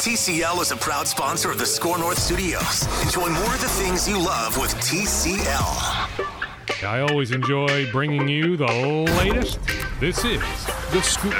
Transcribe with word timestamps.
TCL 0.00 0.62
is 0.62 0.72
a 0.72 0.76
proud 0.76 1.06
sponsor 1.06 1.50
of 1.50 1.58
the 1.58 1.66
Score 1.66 1.98
North 1.98 2.18
Studios. 2.18 2.86
Enjoy 3.02 3.28
more 3.28 3.54
of 3.54 3.60
the 3.60 3.68
things 3.68 4.08
you 4.08 4.18
love 4.18 4.56
with 4.56 4.74
TCL. 4.76 6.22
I 6.82 7.00
always 7.00 7.32
enjoy 7.32 7.92
bringing 7.92 8.26
you 8.26 8.56
the 8.56 8.64
latest. 8.64 9.58
This 10.00 10.24
is 10.24 10.40
The 10.90 11.02
Scoop. 11.02 11.34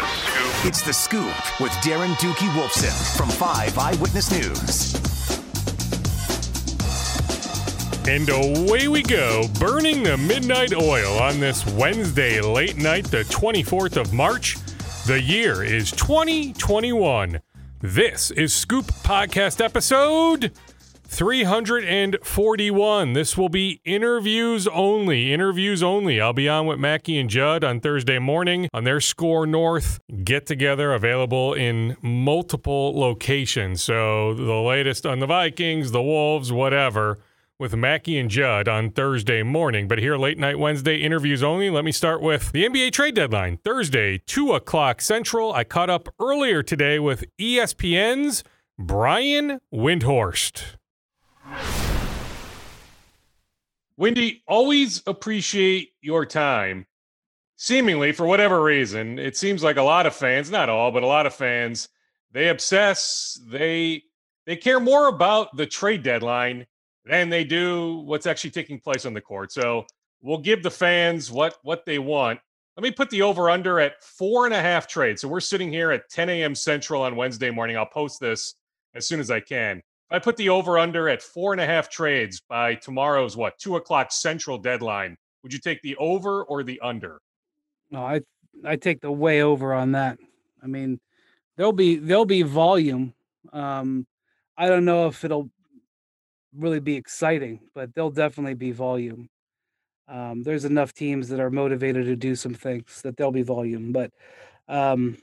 It's 0.66 0.82
The 0.82 0.92
Scoop 0.92 1.34
with 1.58 1.72
Darren 1.80 2.14
Doogie 2.16 2.50
Wolfson 2.50 3.16
from 3.16 3.30
5 3.30 3.78
Eyewitness 3.78 4.30
News. 4.30 4.94
And 8.06 8.28
away 8.28 8.88
we 8.88 9.02
go, 9.02 9.48
burning 9.58 10.02
the 10.02 10.18
midnight 10.18 10.74
oil 10.74 11.18
on 11.18 11.40
this 11.40 11.64
Wednesday 11.64 12.42
late 12.42 12.76
night, 12.76 13.06
the 13.06 13.22
24th 13.22 13.96
of 13.96 14.12
March. 14.12 14.58
The 15.06 15.18
year 15.18 15.64
is 15.64 15.90
2021. 15.92 17.40
This 17.82 18.30
is 18.32 18.52
Scoop 18.52 18.88
Podcast 18.88 19.64
episode 19.64 20.52
341. 21.04 23.12
This 23.14 23.38
will 23.38 23.48
be 23.48 23.80
interviews 23.86 24.68
only. 24.68 25.32
Interviews 25.32 25.82
only. 25.82 26.20
I'll 26.20 26.34
be 26.34 26.46
on 26.46 26.66
with 26.66 26.78
Mackey 26.78 27.18
and 27.18 27.30
Judd 27.30 27.64
on 27.64 27.80
Thursday 27.80 28.18
morning 28.18 28.68
on 28.74 28.84
their 28.84 29.00
Score 29.00 29.46
North 29.46 29.98
get 30.24 30.44
together, 30.44 30.92
available 30.92 31.54
in 31.54 31.96
multiple 32.02 33.00
locations. 33.00 33.82
So 33.82 34.34
the 34.34 34.56
latest 34.56 35.06
on 35.06 35.20
the 35.20 35.26
Vikings, 35.26 35.90
the 35.90 36.02
Wolves, 36.02 36.52
whatever 36.52 37.16
with 37.60 37.76
Mackey 37.76 38.18
and 38.18 38.30
Judd 38.30 38.68
on 38.68 38.90
Thursday 38.90 39.42
morning. 39.42 39.86
But 39.86 39.98
here, 39.98 40.16
late 40.16 40.38
night 40.38 40.58
Wednesday 40.58 40.96
interviews 40.96 41.42
only. 41.42 41.68
Let 41.68 41.84
me 41.84 41.92
start 41.92 42.22
with 42.22 42.52
the 42.52 42.64
NBA 42.64 42.92
trade 42.92 43.14
deadline. 43.14 43.58
Thursday, 43.58 44.16
2 44.26 44.54
o'clock 44.54 45.02
Central. 45.02 45.52
I 45.52 45.64
caught 45.64 45.90
up 45.90 46.08
earlier 46.18 46.62
today 46.62 46.98
with 46.98 47.24
ESPN's 47.38 48.42
Brian 48.78 49.60
Windhorst. 49.72 50.76
Windy, 53.98 54.42
always 54.48 55.02
appreciate 55.06 55.90
your 56.00 56.24
time. 56.24 56.86
Seemingly, 57.56 58.12
for 58.12 58.24
whatever 58.24 58.62
reason, 58.62 59.18
it 59.18 59.36
seems 59.36 59.62
like 59.62 59.76
a 59.76 59.82
lot 59.82 60.06
of 60.06 60.16
fans, 60.16 60.50
not 60.50 60.70
all, 60.70 60.90
but 60.90 61.02
a 61.02 61.06
lot 61.06 61.26
of 61.26 61.34
fans, 61.34 61.90
they 62.32 62.48
obsess, 62.48 63.38
they 63.46 64.02
they 64.46 64.56
care 64.56 64.80
more 64.80 65.08
about 65.08 65.54
the 65.54 65.66
trade 65.66 66.02
deadline 66.02 66.66
than 67.04 67.28
they 67.28 67.44
do 67.44 67.98
what's 67.98 68.26
actually 68.26 68.50
taking 68.50 68.78
place 68.78 69.06
on 69.06 69.14
the 69.14 69.20
court. 69.20 69.52
So 69.52 69.86
we'll 70.22 70.38
give 70.38 70.62
the 70.62 70.70
fans 70.70 71.30
what 71.30 71.56
what 71.62 71.84
they 71.86 71.98
want. 71.98 72.40
Let 72.76 72.82
me 72.82 72.90
put 72.90 73.10
the 73.10 73.22
over 73.22 73.50
under 73.50 73.80
at 73.80 74.02
four 74.02 74.46
and 74.46 74.54
a 74.54 74.60
half 74.60 74.86
trades. 74.86 75.20
So 75.20 75.28
we're 75.28 75.40
sitting 75.40 75.72
here 75.72 75.90
at 75.90 76.08
10 76.08 76.28
a.m. 76.30 76.54
Central 76.54 77.02
on 77.02 77.16
Wednesday 77.16 77.50
morning. 77.50 77.76
I'll 77.76 77.86
post 77.86 78.20
this 78.20 78.54
as 78.94 79.06
soon 79.06 79.20
as 79.20 79.30
I 79.30 79.40
can. 79.40 79.82
I 80.10 80.18
put 80.18 80.36
the 80.36 80.48
over 80.48 80.78
under 80.78 81.08
at 81.08 81.22
four 81.22 81.52
and 81.52 81.60
a 81.60 81.66
half 81.66 81.88
trades 81.88 82.42
by 82.48 82.74
tomorrow's 82.74 83.36
what 83.36 83.58
two 83.58 83.76
o'clock 83.76 84.12
Central 84.12 84.58
deadline. 84.58 85.16
Would 85.42 85.52
you 85.52 85.58
take 85.58 85.80
the 85.82 85.96
over 85.96 86.44
or 86.44 86.62
the 86.62 86.80
under? 86.80 87.20
No, 87.90 88.04
I 88.04 88.20
I 88.64 88.76
take 88.76 89.00
the 89.00 89.12
way 89.12 89.42
over 89.42 89.72
on 89.72 89.92
that. 89.92 90.18
I 90.62 90.66
mean, 90.66 91.00
there'll 91.56 91.72
be 91.72 91.96
there'll 91.96 92.24
be 92.24 92.42
volume. 92.42 93.14
Um, 93.52 94.06
I 94.56 94.68
don't 94.68 94.84
know 94.84 95.06
if 95.06 95.24
it'll 95.24 95.50
really 96.56 96.80
be 96.80 96.96
exciting, 96.96 97.60
but 97.74 97.94
there'll 97.94 98.10
definitely 98.10 98.54
be 98.54 98.72
volume. 98.72 99.28
Um, 100.08 100.42
there's 100.42 100.64
enough 100.64 100.92
teams 100.92 101.28
that 101.28 101.40
are 101.40 101.50
motivated 101.50 102.06
to 102.06 102.16
do 102.16 102.34
some 102.34 102.54
things 102.54 103.02
that 103.02 103.16
there'll 103.16 103.32
be 103.32 103.42
volume. 103.42 103.92
But 103.92 104.10
um, 104.68 105.16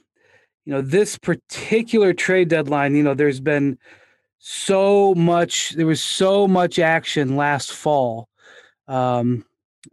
you 0.65 0.73
know, 0.73 0.81
this 0.81 1.17
particular 1.17 2.13
trade 2.13 2.49
deadline, 2.49 2.95
you 2.95 3.03
know, 3.03 3.13
there's 3.13 3.39
been 3.39 3.77
so 4.39 5.13
much. 5.15 5.71
There 5.71 5.85
was 5.85 6.03
so 6.03 6.47
much 6.47 6.79
action 6.79 7.35
last 7.35 7.71
fall 7.71 8.29
um, 8.87 9.45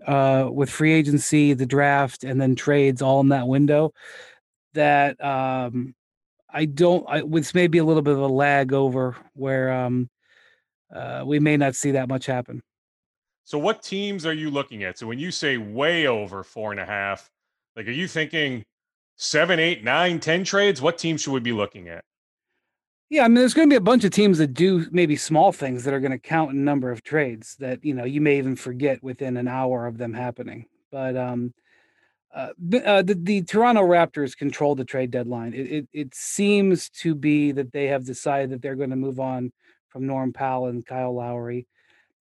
uh, 0.07 0.49
with 0.53 0.71
free 0.71 0.93
agency, 0.93 1.55
the 1.55 1.67
draft, 1.67 2.25
and 2.25 2.41
then 2.41 2.55
trades 2.55 3.03
all 3.03 3.21
in 3.21 3.29
that 3.29 3.49
window. 3.49 3.93
That 4.75 5.23
um, 5.25 5.95
I 6.51 6.65
don't. 6.67 7.05
I, 7.09 7.23
this 7.27 7.55
may 7.55 7.67
be 7.67 7.79
a 7.79 7.85
little 7.85 8.03
bit 8.03 8.15
of 8.15 8.21
a 8.21 8.27
lag 8.27 8.73
over 8.73 9.17
where 9.35 9.73
um, 9.73 10.09
uh, 10.95 11.23
we 11.27 11.39
may 11.39 11.57
not 11.57 11.75
see 11.75 11.91
that 11.93 12.09
much 12.09 12.27
happen. 12.27 12.63
So, 13.45 13.59
what 13.59 13.83
teams 13.83 14.25
are 14.25 14.33
you 14.33 14.51
looking 14.51 14.85
at? 14.85 14.99
So, 14.99 15.07
when 15.07 15.19
you 15.19 15.31
say 15.31 15.57
way 15.59 16.07
over 16.07 16.43
four 16.43 16.71
and 16.71 16.81
a 16.81 16.87
half, 16.87 17.31
like, 17.77 17.87
are 17.87 17.93
you 17.93 18.09
thinking 18.09 18.65
seven, 19.17 19.59
eight, 19.59 19.85
nine, 19.85 20.21
ten 20.21 20.45
trades? 20.45 20.81
What 20.81 20.97
teams 20.97 21.23
should 21.23 21.33
we 21.33 21.41
be 21.41 21.53
looking 21.53 21.89
at? 21.89 22.05
Yeah, 23.11 23.25
I 23.25 23.29
mean, 23.29 23.35
there's 23.35 23.55
going 23.55 23.69
to 23.69 23.73
be 23.73 23.77
a 23.77 23.83
bunch 23.83 24.05
of 24.05 24.13
teams 24.13 24.39
that 24.39 24.55
do 24.55 24.87
maybe 24.91 25.15
small 25.15 25.53
things 25.53 25.85
that 25.85 25.93
are 25.93 26.01
going 26.01 26.13
to 26.13 26.19
count 26.19 26.53
in 26.53 26.65
number 26.65 26.91
of 26.91 27.03
trades 27.03 27.57
that 27.57 27.85
you 27.85 27.95
know 27.95 28.05
you 28.05 28.21
may 28.21 28.39
even 28.39 28.57
forget 28.57 29.03
within 29.03 29.37
an 29.37 29.49
hour 29.49 29.87
of 29.87 29.99
them 29.99 30.15
happening. 30.15 30.67
But 30.91 31.17
um, 31.17 31.53
uh, 32.35 32.49
uh, 32.85 33.03
the, 33.03 33.17
the 33.21 33.43
Toronto 33.43 33.83
Raptors 33.83 34.37
control 34.37 34.75
the 34.75 34.85
trade 34.85 35.11
deadline. 35.11 35.55
It, 35.55 35.71
it, 35.71 35.89
it 35.93 36.15
seems 36.15 36.89
to 36.91 37.15
be 37.15 37.53
that 37.53 37.73
they 37.73 37.87
have 37.87 38.05
decided 38.05 38.51
that 38.51 38.63
they're 38.63 38.75
going 38.75 38.91
to 38.91 38.97
move 38.97 39.21
on 39.21 39.53
from 39.95 40.09
Norm 40.09 40.33
Powell 40.33 40.67
and 40.67 40.85
Kyle 40.85 41.15
Lowry. 41.15 41.69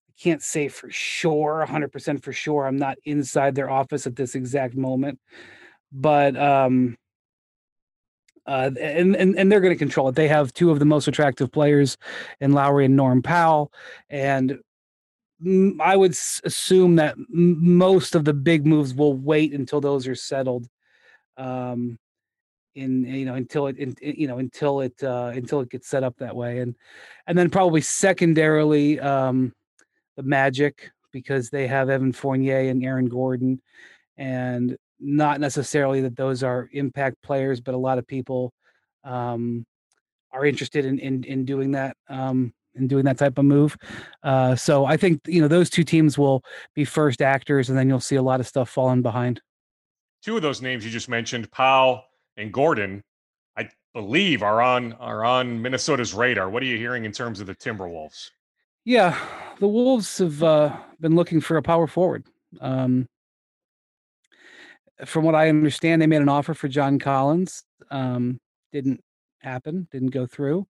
I 0.08 0.12
can't 0.22 0.40
say 0.40 0.68
for 0.68 0.88
sure, 0.92 1.66
100% 1.68 2.22
for 2.22 2.32
sure. 2.32 2.66
I'm 2.66 2.76
not 2.76 2.98
inside 3.04 3.56
their 3.56 3.68
office 3.68 4.06
at 4.06 4.14
this 4.14 4.36
exact 4.36 4.76
moment, 4.76 5.18
but 5.90 6.36
um, 6.36 6.96
uh, 8.46 8.70
and, 8.80 9.16
and 9.16 9.36
and 9.36 9.50
they're 9.50 9.60
going 9.60 9.74
to 9.74 9.78
control 9.78 10.08
it. 10.08 10.14
They 10.14 10.28
have 10.28 10.54
two 10.54 10.70
of 10.70 10.78
the 10.78 10.84
most 10.84 11.08
attractive 11.08 11.50
players 11.50 11.96
in 12.40 12.52
Lowry 12.52 12.84
and 12.84 12.94
Norm 12.94 13.22
Powell, 13.22 13.72
and 14.08 14.60
I 15.80 15.96
would 15.96 16.12
assume 16.44 16.94
that 16.96 17.16
most 17.28 18.14
of 18.14 18.24
the 18.24 18.34
big 18.34 18.66
moves 18.66 18.94
will 18.94 19.14
wait 19.14 19.52
until 19.52 19.80
those 19.80 20.06
are 20.06 20.14
settled. 20.14 20.68
Um, 21.36 21.98
in 22.74 23.04
you 23.04 23.24
know 23.24 23.34
until 23.34 23.66
it 23.66 23.76
in, 23.78 23.94
you 24.00 24.26
know 24.26 24.38
until 24.38 24.80
it 24.80 25.02
uh, 25.02 25.32
until 25.34 25.60
it 25.60 25.70
gets 25.70 25.88
set 25.88 26.02
up 26.02 26.16
that 26.18 26.34
way. 26.34 26.58
And 26.58 26.74
and 27.26 27.36
then 27.36 27.50
probably 27.50 27.80
secondarily 27.80 29.00
um, 29.00 29.52
the 30.16 30.22
Magic 30.22 30.90
because 31.12 31.50
they 31.50 31.66
have 31.66 31.90
Evan 31.90 32.12
Fournier 32.12 32.70
and 32.70 32.84
Aaron 32.84 33.08
Gordon. 33.08 33.60
And 34.16 34.76
not 35.00 35.40
necessarily 35.40 36.00
that 36.00 36.16
those 36.16 36.42
are 36.42 36.68
impact 36.72 37.20
players 37.22 37.60
but 37.60 37.74
a 37.74 37.78
lot 37.78 37.98
of 37.98 38.06
people 38.06 38.52
um, 39.02 39.66
are 40.32 40.46
interested 40.46 40.84
in 40.84 40.98
in, 40.98 41.24
in 41.24 41.44
doing 41.44 41.72
that 41.72 41.96
um, 42.08 42.52
in 42.74 42.88
doing 42.88 43.04
that 43.04 43.18
type 43.18 43.38
of 43.38 43.44
move. 43.44 43.76
Uh, 44.22 44.56
so 44.56 44.84
I 44.84 44.96
think 44.96 45.20
you 45.26 45.40
know 45.40 45.48
those 45.48 45.70
two 45.70 45.84
teams 45.84 46.18
will 46.18 46.42
be 46.74 46.84
first 46.84 47.22
actors 47.22 47.68
and 47.68 47.78
then 47.78 47.88
you'll 47.88 48.00
see 48.00 48.16
a 48.16 48.22
lot 48.22 48.40
of 48.40 48.46
stuff 48.46 48.68
falling 48.68 49.02
behind. 49.02 49.40
Two 50.22 50.36
of 50.36 50.42
those 50.42 50.62
names 50.62 50.84
you 50.84 50.90
just 50.90 51.08
mentioned 51.08 51.50
Powell 51.50 52.04
and 52.36 52.52
Gordon, 52.52 53.02
I 53.56 53.68
believe, 53.92 54.42
are 54.42 54.60
on 54.60 54.92
are 54.94 55.24
on 55.24 55.60
Minnesota's 55.60 56.14
radar. 56.14 56.50
What 56.50 56.62
are 56.62 56.66
you 56.66 56.76
hearing 56.76 57.04
in 57.04 57.12
terms 57.12 57.40
of 57.40 57.46
the 57.46 57.54
Timberwolves? 57.54 58.30
Yeah, 58.84 59.18
the 59.60 59.68
Wolves 59.68 60.18
have 60.18 60.42
uh, 60.42 60.76
been 61.00 61.16
looking 61.16 61.40
for 61.40 61.56
a 61.56 61.62
power 61.62 61.86
forward. 61.86 62.26
Um, 62.60 63.08
from 65.06 65.24
what 65.24 65.34
I 65.34 65.48
understand, 65.48 66.02
they 66.02 66.06
made 66.06 66.22
an 66.22 66.28
offer 66.28 66.54
for 66.54 66.68
John 66.68 66.98
Collins. 66.98 67.64
Um, 67.90 68.38
didn't 68.72 69.02
happen. 69.40 69.88
Didn't 69.90 70.10
go 70.10 70.26
through. 70.26 70.66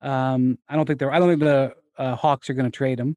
Um, 0.00 0.58
I 0.68 0.76
don't 0.76 0.86
think 0.86 0.98
they're. 0.98 1.12
I 1.12 1.18
don't 1.18 1.28
think 1.28 1.40
the 1.40 1.74
uh, 1.96 2.14
Hawks 2.14 2.48
are 2.48 2.54
going 2.54 2.70
to 2.70 2.76
trade 2.76 3.00
him 3.00 3.16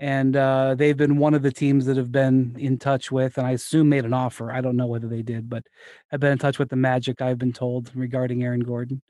and 0.00 0.34
uh, 0.34 0.74
they've 0.76 0.96
been 0.96 1.18
one 1.18 1.34
of 1.34 1.42
the 1.42 1.52
teams 1.52 1.84
that 1.84 1.98
have 1.98 2.10
been 2.10 2.56
in 2.58 2.78
touch 2.78 3.12
with, 3.12 3.36
and 3.36 3.46
I 3.46 3.50
assume 3.50 3.90
made 3.90 4.06
an 4.06 4.14
offer. 4.14 4.50
I 4.50 4.62
don't 4.62 4.76
know 4.76 4.86
whether 4.86 5.06
they 5.06 5.20
did, 5.20 5.50
but 5.50 5.62
I've 6.10 6.20
been 6.20 6.32
in 6.32 6.38
touch 6.38 6.58
with 6.58 6.70
the 6.70 6.76
Magic. 6.76 7.20
I've 7.20 7.38
been 7.38 7.52
told 7.52 7.90
regarding 7.94 8.42
Aaron 8.42 8.60
Gordon. 8.60 9.02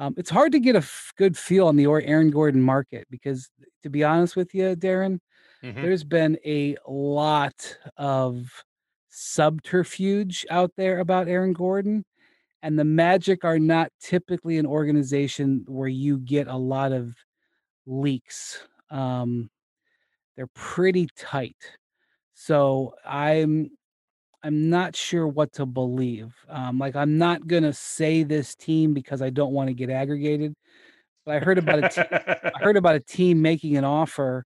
Um, 0.00 0.14
it's 0.16 0.30
hard 0.30 0.50
to 0.50 0.58
get 0.58 0.74
a 0.74 0.78
f- 0.78 1.12
good 1.16 1.38
feel 1.38 1.68
on 1.68 1.76
the 1.76 1.84
Aaron 1.84 2.32
Gordon 2.32 2.60
market 2.60 3.06
because, 3.10 3.48
to 3.84 3.88
be 3.88 4.02
honest 4.02 4.34
with 4.34 4.52
you, 4.56 4.74
Darren, 4.74 5.20
mm-hmm. 5.62 5.80
there's 5.80 6.02
been 6.02 6.36
a 6.44 6.76
lot 6.88 7.78
of 7.96 8.50
subterfuge 9.10 10.44
out 10.50 10.72
there 10.76 10.98
about 10.98 11.28
Aaron 11.28 11.52
Gordon. 11.52 12.04
And 12.60 12.76
the 12.76 12.84
Magic 12.84 13.44
are 13.44 13.60
not 13.60 13.92
typically 14.00 14.58
an 14.58 14.66
organization 14.66 15.64
where 15.68 15.86
you 15.86 16.18
get 16.18 16.48
a 16.48 16.56
lot 16.56 16.90
of 16.90 17.14
leaks. 17.86 18.58
Um, 18.90 19.48
they're 20.36 20.48
pretty 20.54 21.08
tight. 21.16 21.56
So 22.34 22.94
I'm 23.04 23.70
I'm 24.42 24.68
not 24.68 24.94
sure 24.94 25.26
what 25.26 25.52
to 25.54 25.66
believe. 25.66 26.34
Um, 26.48 26.78
like 26.78 26.96
I'm 26.96 27.18
not 27.18 27.46
gonna 27.46 27.72
say 27.72 28.22
this 28.24 28.54
team 28.54 28.94
because 28.94 29.22
I 29.22 29.30
don't 29.30 29.52
want 29.52 29.68
to 29.68 29.74
get 29.74 29.90
aggregated. 29.90 30.54
But 31.24 31.36
I 31.36 31.38
heard 31.40 31.58
about 31.58 31.84
a 31.84 31.88
te- 31.88 32.16
I 32.54 32.58
heard 32.62 32.76
about 32.76 32.96
a 32.96 33.00
team 33.00 33.40
making 33.42 33.76
an 33.76 33.84
offer 33.84 34.44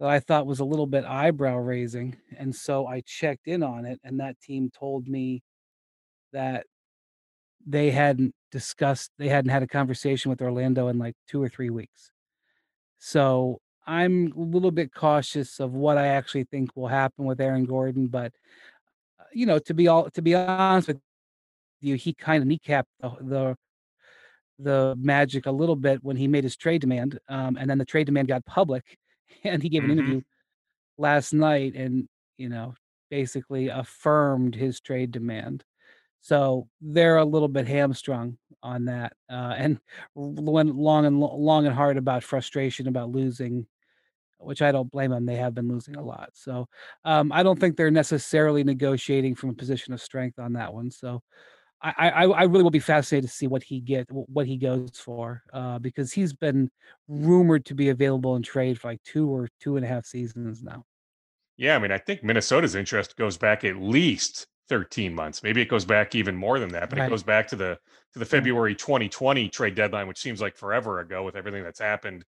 that 0.00 0.08
I 0.08 0.20
thought 0.20 0.46
was 0.46 0.60
a 0.60 0.64
little 0.64 0.86
bit 0.86 1.04
eyebrow 1.04 1.56
raising, 1.58 2.16
and 2.38 2.54
so 2.54 2.86
I 2.86 3.02
checked 3.06 3.48
in 3.48 3.62
on 3.62 3.86
it, 3.86 4.00
and 4.04 4.20
that 4.20 4.40
team 4.40 4.70
told 4.78 5.08
me 5.08 5.42
that 6.32 6.66
they 7.66 7.90
hadn't 7.90 8.34
discussed, 8.52 9.10
they 9.18 9.28
hadn't 9.28 9.50
had 9.50 9.62
a 9.62 9.66
conversation 9.66 10.30
with 10.30 10.40
Orlando 10.42 10.88
in 10.88 10.98
like 10.98 11.14
two 11.26 11.42
or 11.42 11.48
three 11.48 11.70
weeks. 11.70 12.12
So 12.98 13.60
I'm 13.86 14.32
a 14.36 14.40
little 14.40 14.70
bit 14.70 14.92
cautious 14.94 15.60
of 15.60 15.72
what 15.74 15.98
I 15.98 16.08
actually 16.08 16.44
think 16.44 16.70
will 16.76 16.88
happen 16.88 17.24
with 17.24 17.40
Aaron 17.40 17.64
Gordon, 17.66 18.08
but 18.08 18.32
uh, 19.20 19.24
you 19.32 19.46
know, 19.46 19.58
to 19.60 19.74
be 19.74 19.88
all 19.88 20.10
to 20.10 20.22
be 20.22 20.34
honest 20.34 20.88
with 20.88 21.00
you, 21.80 21.96
he 21.96 22.14
kind 22.14 22.42
of 22.42 22.48
kneecapped 22.48 22.86
the, 23.00 23.10
the 23.22 23.56
the 24.58 24.94
Magic 24.98 25.46
a 25.46 25.50
little 25.50 25.76
bit 25.76 26.02
when 26.02 26.16
he 26.16 26.28
made 26.28 26.44
his 26.44 26.56
trade 26.56 26.80
demand, 26.80 27.18
um, 27.28 27.56
and 27.56 27.68
then 27.68 27.78
the 27.78 27.84
trade 27.84 28.06
demand 28.06 28.28
got 28.28 28.44
public, 28.46 28.98
and 29.44 29.62
he 29.62 29.68
gave 29.68 29.84
an 29.84 29.90
Mhm. 29.90 29.92
interview 29.92 30.22
last 30.98 31.32
night 31.34 31.74
and 31.76 32.08
you 32.38 32.48
know 32.48 32.74
basically 33.10 33.68
affirmed 33.68 34.54
his 34.54 34.80
trade 34.80 35.12
demand. 35.12 35.64
So 36.22 36.68
they're 36.80 37.18
a 37.18 37.24
little 37.26 37.48
bit 37.48 37.66
hamstrung 37.68 38.38
on 38.62 38.86
that, 38.86 39.14
uh, 39.30 39.54
and 39.58 39.80
went 40.16 40.76
long 40.76 41.06
and 41.06 41.20
long 41.20 41.66
and 41.66 41.74
hard 41.76 41.96
about 41.98 42.24
frustration 42.24 42.88
about 42.88 43.10
losing, 43.10 43.66
which 44.38 44.62
I 44.62 44.72
don't 44.72 44.90
blame 44.90 45.10
them. 45.10 45.26
They 45.26 45.36
have 45.36 45.54
been 45.54 45.68
losing 45.68 45.96
a 45.96 46.02
lot, 46.02 46.30
so 46.34 46.68
um, 47.04 47.32
I 47.32 47.42
don't 47.42 47.58
think 47.58 47.76
they're 47.76 47.90
necessarily 47.90 48.64
negotiating 48.64 49.34
from 49.34 49.50
a 49.50 49.54
position 49.54 49.92
of 49.94 50.00
strength 50.00 50.38
on 50.38 50.54
that 50.54 50.72
one. 50.72 50.90
So 50.90 51.22
I 51.82 52.10
I 52.10 52.24
I 52.24 52.42
really 52.44 52.62
will 52.62 52.70
be 52.70 52.78
fascinated 52.78 53.28
to 53.28 53.34
see 53.34 53.46
what 53.46 53.62
he 53.62 53.80
get 53.80 54.06
what 54.10 54.46
he 54.46 54.56
goes 54.56 54.98
for, 54.98 55.42
uh, 55.52 55.78
because 55.78 56.12
he's 56.12 56.32
been 56.32 56.70
rumored 57.08 57.64
to 57.66 57.74
be 57.74 57.90
available 57.90 58.36
in 58.36 58.42
trade 58.42 58.80
for 58.80 58.88
like 58.88 59.02
2 59.04 59.28
or 59.28 59.48
2 59.60 59.76
and 59.76 59.84
a 59.84 59.88
half 59.88 60.06
seasons 60.06 60.62
now. 60.62 60.84
Yeah, 61.56 61.76
I 61.76 61.78
mean, 61.78 61.92
I 61.92 61.98
think 61.98 62.22
Minnesota's 62.22 62.74
interest 62.74 63.16
goes 63.16 63.38
back 63.38 63.64
at 63.64 63.76
least 63.76 64.46
13 64.68 65.14
months. 65.14 65.42
Maybe 65.42 65.62
it 65.62 65.68
goes 65.68 65.84
back 65.84 66.14
even 66.14 66.36
more 66.36 66.58
than 66.58 66.70
that, 66.70 66.90
but 66.90 66.98
it 66.98 67.08
goes 67.08 67.22
back 67.22 67.48
to 67.48 67.56
the 67.56 67.78
to 68.12 68.18
the 68.18 68.24
February 68.24 68.74
2020 68.74 69.48
trade 69.48 69.74
deadline, 69.74 70.08
which 70.08 70.20
seems 70.20 70.40
like 70.40 70.56
forever 70.56 71.00
ago 71.00 71.22
with 71.22 71.36
everything 71.36 71.62
that's 71.62 71.80
happened 71.80 72.24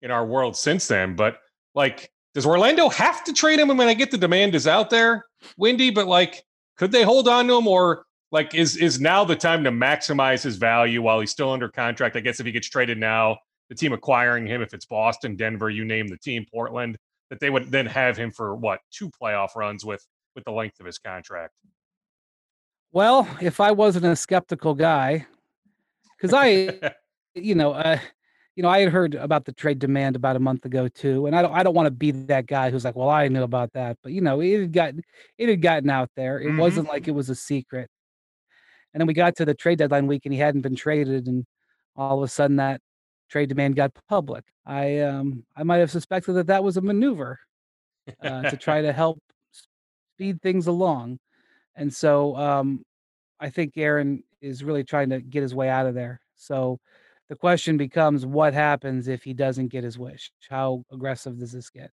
in 0.00 0.10
our 0.10 0.26
world 0.26 0.56
since 0.56 0.88
then. 0.88 1.14
But 1.14 1.38
like, 1.74 2.10
does 2.34 2.46
Orlando 2.46 2.88
have 2.88 3.24
to 3.24 3.32
trade 3.32 3.58
him? 3.58 3.70
I 3.70 3.74
mean, 3.74 3.88
I 3.88 3.94
get 3.94 4.10
the 4.10 4.18
demand 4.18 4.54
is 4.54 4.66
out 4.66 4.90
there, 4.90 5.24
Windy, 5.56 5.90
but 5.90 6.06
like, 6.06 6.42
could 6.76 6.92
they 6.92 7.02
hold 7.02 7.28
on 7.28 7.46
to 7.48 7.56
him 7.56 7.66
or 7.66 8.04
like 8.30 8.54
is 8.54 8.76
is 8.76 9.00
now 9.00 9.24
the 9.24 9.36
time 9.36 9.62
to 9.64 9.70
maximize 9.70 10.42
his 10.42 10.56
value 10.56 11.02
while 11.02 11.20
he's 11.20 11.30
still 11.30 11.50
under 11.50 11.68
contract? 11.68 12.16
I 12.16 12.20
guess 12.20 12.40
if 12.40 12.46
he 12.46 12.52
gets 12.52 12.68
traded 12.68 12.98
now, 12.98 13.38
the 13.68 13.74
team 13.74 13.92
acquiring 13.92 14.46
him, 14.46 14.62
if 14.62 14.72
it's 14.72 14.86
Boston, 14.86 15.36
Denver, 15.36 15.68
you 15.68 15.84
name 15.84 16.08
the 16.08 16.16
team, 16.16 16.46
Portland, 16.50 16.96
that 17.30 17.40
they 17.40 17.50
would 17.50 17.70
then 17.70 17.86
have 17.86 18.16
him 18.16 18.30
for 18.30 18.54
what 18.54 18.80
two 18.90 19.10
playoff 19.10 19.54
runs 19.54 19.84
with 19.84 20.04
with 20.34 20.44
the 20.44 20.52
length 20.52 20.80
of 20.80 20.86
his 20.86 20.98
contract. 20.98 21.52
Well, 22.92 23.26
if 23.40 23.60
I 23.60 23.72
wasn't 23.72 24.04
a 24.04 24.16
skeptical 24.16 24.74
guy, 24.74 25.26
because 26.16 26.34
I, 26.34 26.92
you 27.34 27.54
know, 27.54 27.72
uh, 27.72 27.98
you 28.54 28.62
know, 28.62 28.68
I 28.68 28.80
had 28.80 28.90
heard 28.90 29.14
about 29.14 29.44
the 29.46 29.52
trade 29.52 29.78
demand 29.78 30.14
about 30.16 30.36
a 30.36 30.40
month 30.40 30.64
ago 30.66 30.88
too, 30.88 31.26
and 31.26 31.34
I 31.34 31.42
don't, 31.42 31.54
I 31.54 31.62
don't 31.62 31.74
want 31.74 31.86
to 31.86 31.90
be 31.90 32.10
that 32.10 32.46
guy 32.46 32.70
who's 32.70 32.84
like, 32.84 32.96
well, 32.96 33.08
I 33.08 33.28
knew 33.28 33.42
about 33.42 33.72
that, 33.72 33.98
but 34.02 34.12
you 34.12 34.20
know, 34.20 34.40
it 34.40 34.60
had 34.60 34.72
gotten, 34.72 35.02
it 35.38 35.48
had 35.48 35.62
gotten 35.62 35.88
out 35.90 36.10
there. 36.16 36.38
It 36.40 36.48
Mhm. 36.48 36.58
wasn't 36.58 36.88
like 36.88 37.08
it 37.08 37.12
was 37.12 37.30
a 37.30 37.34
secret. 37.34 37.88
And 38.92 39.00
then 39.00 39.06
we 39.06 39.14
got 39.14 39.36
to 39.36 39.44
the 39.44 39.54
trade 39.54 39.78
deadline 39.78 40.06
week, 40.06 40.26
and 40.26 40.34
he 40.34 40.40
hadn't 40.40 40.60
been 40.60 40.76
traded, 40.76 41.26
and 41.26 41.46
all 41.96 42.18
of 42.18 42.24
a 42.24 42.28
sudden 42.28 42.56
that 42.56 42.80
trade 43.30 43.48
demand 43.48 43.76
got 43.76 43.92
public. 44.08 44.44
I, 44.66 45.00
um, 45.00 45.44
I 45.56 45.62
might 45.62 45.78
have 45.78 45.90
suspected 45.90 46.34
that 46.34 46.48
that 46.48 46.62
was 46.62 46.76
a 46.76 46.82
maneuver 46.82 47.38
uh, 48.20 48.42
to 48.50 48.56
try 48.56 48.82
to 48.82 48.92
help 48.92 49.18
speed 50.14 50.42
things 50.42 50.66
along, 50.66 51.18
and 51.74 51.92
so, 51.92 52.36
um, 52.36 52.84
I 53.40 53.50
think 53.50 53.76
Aaron 53.76 54.22
is 54.40 54.62
really 54.62 54.84
trying 54.84 55.10
to 55.10 55.20
get 55.20 55.42
his 55.42 55.54
way 55.54 55.68
out 55.68 55.86
of 55.86 55.94
there. 55.94 56.20
So 56.36 56.78
the 57.32 57.36
question 57.36 57.78
becomes 57.78 58.26
what 58.26 58.52
happens 58.52 59.08
if 59.08 59.22
he 59.22 59.32
doesn't 59.32 59.68
get 59.68 59.82
his 59.82 59.98
wish? 59.98 60.30
How 60.50 60.84
aggressive 60.92 61.38
does 61.38 61.50
this 61.50 61.70
get? 61.70 61.90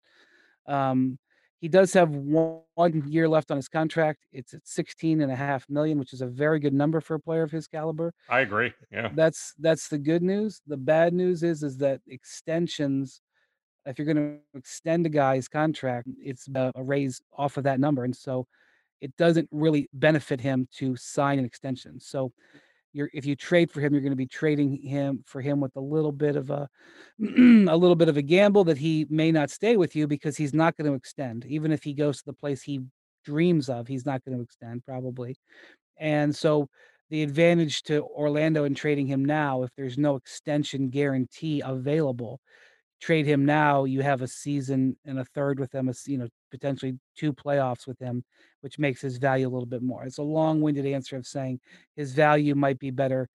Um, 0.64 1.18
he 1.58 1.68
does 1.68 1.92
have 1.92 2.08
one, 2.08 2.60
one 2.74 3.04
year 3.06 3.28
left 3.28 3.50
on 3.50 3.58
his 3.58 3.68
contract. 3.68 4.24
It's 4.32 4.54
at 4.54 4.66
16 4.66 5.20
and 5.20 5.30
a 5.30 5.36
half 5.36 5.68
million, 5.68 5.98
which 5.98 6.14
is 6.14 6.22
a 6.22 6.26
very 6.26 6.58
good 6.58 6.72
number 6.72 7.02
for 7.02 7.16
a 7.16 7.20
player 7.20 7.42
of 7.42 7.50
his 7.50 7.66
caliber. 7.66 8.14
I 8.30 8.40
agree. 8.40 8.72
Yeah. 8.90 9.10
That's 9.14 9.52
that's 9.58 9.88
the 9.88 9.98
good 9.98 10.22
news. 10.22 10.62
The 10.66 10.78
bad 10.78 11.12
news 11.12 11.42
is 11.42 11.62
is 11.62 11.76
that 11.78 12.00
extensions 12.06 13.20
if 13.84 13.98
you're 13.98 14.06
going 14.06 14.16
to 14.16 14.58
extend 14.58 15.04
a 15.04 15.10
guy's 15.10 15.48
contract, 15.48 16.08
it's 16.18 16.48
a, 16.54 16.72
a 16.74 16.82
raise 16.82 17.20
off 17.36 17.58
of 17.58 17.64
that 17.64 17.78
number. 17.78 18.04
And 18.04 18.16
so 18.16 18.46
it 19.02 19.14
doesn't 19.18 19.50
really 19.52 19.90
benefit 19.92 20.40
him 20.40 20.66
to 20.76 20.96
sign 20.96 21.38
an 21.38 21.44
extension. 21.44 22.00
So 22.00 22.32
you're 22.96 23.10
if 23.12 23.26
you 23.26 23.36
trade 23.36 23.70
for 23.70 23.80
him, 23.80 23.92
you're 23.92 24.02
going 24.02 24.10
to 24.10 24.16
be 24.16 24.26
trading 24.26 24.80
him 24.82 25.22
for 25.26 25.40
him 25.40 25.60
with 25.60 25.76
a 25.76 25.80
little 25.80 26.12
bit 26.12 26.34
of 26.36 26.50
a 26.50 26.68
a 27.20 27.76
little 27.76 27.94
bit 27.94 28.08
of 28.08 28.16
a 28.16 28.22
gamble 28.22 28.64
that 28.64 28.78
he 28.78 29.06
may 29.10 29.30
not 29.30 29.50
stay 29.50 29.76
with 29.76 29.94
you 29.94 30.06
because 30.06 30.36
he's 30.36 30.54
not 30.54 30.76
going 30.76 30.90
to 30.90 30.96
extend. 30.96 31.44
Even 31.46 31.72
if 31.72 31.82
he 31.82 31.92
goes 31.92 32.18
to 32.18 32.24
the 32.26 32.32
place 32.32 32.62
he 32.62 32.80
dreams 33.24 33.68
of, 33.68 33.86
he's 33.86 34.06
not 34.06 34.24
going 34.24 34.36
to 34.36 34.42
extend 34.42 34.84
probably. 34.84 35.36
And 35.98 36.34
so 36.34 36.68
the 37.10 37.22
advantage 37.22 37.82
to 37.84 38.02
Orlando 38.02 38.64
in 38.64 38.74
trading 38.74 39.06
him 39.06 39.24
now, 39.24 39.62
if 39.62 39.70
there's 39.76 39.98
no 39.98 40.16
extension 40.16 40.88
guarantee 40.88 41.62
available, 41.64 42.40
trade 43.00 43.26
him 43.26 43.44
now, 43.44 43.84
you 43.84 44.00
have 44.00 44.22
a 44.22 44.28
season 44.28 44.96
and 45.04 45.18
a 45.18 45.24
third 45.24 45.60
with 45.60 45.74
him, 45.74 45.88
a 45.88 45.94
you 46.06 46.18
know, 46.18 46.28
potentially 46.50 46.98
2 47.18 47.32
playoffs 47.32 47.86
with 47.86 47.98
him, 47.98 48.24
which 48.60 48.78
makes 48.78 49.00
his 49.00 49.18
value 49.18 49.46
a 49.46 49.50
little 49.50 49.66
bit 49.66 49.82
more. 49.82 50.04
It's 50.04 50.18
a 50.18 50.22
long-winded 50.22 50.86
answer 50.86 51.16
of 51.16 51.26
saying 51.26 51.60
his 51.94 52.12
value 52.12 52.54
might 52.54 52.78
be 52.78 52.90
better 52.90 53.28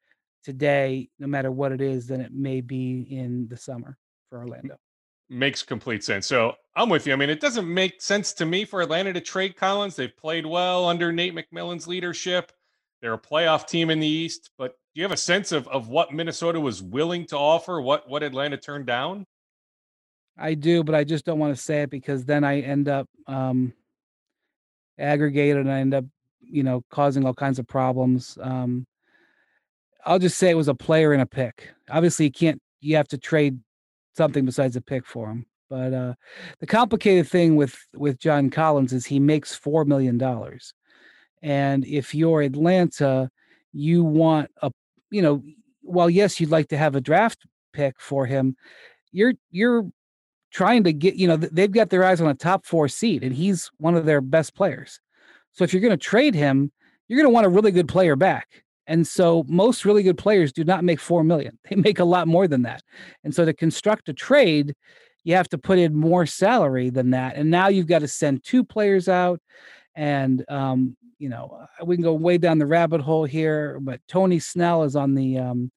today, 0.43 1.09
no 1.19 1.27
matter 1.27 1.51
what 1.51 1.71
it 1.71 1.81
is, 1.81 2.07
than 2.07 2.21
it 2.21 2.33
may 2.33 2.61
be 2.61 3.01
in 3.09 3.47
the 3.47 3.57
summer 3.57 3.97
for 4.29 4.39
Orlando. 4.39 4.75
Makes 5.29 5.63
complete 5.63 6.03
sense. 6.03 6.25
So 6.25 6.55
I'm 6.75 6.89
with 6.89 7.05
you. 7.07 7.13
I 7.13 7.15
mean, 7.15 7.29
it 7.29 7.39
doesn't 7.39 7.71
make 7.71 8.01
sense 8.01 8.33
to 8.33 8.45
me 8.45 8.65
for 8.65 8.81
Atlanta 8.81 9.13
to 9.13 9.21
trade 9.21 9.55
Collins. 9.55 9.95
They've 9.95 10.15
played 10.17 10.45
well 10.45 10.85
under 10.85 11.11
Nate 11.11 11.35
McMillan's 11.35 11.87
leadership. 11.87 12.51
They're 13.01 13.13
a 13.13 13.19
playoff 13.19 13.67
team 13.67 13.89
in 13.89 13.99
the 13.99 14.07
East, 14.07 14.51
but 14.57 14.75
do 14.93 14.99
you 14.99 15.03
have 15.03 15.11
a 15.11 15.17
sense 15.17 15.51
of, 15.51 15.67
of 15.69 15.87
what 15.87 16.13
Minnesota 16.13 16.59
was 16.59 16.83
willing 16.83 17.25
to 17.27 17.37
offer, 17.37 17.79
what 17.79 18.09
what 18.09 18.23
Atlanta 18.23 18.57
turned 18.57 18.85
down? 18.85 19.25
I 20.37 20.53
do, 20.53 20.83
but 20.83 20.95
I 20.95 21.03
just 21.03 21.25
don't 21.25 21.39
wanna 21.39 21.55
say 21.55 21.83
it 21.83 21.89
because 21.89 22.25
then 22.25 22.43
I 22.43 22.61
end 22.61 22.87
up, 22.87 23.07
um, 23.27 23.73
aggregated 24.97 25.57
and 25.57 25.71
I 25.71 25.79
end 25.79 25.93
up, 25.93 26.05
you 26.41 26.63
know, 26.63 26.83
causing 26.89 27.25
all 27.25 27.33
kinds 27.33 27.59
of 27.59 27.67
problems. 27.67 28.37
Um, 28.41 28.85
I'll 30.05 30.19
just 30.19 30.37
say 30.37 30.49
it 30.49 30.57
was 30.57 30.67
a 30.67 30.75
player 30.75 31.13
and 31.13 31.21
a 31.21 31.25
pick. 31.25 31.69
Obviously, 31.89 32.25
you 32.25 32.31
can't 32.31 32.61
you 32.81 32.95
have 32.95 33.07
to 33.09 33.17
trade 33.17 33.59
something 34.15 34.45
besides 34.45 34.75
a 34.75 34.81
pick 34.81 35.05
for 35.05 35.29
him. 35.29 35.45
But 35.69 35.93
uh, 35.93 36.13
the 36.59 36.67
complicated 36.67 37.27
thing 37.27 37.55
with 37.55 37.77
with 37.93 38.19
John 38.19 38.49
Collins 38.49 38.93
is 38.93 39.05
he 39.05 39.19
makes 39.19 39.55
four 39.55 39.85
million 39.85 40.17
dollars, 40.17 40.73
and 41.41 41.85
if 41.85 42.13
you're 42.13 42.41
Atlanta, 42.41 43.29
you 43.71 44.03
want 44.03 44.49
a 44.61 44.71
you 45.11 45.21
know, 45.21 45.43
while 45.81 46.09
yes, 46.09 46.39
you'd 46.39 46.49
like 46.49 46.69
to 46.69 46.77
have 46.77 46.95
a 46.95 47.01
draft 47.01 47.45
pick 47.73 47.99
for 47.99 48.25
him, 48.25 48.55
you're 49.11 49.33
you're 49.51 49.89
trying 50.51 50.83
to 50.83 50.93
get 50.93 51.15
you 51.15 51.27
know 51.27 51.37
they've 51.37 51.71
got 51.71 51.89
their 51.89 52.03
eyes 52.03 52.21
on 52.21 52.27
a 52.27 52.33
top 52.33 52.65
four 52.65 52.87
seed, 52.87 53.23
and 53.23 53.33
he's 53.33 53.71
one 53.77 53.95
of 53.95 54.05
their 54.05 54.21
best 54.21 54.55
players. 54.55 54.99
So 55.53 55.63
if 55.63 55.73
you're 55.73 55.81
going 55.81 55.91
to 55.91 55.97
trade 55.97 56.35
him, 56.35 56.71
you're 57.07 57.17
going 57.17 57.29
to 57.29 57.33
want 57.33 57.45
a 57.45 57.49
really 57.49 57.71
good 57.71 57.87
player 57.87 58.15
back. 58.15 58.63
And 58.87 59.05
so 59.05 59.45
most 59.47 59.85
really 59.85 60.03
good 60.03 60.17
players 60.17 60.51
do 60.51 60.63
not 60.63 60.83
make 60.83 60.99
4 60.99 61.23
million. 61.23 61.57
They 61.69 61.75
make 61.75 61.99
a 61.99 62.05
lot 62.05 62.27
more 62.27 62.47
than 62.47 62.63
that. 62.63 62.83
And 63.23 63.33
so 63.33 63.45
to 63.45 63.53
construct 63.53 64.09
a 64.09 64.13
trade, 64.13 64.73
you 65.23 65.35
have 65.35 65.49
to 65.49 65.57
put 65.57 65.77
in 65.77 65.95
more 65.95 66.25
salary 66.25 66.89
than 66.89 67.11
that. 67.11 67.35
And 67.35 67.51
now 67.51 67.67
you've 67.67 67.87
got 67.87 67.99
to 67.99 68.07
send 68.07 68.43
two 68.43 68.63
players 68.63 69.07
out 69.07 69.39
and 69.95 70.43
um, 70.49 70.95
you 71.19 71.29
know, 71.29 71.67
uh, 71.79 71.85
we 71.85 71.95
can 71.95 72.03
go 72.03 72.13
way 72.13 72.39
down 72.39 72.57
the 72.57 72.65
rabbit 72.65 72.99
hole 72.99 73.25
here, 73.25 73.77
but 73.79 74.01
Tony 74.07 74.39
Snell 74.39 74.83
is 74.83 74.95
on 74.95 75.13
the 75.13 75.37
um 75.37 75.71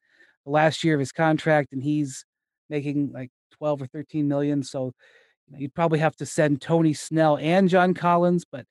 the 0.46 0.50
last 0.50 0.84
year 0.84 0.94
of 0.94 1.00
his 1.00 1.12
contract 1.12 1.72
and 1.72 1.82
he's 1.82 2.24
making 2.70 3.12
like 3.12 3.30
12 3.54 3.82
or 3.82 3.87
13 3.87 4.28
million. 4.28 4.62
So 4.62 4.92
you 5.46 5.52
know, 5.52 5.58
you'd 5.58 5.75
probably 5.75 5.99
have 6.00 6.16
to 6.16 6.26
send 6.26 6.61
Tony 6.61 6.92
Snell 6.94 7.38
and 7.38 7.68
John 7.68 7.94
Collins, 7.94 8.44
but 8.50 8.66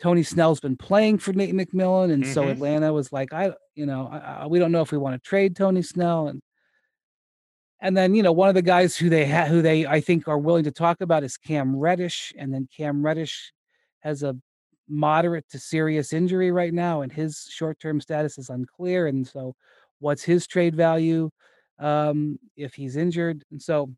Tony 0.00 0.22
Snell's 0.22 0.60
been 0.60 0.76
playing 0.76 1.18
for 1.18 1.32
Nate 1.32 1.54
McMillan, 1.54 2.12
and 2.12 2.26
so 2.26 2.44
Mhm. 2.44 2.52
Atlanta 2.52 2.92
was 2.92 3.12
like, 3.12 3.32
I, 3.32 3.52
you 3.74 3.86
know, 3.86 4.08
I, 4.10 4.18
I, 4.42 4.46
we 4.46 4.58
don't 4.58 4.72
know 4.72 4.80
if 4.82 4.92
we 4.92 4.98
want 4.98 5.14
to 5.22 5.28
trade 5.28 5.54
Tony 5.56 5.82
Snell, 5.82 6.28
and 6.28 6.40
and 7.80 7.96
then 7.96 8.14
you 8.14 8.22
know 8.22 8.32
one 8.32 8.48
of 8.48 8.54
the 8.54 8.62
guys 8.62 8.96
who 8.96 9.08
they 9.08 9.28
ha- 9.28 9.46
who 9.46 9.62
they 9.62 9.86
I 9.86 10.00
think 10.00 10.28
are 10.28 10.38
willing 10.38 10.64
to 10.64 10.70
talk 10.70 11.00
about 11.00 11.24
is 11.24 11.36
Cam 11.36 11.76
Reddish, 11.76 12.32
and 12.38 12.52
then 12.52 12.68
Cam 12.74 13.04
Reddish 13.04 13.52
has 14.00 14.22
a 14.22 14.36
moderate 14.88 15.48
to 15.50 15.58
serious 15.58 16.12
injury 16.12 16.50
right 16.50 16.72
now, 16.74 17.02
and 17.02 17.12
his 17.12 17.46
short 17.50 17.78
term 17.80 18.00
status 18.00 18.38
is 18.38 18.50
unclear, 18.50 19.06
and 19.06 19.26
so 19.26 19.54
what's 20.00 20.22
his 20.24 20.46
trade 20.46 20.74
value 20.74 21.30
um, 21.78 22.38
if 22.56 22.74
he's 22.74 22.96
injured, 22.96 23.44
and 23.50 23.60
so 23.62 23.90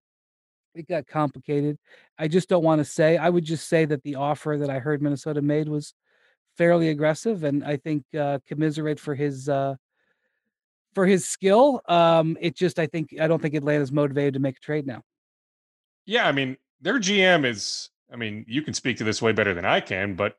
it 0.74 0.88
got 0.88 1.06
complicated. 1.06 1.78
I 2.18 2.28
just 2.28 2.48
don't 2.48 2.64
want 2.64 2.80
to 2.80 2.84
say. 2.84 3.16
I 3.16 3.28
would 3.28 3.44
just 3.44 3.68
say 3.68 3.84
that 3.84 4.02
the 4.02 4.16
offer 4.16 4.56
that 4.58 4.70
I 4.70 4.78
heard 4.78 5.02
Minnesota 5.02 5.42
made 5.42 5.68
was 5.68 5.94
fairly 6.56 6.88
aggressive, 6.88 7.44
and 7.44 7.64
I 7.64 7.76
think 7.76 8.04
uh, 8.18 8.38
commiserate 8.46 9.00
for 9.00 9.14
his 9.14 9.48
uh, 9.48 9.76
for 10.94 11.06
his 11.06 11.26
skill. 11.26 11.80
Um, 11.88 12.36
it 12.40 12.56
just 12.56 12.78
I 12.78 12.86
think 12.86 13.14
I 13.20 13.26
don't 13.26 13.40
think 13.40 13.54
Atlanta's 13.54 13.92
motivated 13.92 14.34
to 14.34 14.40
make 14.40 14.56
a 14.56 14.60
trade 14.60 14.86
now. 14.86 15.02
Yeah, 16.04 16.26
I 16.26 16.32
mean, 16.32 16.56
their 16.80 16.98
GM 16.98 17.44
is 17.44 17.90
I 18.12 18.16
mean, 18.16 18.44
you 18.46 18.62
can 18.62 18.74
speak 18.74 18.98
to 18.98 19.04
this 19.04 19.22
way 19.22 19.32
better 19.32 19.54
than 19.54 19.64
I 19.64 19.80
can, 19.80 20.14
but 20.14 20.36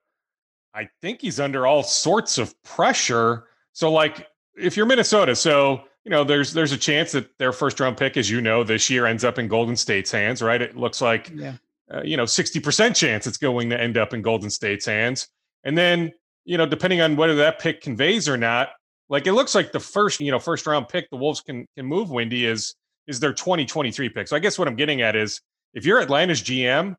I 0.73 0.89
think 1.01 1.21
he's 1.21 1.39
under 1.39 1.65
all 1.65 1.83
sorts 1.83 2.37
of 2.37 2.61
pressure. 2.63 3.45
So 3.73 3.91
like 3.91 4.27
if 4.55 4.77
you're 4.77 4.85
Minnesota, 4.85 5.35
so 5.35 5.83
you 6.05 6.09
know, 6.09 6.23
there's 6.23 6.53
there's 6.53 6.71
a 6.71 6.77
chance 6.77 7.13
that 7.13 7.37
their 7.37 7.53
first 7.53 7.79
round 7.79 7.97
pick, 7.97 8.17
as 8.17 8.29
you 8.29 8.41
know, 8.41 8.63
this 8.63 8.89
year 8.89 9.05
ends 9.05 9.23
up 9.23 9.39
in 9.39 9.47
Golden 9.47 9.75
State's 9.75 10.11
hands, 10.11 10.41
right? 10.41 10.61
It 10.61 10.75
looks 10.75 11.01
like 11.01 11.31
yeah. 11.33 11.55
uh, 11.93 12.01
you 12.03 12.17
know, 12.17 12.23
60% 12.23 12.95
chance 12.95 13.25
it's 13.25 13.37
going 13.37 13.69
to 13.69 13.79
end 13.79 13.97
up 13.97 14.13
in 14.13 14.21
Golden 14.21 14.49
State's 14.49 14.85
hands. 14.85 15.27
And 15.63 15.77
then, 15.77 16.11
you 16.43 16.57
know, 16.57 16.65
depending 16.65 16.99
on 16.99 17.15
whether 17.15 17.35
that 17.35 17.59
pick 17.59 17.81
conveys 17.81 18.27
or 18.27 18.35
not, 18.35 18.69
like 19.07 19.27
it 19.27 19.33
looks 19.33 19.55
like 19.55 19.71
the 19.71 19.79
first, 19.79 20.19
you 20.19 20.31
know, 20.31 20.39
first 20.39 20.67
round 20.67 20.89
pick 20.89 21.09
the 21.09 21.17
Wolves 21.17 21.39
can 21.39 21.65
can 21.77 21.85
move 21.85 22.09
Windy 22.09 22.45
is 22.45 22.75
is 23.07 23.19
their 23.19 23.33
2023 23.33 24.09
pick. 24.09 24.27
So 24.27 24.35
I 24.35 24.39
guess 24.39 24.59
what 24.59 24.67
I'm 24.67 24.75
getting 24.75 25.01
at 25.01 25.15
is 25.15 25.41
if 25.73 25.85
you're 25.85 26.01
Atlanta's 26.01 26.41
GM, 26.41 26.95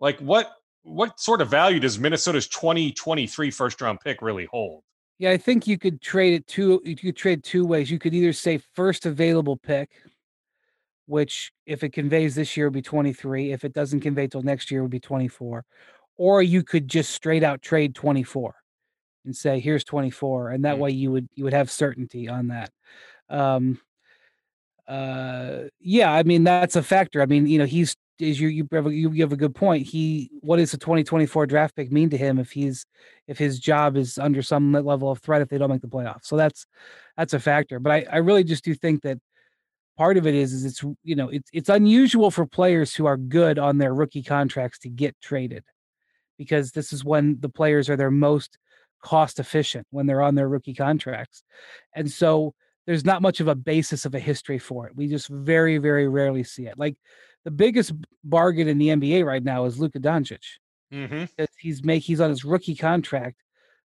like 0.00 0.18
what 0.18 0.50
what 0.82 1.20
sort 1.20 1.40
of 1.40 1.48
value 1.48 1.78
does 1.78 1.98
Minnesota's 1.98 2.48
2023 2.48 3.50
first 3.50 3.80
round 3.80 4.00
pick 4.00 4.20
really 4.20 4.46
hold? 4.50 4.82
Yeah, 5.18 5.32
I 5.32 5.36
think 5.36 5.66
you 5.66 5.78
could 5.78 6.00
trade 6.00 6.34
it 6.34 6.46
two 6.46 6.80
you 6.84 6.94
could 6.94 7.16
trade 7.16 7.42
two 7.42 7.66
ways. 7.66 7.90
You 7.90 7.98
could 7.98 8.14
either 8.14 8.32
say 8.32 8.60
first 8.74 9.04
available 9.04 9.56
pick, 9.56 9.90
which 11.06 11.52
if 11.66 11.82
it 11.82 11.92
conveys 11.92 12.34
this 12.34 12.56
year 12.56 12.66
would 12.66 12.74
be 12.74 12.82
23. 12.82 13.52
If 13.52 13.64
it 13.64 13.72
doesn't 13.72 14.00
convey 14.00 14.28
till 14.28 14.42
next 14.42 14.70
year 14.70 14.82
would 14.82 14.92
be 14.92 15.00
24. 15.00 15.64
Or 16.16 16.42
you 16.42 16.62
could 16.62 16.88
just 16.88 17.10
straight 17.10 17.42
out 17.42 17.62
trade 17.62 17.94
24 17.94 18.54
and 19.24 19.34
say 19.34 19.58
here's 19.60 19.84
24 19.84 20.50
and 20.50 20.64
that 20.64 20.74
mm-hmm. 20.74 20.82
way 20.82 20.90
you 20.90 21.10
would 21.12 21.28
you 21.34 21.44
would 21.44 21.52
have 21.52 21.70
certainty 21.70 22.28
on 22.28 22.48
that. 22.48 22.70
Um 23.28 23.80
uh 24.86 25.64
yeah, 25.80 26.12
I 26.12 26.22
mean 26.22 26.44
that's 26.44 26.76
a 26.76 26.82
factor. 26.82 27.22
I 27.22 27.26
mean, 27.26 27.48
you 27.48 27.58
know, 27.58 27.66
he's 27.66 27.96
is 28.18 28.40
you 28.40 28.48
you 28.48 28.68
have 28.72 28.86
a, 28.86 28.94
you 28.94 29.10
have 29.22 29.32
a 29.32 29.36
good 29.36 29.54
point. 29.54 29.86
He 29.86 30.30
what 30.40 30.56
does 30.56 30.72
the 30.72 30.78
2024 30.78 31.46
draft 31.46 31.76
pick 31.76 31.92
mean 31.92 32.10
to 32.10 32.16
him 32.16 32.38
if 32.38 32.50
he's 32.50 32.86
if 33.26 33.38
his 33.38 33.58
job 33.58 33.96
is 33.96 34.18
under 34.18 34.42
some 34.42 34.72
level 34.72 35.10
of 35.10 35.20
threat 35.20 35.42
if 35.42 35.48
they 35.48 35.58
don't 35.58 35.70
make 35.70 35.82
the 35.82 35.88
playoffs? 35.88 36.24
So 36.24 36.36
that's 36.36 36.66
that's 37.16 37.34
a 37.34 37.40
factor. 37.40 37.78
But 37.78 37.92
I 37.92 38.06
I 38.10 38.16
really 38.18 38.44
just 38.44 38.64
do 38.64 38.74
think 38.74 39.02
that 39.02 39.18
part 39.96 40.16
of 40.16 40.26
it 40.26 40.34
is 40.34 40.52
is 40.52 40.64
it's 40.64 40.82
you 41.02 41.16
know 41.16 41.28
it's 41.28 41.50
it's 41.52 41.68
unusual 41.68 42.30
for 42.30 42.46
players 42.46 42.94
who 42.94 43.06
are 43.06 43.16
good 43.16 43.58
on 43.58 43.78
their 43.78 43.94
rookie 43.94 44.22
contracts 44.22 44.78
to 44.80 44.88
get 44.88 45.16
traded 45.20 45.64
because 46.38 46.72
this 46.72 46.92
is 46.92 47.04
when 47.04 47.38
the 47.40 47.48
players 47.48 47.90
are 47.90 47.96
their 47.96 48.10
most 48.10 48.58
cost 49.02 49.38
efficient 49.38 49.86
when 49.90 50.06
they're 50.06 50.22
on 50.22 50.34
their 50.34 50.48
rookie 50.48 50.74
contracts. 50.74 51.42
And 51.94 52.10
so 52.10 52.54
there's 52.86 53.04
not 53.04 53.22
much 53.22 53.40
of 53.40 53.48
a 53.48 53.54
basis 53.54 54.04
of 54.06 54.14
a 54.14 54.18
history 54.18 54.58
for 54.58 54.86
it. 54.86 54.96
We 54.96 55.08
just 55.08 55.28
very, 55.28 55.78
very 55.78 56.08
rarely 56.08 56.42
see 56.42 56.66
it. 56.66 56.78
Like 56.78 56.96
the 57.44 57.50
biggest 57.50 57.92
bargain 58.24 58.68
in 58.68 58.78
the 58.78 58.88
NBA 58.88 59.24
right 59.24 59.42
now 59.42 59.64
is 59.64 59.78
Luka 59.78 60.00
Doncic. 60.00 60.44
Mm-hmm. 60.92 61.44
He's 61.58 61.84
make 61.84 62.02
he's 62.02 62.20
on 62.20 62.30
his 62.30 62.44
rookie 62.44 62.74
contract, 62.74 63.42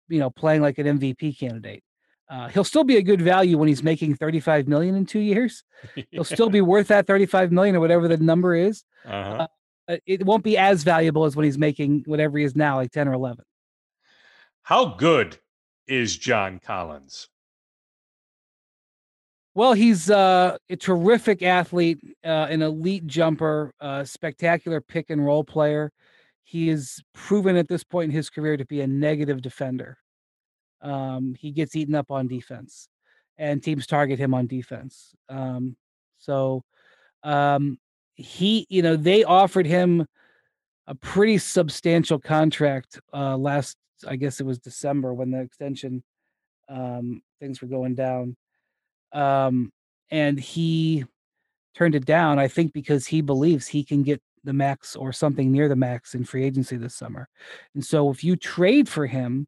you 0.10 0.20
know, 0.20 0.30
playing 0.30 0.62
like 0.62 0.77
an 0.77 1.00
MVP 1.00 1.39
candidate. 1.39 1.84
Uh, 2.30 2.50
he'll 2.50 2.63
still 2.63 2.84
be 2.84 2.98
a 2.98 3.01
good 3.01 3.22
value 3.22 3.58
when 3.58 3.70
he's 3.70 3.84
making 3.84 4.16
35 4.16 4.68
million 4.68 4.96
in 4.96 5.06
two 5.06 5.20
years. 5.20 5.63
yeah. 5.96 6.04
He'll 6.12 6.25
still 6.25 6.50
be 6.50 6.60
worth 6.60 6.89
that 6.89 7.08
35 7.08 7.54
million 7.54 7.75
or 7.77 7.80
whatever 7.80 8.10
the 8.10 8.18
number 8.18 8.54
is. 8.54 8.84
Uh-huh. 9.06 9.48
Uh, 9.88 9.98
it 10.06 10.25
won't 10.25 10.44
be 10.44 10.58
as 10.58 10.84
valuable 10.84 11.24
as 11.24 11.38
when 11.38 11.46
he's 11.46 11.58
making 11.58 12.04
whatever 12.06 12.38
he 12.38 12.44
is 12.44 12.54
now, 12.54 12.75
like 12.75 12.92
10 12.92 13.08
or 13.08 13.13
11. 13.13 13.46
How 14.63 14.96
good 14.96 15.38
is 15.88 16.18
John 16.18 16.60
Collins? 16.60 17.30
Well, 19.58 19.74
he's 19.74 20.12
uh, 20.12 20.56
a 20.70 20.76
terrific 20.76 21.42
athlete, 21.42 21.98
uh, 22.24 22.46
an 22.48 22.62
elite 22.62 23.08
jumper, 23.08 23.74
uh, 23.82 24.04
spectacular 24.04 24.82
pick 24.82 25.10
and 25.10 25.26
roll 25.26 25.44
player. 25.44 25.92
He 26.44 26.70
is 26.70 27.02
proven 27.16 27.56
at 27.56 27.68
this 27.68 27.84
point 27.84 28.12
in 28.12 28.16
his 28.16 28.30
career 28.30 28.56
to 28.56 28.66
be 28.68 28.82
a 28.82 28.88
negative 28.88 29.42
defender. 29.42 29.98
Um, 30.84 31.34
he 31.40 31.50
gets 31.52 31.76
eaten 31.76 31.96
up 31.96 32.12
on 32.12 32.28
defense, 32.28 32.88
and 33.40 33.64
teams 33.64 33.88
target 33.88 34.20
him 34.20 34.36
on 34.36 34.46
defense. 34.46 35.16
Um, 35.28 35.76
so 36.20 36.64
um, 37.24 37.80
he, 38.14 38.68
you 38.70 38.84
know, 38.84 38.96
they 38.96 39.24
offered 39.24 39.66
him 39.66 40.06
a 40.86 40.94
pretty 40.94 41.40
substantial 41.40 42.20
contract 42.20 43.00
uh, 43.12 43.36
last, 43.36 43.76
I 44.08 44.18
guess 44.18 44.40
it 44.40 44.46
was 44.46 44.60
December 44.60 45.16
when 45.16 45.32
the 45.32 45.42
extension 45.42 46.04
um, 46.70 47.24
things 47.40 47.60
were 47.60 47.68
going 47.68 47.96
down 47.96 48.38
um, 49.14 49.72
and 50.10 50.40
he 50.40 51.06
turned 51.76 51.96
it 51.96 52.06
down. 52.06 52.40
I 52.40 52.48
think 52.48 52.74
because 52.74 53.06
he 53.06 53.22
believes 53.22 53.68
he 53.68 53.84
can 53.84 54.04
get 54.04 54.22
the 54.44 54.54
max 54.54 54.96
or 54.96 55.12
something 55.12 55.52
near 55.52 55.68
the 55.68 55.76
max 55.76 56.16
in 56.16 56.24
free 56.24 56.44
agency 56.44 56.78
this 56.78 56.96
summer. 56.96 57.28
And 57.76 57.86
so 57.86 58.10
if 58.10 58.24
you 58.24 58.36
trade 58.36 58.88
for 58.88 59.06
him, 59.06 59.48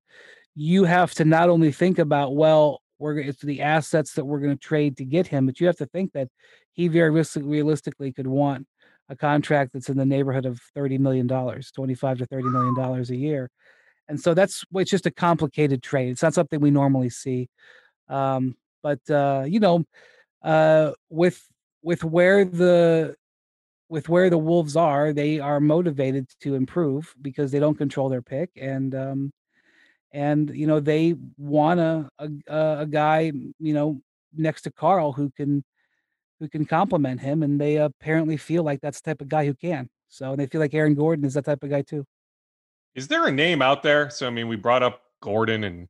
you 0.56 0.84
have 0.84 1.14
to 1.16 1.26
not 1.26 1.50
only 1.50 1.72
think 1.72 2.00
about 2.00 2.36
well, 2.36 2.82
we're 3.00 3.18
it's 3.18 3.42
the 3.42 3.62
assets 3.62 4.14
that 4.14 4.26
we're 4.26 4.40
going 4.40 4.58
to 4.58 4.62
trade 4.62 4.98
to 4.98 5.06
get 5.06 5.26
him, 5.26 5.46
but 5.46 5.60
you 5.60 5.68
have 5.68 5.78
to 5.78 5.86
think 5.86 6.12
that 6.14 6.28
he 6.74 6.88
very 6.88 7.10
realistically 7.10 8.12
could 8.12 8.28
want 8.28 8.68
a 9.08 9.16
contract 9.16 9.74
that's 9.74 9.90
in 9.90 9.98
the 9.98 10.06
neighborhood 10.06 10.46
of 10.46 10.60
thirty 10.76 10.98
million 10.98 11.26
dollars, 11.26 11.72
twenty-five 11.72 12.18
to 12.18 12.26
thirty 12.26 12.50
million 12.50 12.76
dollars 12.76 13.10
a 13.10 13.16
year, 13.16 13.50
and 14.10 14.20
so 14.20 14.34
that's 14.34 14.66
it's 14.74 14.92
just 14.92 15.06
a 15.06 15.12
complicated 15.12 15.82
trade. 15.82 16.10
It's 16.10 16.22
not 16.22 16.34
something 16.34 16.60
we 16.60 16.72
normally 16.72 17.10
see. 17.10 17.50
Um, 18.10 18.56
but 18.82 19.00
uh, 19.10 19.44
you 19.48 19.60
know, 19.60 19.86
uh, 20.44 20.92
with 21.10 21.46
with 21.82 22.04
where 22.04 22.46
the 22.46 23.16
with 23.90 24.08
where 24.08 24.30
the 24.30 24.38
Wolves 24.38 24.76
are, 24.76 25.14
they 25.14 25.40
are 25.40 25.60
motivated 25.60 26.28
to 26.42 26.56
improve 26.56 27.14
because 27.22 27.52
they 27.52 27.60
don't 27.60 27.78
control 27.78 28.10
their 28.10 28.22
pick, 28.22 28.52
and 28.56 28.94
um, 28.96 29.34
and 30.12 30.50
you 30.56 30.68
know 30.68 30.80
they 30.80 31.16
want 31.38 31.80
a, 31.80 32.10
a 32.20 32.30
a 32.82 32.86
guy 32.86 33.32
you 33.60 33.74
know 33.74 34.02
next 34.36 34.64
to 34.64 34.72
Karl 34.72 35.12
who 35.12 35.32
can 35.32 35.64
who 36.40 36.48
can 36.48 36.66
complement 36.66 37.20
him, 37.20 37.44
and 37.44 37.60
they 37.60 37.78
apparently 37.78 38.38
feel 38.38 38.64
like 38.64 38.82
that's 38.82 39.02
the 39.02 39.12
type 39.12 39.22
of 39.22 39.30
guy 39.30 39.46
who 39.46 39.54
can. 39.54 39.90
So 40.08 40.36
they 40.36 40.48
feel 40.48 40.62
like 40.62 40.74
Aaron 40.74 40.96
Gordon 40.96 41.26
is 41.26 41.34
that 41.36 41.46
type 41.46 41.64
of 41.64 41.70
guy 41.70 41.82
too. 41.82 42.06
Is 42.96 43.08
there 43.08 43.28
a 43.28 43.32
name 43.32 43.62
out 43.62 43.84
there? 43.84 44.10
So 44.10 44.28
I 44.28 44.30
mean, 44.30 44.48
we 44.48 44.56
brought 44.56 44.84
up 44.84 45.02
Gordon 45.22 45.64
and 45.64 45.88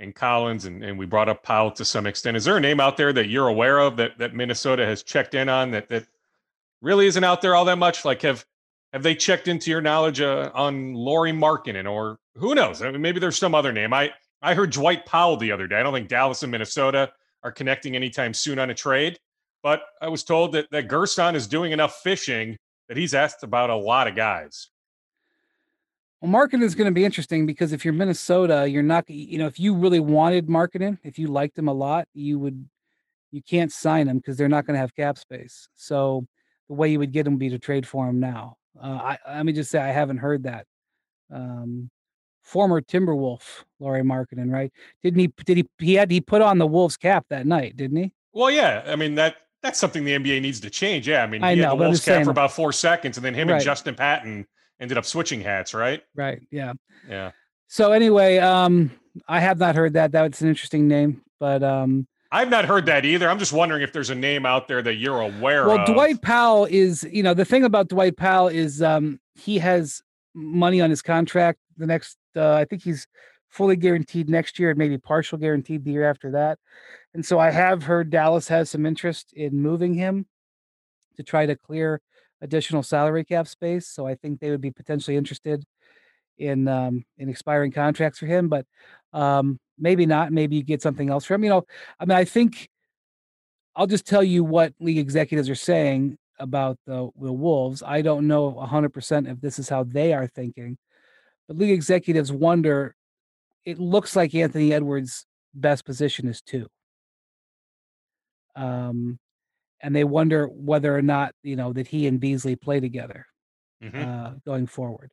and 0.00 0.14
Collins, 0.14 0.64
and, 0.64 0.82
and 0.82 0.98
we 0.98 1.06
brought 1.06 1.28
up 1.28 1.42
Powell 1.42 1.70
to 1.72 1.84
some 1.84 2.06
extent. 2.06 2.36
Is 2.36 2.44
there 2.44 2.56
a 2.56 2.60
name 2.60 2.80
out 2.80 2.96
there 2.96 3.12
that 3.12 3.28
you're 3.28 3.48
aware 3.48 3.78
of 3.78 3.96
that 3.98 4.18
that 4.18 4.34
Minnesota 4.34 4.84
has 4.86 5.02
checked 5.02 5.34
in 5.34 5.48
on 5.48 5.70
that 5.72 5.88
that 5.90 6.06
really 6.80 7.06
isn't 7.06 7.22
out 7.22 7.42
there 7.42 7.54
all 7.54 7.64
that 7.66 7.78
much? 7.78 8.04
Like 8.04 8.22
have 8.22 8.44
have 8.92 9.02
they 9.02 9.14
checked 9.14 9.46
into 9.46 9.70
your 9.70 9.80
knowledge 9.80 10.20
uh, 10.20 10.50
on 10.54 10.94
Lauri 10.94 11.32
Markkanen 11.32 11.90
or 11.90 12.18
who 12.34 12.54
knows? 12.54 12.82
I 12.82 12.90
mean, 12.90 13.02
maybe 13.02 13.20
there's 13.20 13.38
some 13.38 13.54
other 13.54 13.72
name. 13.72 13.92
I 13.92 14.10
I 14.42 14.54
heard 14.54 14.70
Dwight 14.70 15.06
Powell 15.06 15.36
the 15.36 15.52
other 15.52 15.66
day. 15.66 15.76
I 15.76 15.82
don't 15.82 15.92
think 15.92 16.08
Dallas 16.08 16.42
and 16.42 16.50
Minnesota 16.50 17.12
are 17.42 17.52
connecting 17.52 17.94
anytime 17.94 18.34
soon 18.34 18.58
on 18.58 18.70
a 18.70 18.74
trade, 18.74 19.18
but 19.62 19.82
I 20.00 20.08
was 20.08 20.24
told 20.24 20.52
that 20.52 20.70
that 20.70 20.88
Gersson 20.88 21.34
is 21.34 21.46
doing 21.46 21.72
enough 21.72 22.00
fishing 22.02 22.56
that 22.88 22.96
he's 22.96 23.14
asked 23.14 23.42
about 23.42 23.70
a 23.70 23.76
lot 23.76 24.08
of 24.08 24.16
guys. 24.16 24.70
Well, 26.20 26.30
Markkanen 26.30 26.62
is 26.62 26.74
going 26.74 26.86
to 26.86 26.94
be 26.94 27.04
interesting 27.04 27.46
because 27.46 27.72
if 27.72 27.84
you're 27.84 27.94
Minnesota, 27.94 28.68
you're 28.68 28.82
not, 28.82 29.08
you 29.08 29.38
know, 29.38 29.46
if 29.46 29.58
you 29.58 29.74
really 29.74 30.00
wanted 30.00 30.48
Markkanen, 30.48 30.98
if 31.02 31.18
you 31.18 31.28
liked 31.28 31.56
them 31.56 31.68
a 31.68 31.72
lot, 31.72 32.08
you 32.12 32.38
would, 32.38 32.68
you 33.30 33.42
can't 33.42 33.72
sign 33.72 34.06
them 34.06 34.18
because 34.18 34.36
they're 34.36 34.48
not 34.48 34.66
going 34.66 34.74
to 34.74 34.80
have 34.80 34.94
cap 34.94 35.16
space. 35.16 35.68
So 35.76 36.26
the 36.68 36.74
way 36.74 36.90
you 36.90 36.98
would 36.98 37.12
get 37.12 37.24
them 37.24 37.34
would 37.34 37.40
be 37.40 37.48
to 37.50 37.58
trade 37.58 37.86
for 37.86 38.06
them 38.06 38.20
now. 38.20 38.56
Uh, 38.80 38.86
I, 38.86 39.18
let 39.28 39.46
me 39.46 39.52
just 39.52 39.70
say, 39.70 39.78
I 39.78 39.92
haven't 39.92 40.18
heard 40.18 40.42
that. 40.42 40.66
Um, 41.32 41.90
former 42.42 42.82
Timberwolf, 42.82 43.64
Lauri 43.78 44.02
Markkanen, 44.02 44.52
right? 44.52 44.70
Didn't 45.02 45.20
he, 45.20 45.32
did 45.46 45.56
he, 45.56 45.66
he 45.78 45.94
had, 45.94 46.10
he 46.10 46.20
put 46.20 46.42
on 46.42 46.58
the 46.58 46.66
Wolves 46.66 46.98
cap 46.98 47.24
that 47.30 47.46
night, 47.46 47.76
didn't 47.76 47.96
he? 47.96 48.12
Well, 48.32 48.50
yeah. 48.50 48.82
I 48.86 48.96
mean, 48.96 49.14
that, 49.14 49.36
that's 49.62 49.78
something 49.78 50.04
the 50.04 50.18
NBA 50.18 50.42
needs 50.42 50.60
to 50.60 50.70
change. 50.70 51.08
Yeah. 51.08 51.22
I 51.22 51.26
mean, 51.26 51.40
he 51.40 51.48
I 51.48 51.54
know, 51.54 51.62
had 51.62 51.70
the 51.70 51.76
Wolves 51.76 52.00
cap 52.00 52.14
saying, 52.16 52.24
for 52.24 52.30
about 52.30 52.52
four 52.52 52.72
seconds 52.72 53.16
and 53.16 53.24
then 53.24 53.34
him 53.34 53.48
right. 53.48 53.54
and 53.54 53.64
Justin 53.64 53.94
Patton 53.94 54.46
ended 54.80 54.98
up 54.98 55.04
switching 55.04 55.40
hats, 55.40 55.74
right? 55.74 56.02
Right. 56.14 56.40
Yeah. 56.50 56.72
Yeah. 57.08 57.32
So 57.68 57.92
anyway, 57.92 58.38
um, 58.38 58.90
I 59.28 59.40
have 59.40 59.58
not 59.58 59.76
heard 59.76 59.92
that. 59.92 60.12
That's 60.12 60.40
an 60.40 60.48
interesting 60.48 60.88
name, 60.88 61.22
but 61.38 61.62
um, 61.62 62.08
I've 62.32 62.50
not 62.50 62.64
heard 62.64 62.86
that 62.86 63.04
either. 63.04 63.28
I'm 63.28 63.38
just 63.38 63.52
wondering 63.52 63.82
if 63.82 63.92
there's 63.92 64.10
a 64.10 64.14
name 64.14 64.46
out 64.46 64.68
there 64.68 64.82
that 64.82 64.94
you're 64.94 65.20
aware 65.20 65.66
well, 65.66 65.80
of. 65.80 65.88
Well, 65.88 65.94
Dwight 65.94 66.22
Powell 66.22 66.64
is, 66.64 67.06
you 67.10 67.22
know, 67.22 67.34
the 67.34 67.44
thing 67.44 67.64
about 67.64 67.88
Dwight 67.88 68.16
Powell 68.16 68.48
is 68.48 68.82
um, 68.82 69.20
he 69.34 69.58
has 69.58 70.02
money 70.34 70.80
on 70.80 70.90
his 70.90 71.02
contract. 71.02 71.58
The 71.76 71.86
next, 71.86 72.16
uh, 72.36 72.54
I 72.54 72.64
think 72.64 72.82
he's 72.82 73.06
fully 73.48 73.74
guaranteed 73.76 74.28
next 74.28 74.58
year 74.58 74.70
and 74.70 74.78
maybe 74.78 74.96
partial 74.96 75.38
guaranteed 75.38 75.84
the 75.84 75.90
year 75.90 76.08
after 76.08 76.30
that. 76.32 76.58
And 77.14 77.26
so 77.26 77.40
I 77.40 77.50
have 77.50 77.82
heard 77.82 78.10
Dallas 78.10 78.46
has 78.48 78.70
some 78.70 78.86
interest 78.86 79.32
in 79.32 79.60
moving 79.60 79.94
him 79.94 80.26
to 81.16 81.24
try 81.24 81.46
to 81.46 81.56
clear 81.56 82.00
additional 82.42 82.82
salary 82.82 83.24
cap 83.24 83.46
space. 83.48 83.86
So 83.86 84.06
I 84.06 84.14
think 84.14 84.40
they 84.40 84.50
would 84.50 84.60
be 84.60 84.70
potentially 84.70 85.16
interested 85.16 85.64
in 86.38 86.68
um, 86.68 87.04
in 87.18 87.28
expiring 87.28 87.72
contracts 87.72 88.18
for 88.18 88.26
him, 88.26 88.48
but 88.48 88.66
um, 89.12 89.58
maybe 89.78 90.06
not. 90.06 90.32
Maybe 90.32 90.56
you 90.56 90.62
get 90.62 90.82
something 90.82 91.10
else 91.10 91.24
for 91.24 91.34
him. 91.34 91.44
You 91.44 91.50
know, 91.50 91.64
I 91.98 92.04
mean, 92.06 92.16
I 92.16 92.24
think 92.24 92.68
I'll 93.76 93.86
just 93.86 94.06
tell 94.06 94.24
you 94.24 94.42
what 94.42 94.74
league 94.80 94.98
executives 94.98 95.48
are 95.48 95.54
saying 95.54 96.18
about 96.38 96.78
the, 96.86 97.10
the 97.20 97.32
Wolves. 97.32 97.82
I 97.86 98.02
don't 98.02 98.26
know 98.26 98.52
100% 98.52 99.30
if 99.30 99.40
this 99.40 99.58
is 99.58 99.68
how 99.68 99.84
they 99.84 100.12
are 100.12 100.26
thinking, 100.26 100.78
but 101.46 101.58
league 101.58 101.70
executives 101.70 102.32
wonder. 102.32 102.94
It 103.66 103.78
looks 103.78 104.16
like 104.16 104.34
Anthony 104.34 104.72
Edwards' 104.72 105.26
best 105.54 105.84
position 105.84 106.28
is 106.28 106.40
two. 106.40 106.66
Um, 108.56 109.18
and 109.82 109.94
they 109.94 110.04
wonder 110.04 110.46
whether 110.46 110.94
or 110.94 111.02
not 111.02 111.34
you 111.42 111.56
know 111.56 111.72
that 111.72 111.88
he 111.88 112.06
and 112.06 112.20
Beasley 112.20 112.56
play 112.56 112.80
together 112.80 113.26
mm-hmm. 113.82 114.08
uh, 114.08 114.30
going 114.44 114.66
forward. 114.66 115.10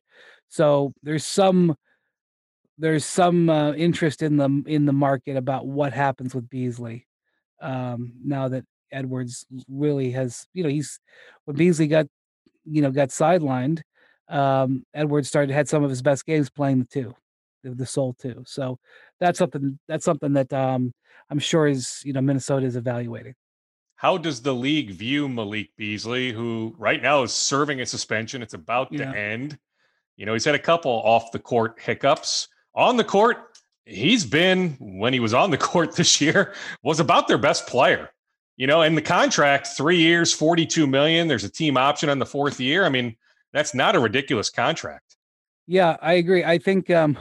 So 0.48 0.92
there's 1.02 1.24
some 1.24 1.76
there's 2.78 3.04
some 3.04 3.50
uh, 3.50 3.72
interest 3.72 4.22
in 4.22 4.36
the 4.36 4.62
in 4.66 4.86
the 4.86 4.92
market 4.92 5.36
about 5.36 5.66
what 5.66 5.92
happens 5.92 6.34
with 6.34 6.48
Beasley 6.48 7.06
um, 7.60 8.12
now 8.24 8.48
that 8.48 8.64
Edwards 8.92 9.46
really 9.68 10.10
has 10.12 10.46
you 10.52 10.62
know 10.62 10.68
he's 10.68 11.00
when 11.44 11.56
Beasley 11.56 11.86
got 11.86 12.06
you 12.64 12.82
know 12.82 12.90
got 12.90 13.08
sidelined. 13.08 13.82
Um, 14.28 14.84
Edwards 14.92 15.28
started 15.28 15.52
had 15.52 15.68
some 15.68 15.82
of 15.82 15.90
his 15.90 16.02
best 16.02 16.26
games 16.26 16.50
playing 16.50 16.80
the 16.80 16.84
two, 16.84 17.14
the, 17.64 17.70
the 17.70 17.86
sole 17.86 18.14
two. 18.20 18.44
So 18.46 18.78
that's 19.20 19.38
something 19.38 19.78
that's 19.88 20.04
something 20.04 20.34
that 20.34 20.52
um, 20.52 20.92
I'm 21.30 21.38
sure 21.38 21.66
is 21.66 22.00
you 22.04 22.12
know 22.12 22.20
Minnesota 22.20 22.66
is 22.66 22.76
evaluating. 22.76 23.34
How 23.98 24.16
does 24.16 24.40
the 24.40 24.54
league 24.54 24.92
view 24.92 25.28
Malik 25.28 25.70
Beasley, 25.76 26.30
who 26.30 26.72
right 26.78 27.02
now 27.02 27.24
is 27.24 27.32
serving 27.32 27.80
a 27.80 27.86
suspension? 27.86 28.42
It's 28.42 28.54
about 28.54 28.92
yeah. 28.92 29.10
to 29.10 29.18
end. 29.18 29.58
You 30.16 30.24
know, 30.24 30.34
he's 30.34 30.44
had 30.44 30.54
a 30.54 30.60
couple 30.60 30.92
off 30.92 31.32
the 31.32 31.40
court 31.40 31.80
hiccups. 31.80 32.46
On 32.76 32.96
the 32.96 33.02
court, 33.02 33.58
he's 33.86 34.24
been, 34.24 34.76
when 34.78 35.12
he 35.12 35.18
was 35.18 35.34
on 35.34 35.50
the 35.50 35.58
court 35.58 35.96
this 35.96 36.20
year, 36.20 36.54
was 36.84 37.00
about 37.00 37.26
their 37.26 37.38
best 37.38 37.66
player. 37.66 38.10
You 38.56 38.68
know, 38.68 38.82
and 38.82 38.96
the 38.96 39.02
contract, 39.02 39.66
three 39.76 39.98
years, 39.98 40.32
42 40.32 40.86
million. 40.86 41.26
There's 41.26 41.42
a 41.42 41.50
team 41.50 41.76
option 41.76 42.08
on 42.08 42.20
the 42.20 42.26
fourth 42.26 42.60
year. 42.60 42.84
I 42.84 42.90
mean, 42.90 43.16
that's 43.52 43.74
not 43.74 43.96
a 43.96 43.98
ridiculous 43.98 44.48
contract. 44.48 45.16
Yeah, 45.66 45.96
I 46.00 46.12
agree. 46.12 46.44
I 46.44 46.58
think 46.58 46.88
um, 46.88 47.18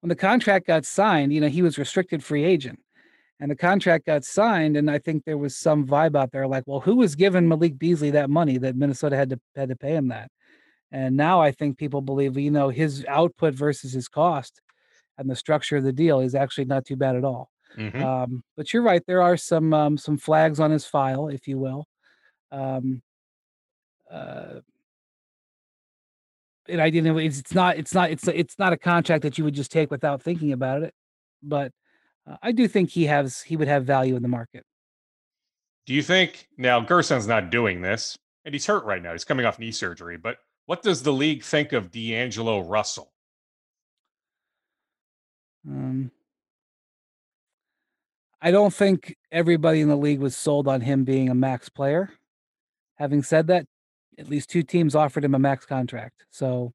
when 0.00 0.10
the 0.10 0.14
contract 0.14 0.66
got 0.66 0.84
signed, 0.84 1.32
you 1.32 1.40
know, 1.40 1.48
he 1.48 1.62
was 1.62 1.78
restricted 1.78 2.22
free 2.22 2.44
agent 2.44 2.80
and 3.40 3.50
the 3.50 3.56
contract 3.56 4.06
got 4.06 4.24
signed 4.24 4.76
and 4.76 4.90
i 4.90 4.98
think 4.98 5.24
there 5.24 5.38
was 5.38 5.56
some 5.56 5.86
vibe 5.86 6.16
out 6.16 6.32
there 6.32 6.46
like 6.46 6.64
well 6.66 6.80
who 6.80 6.96
was 6.96 7.14
giving 7.14 7.48
malik 7.48 7.78
beasley 7.78 8.10
that 8.10 8.30
money 8.30 8.58
that 8.58 8.76
minnesota 8.76 9.16
had 9.16 9.30
to 9.30 9.40
had 9.54 9.68
to 9.68 9.76
pay 9.76 9.94
him 9.94 10.08
that 10.08 10.30
and 10.92 11.16
now 11.16 11.40
i 11.40 11.50
think 11.50 11.78
people 11.78 12.00
believe 12.00 12.36
you 12.36 12.50
know 12.50 12.68
his 12.68 13.04
output 13.08 13.54
versus 13.54 13.92
his 13.92 14.08
cost 14.08 14.60
and 15.16 15.28
the 15.28 15.36
structure 15.36 15.76
of 15.76 15.84
the 15.84 15.92
deal 15.92 16.20
is 16.20 16.34
actually 16.34 16.64
not 16.64 16.84
too 16.84 16.96
bad 16.96 17.16
at 17.16 17.24
all 17.24 17.50
mm-hmm. 17.76 18.02
um, 18.02 18.42
but 18.56 18.72
you're 18.72 18.82
right 18.82 19.02
there 19.06 19.22
are 19.22 19.36
some 19.36 19.72
um, 19.72 19.96
some 19.96 20.16
flags 20.16 20.60
on 20.60 20.70
his 20.70 20.84
file 20.84 21.28
if 21.28 21.46
you 21.46 21.58
will 21.58 21.86
um, 22.50 23.02
uh, 24.10 24.60
and 26.68 26.80
I 26.80 26.90
didn't. 26.90 27.18
It's, 27.18 27.38
it's 27.38 27.54
not. 27.54 27.78
It's 27.78 27.94
not. 27.94 28.10
It's 28.10 28.28
it's 28.28 28.58
not 28.58 28.72
a 28.72 28.76
contract 28.76 29.22
that 29.22 29.38
you 29.38 29.44
would 29.44 29.54
just 29.54 29.72
take 29.72 29.90
without 29.90 30.22
thinking 30.22 30.52
about 30.52 30.82
it. 30.82 30.94
But 31.42 31.72
uh, 32.28 32.36
I 32.42 32.52
do 32.52 32.68
think 32.68 32.90
he 32.90 33.04
has 33.06 33.40
he 33.40 33.56
would 33.56 33.68
have 33.68 33.84
value 33.84 34.16
in 34.16 34.22
the 34.22 34.28
market. 34.28 34.64
Do 35.86 35.94
you 35.94 36.02
think 36.02 36.48
now 36.58 36.80
Gersson's 36.80 37.26
not 37.26 37.50
doing 37.50 37.80
this 37.80 38.18
and 38.44 38.54
he's 38.54 38.66
hurt 38.66 38.84
right 38.84 39.02
now? 39.02 39.12
He's 39.12 39.24
coming 39.24 39.46
off 39.46 39.58
knee 39.58 39.72
surgery, 39.72 40.16
but 40.16 40.38
what 40.66 40.82
does 40.82 41.02
the 41.02 41.12
league 41.12 41.42
think 41.42 41.72
of 41.72 41.90
D'Angelo 41.90 42.60
Russell? 42.60 43.10
Um, 45.66 46.10
I 48.40 48.50
don't 48.50 48.72
think 48.72 49.16
everybody 49.32 49.80
in 49.80 49.88
the 49.88 49.96
league 49.96 50.20
was 50.20 50.36
sold 50.36 50.68
on 50.68 50.82
him 50.82 51.04
being 51.04 51.28
a 51.28 51.34
max 51.34 51.68
player. 51.68 52.10
Having 52.96 53.22
said 53.22 53.46
that, 53.46 53.66
at 54.18 54.28
least 54.28 54.50
two 54.50 54.62
teams 54.62 54.94
offered 54.94 55.24
him 55.24 55.34
a 55.34 55.38
max 55.38 55.64
contract, 55.64 56.24
so 56.30 56.72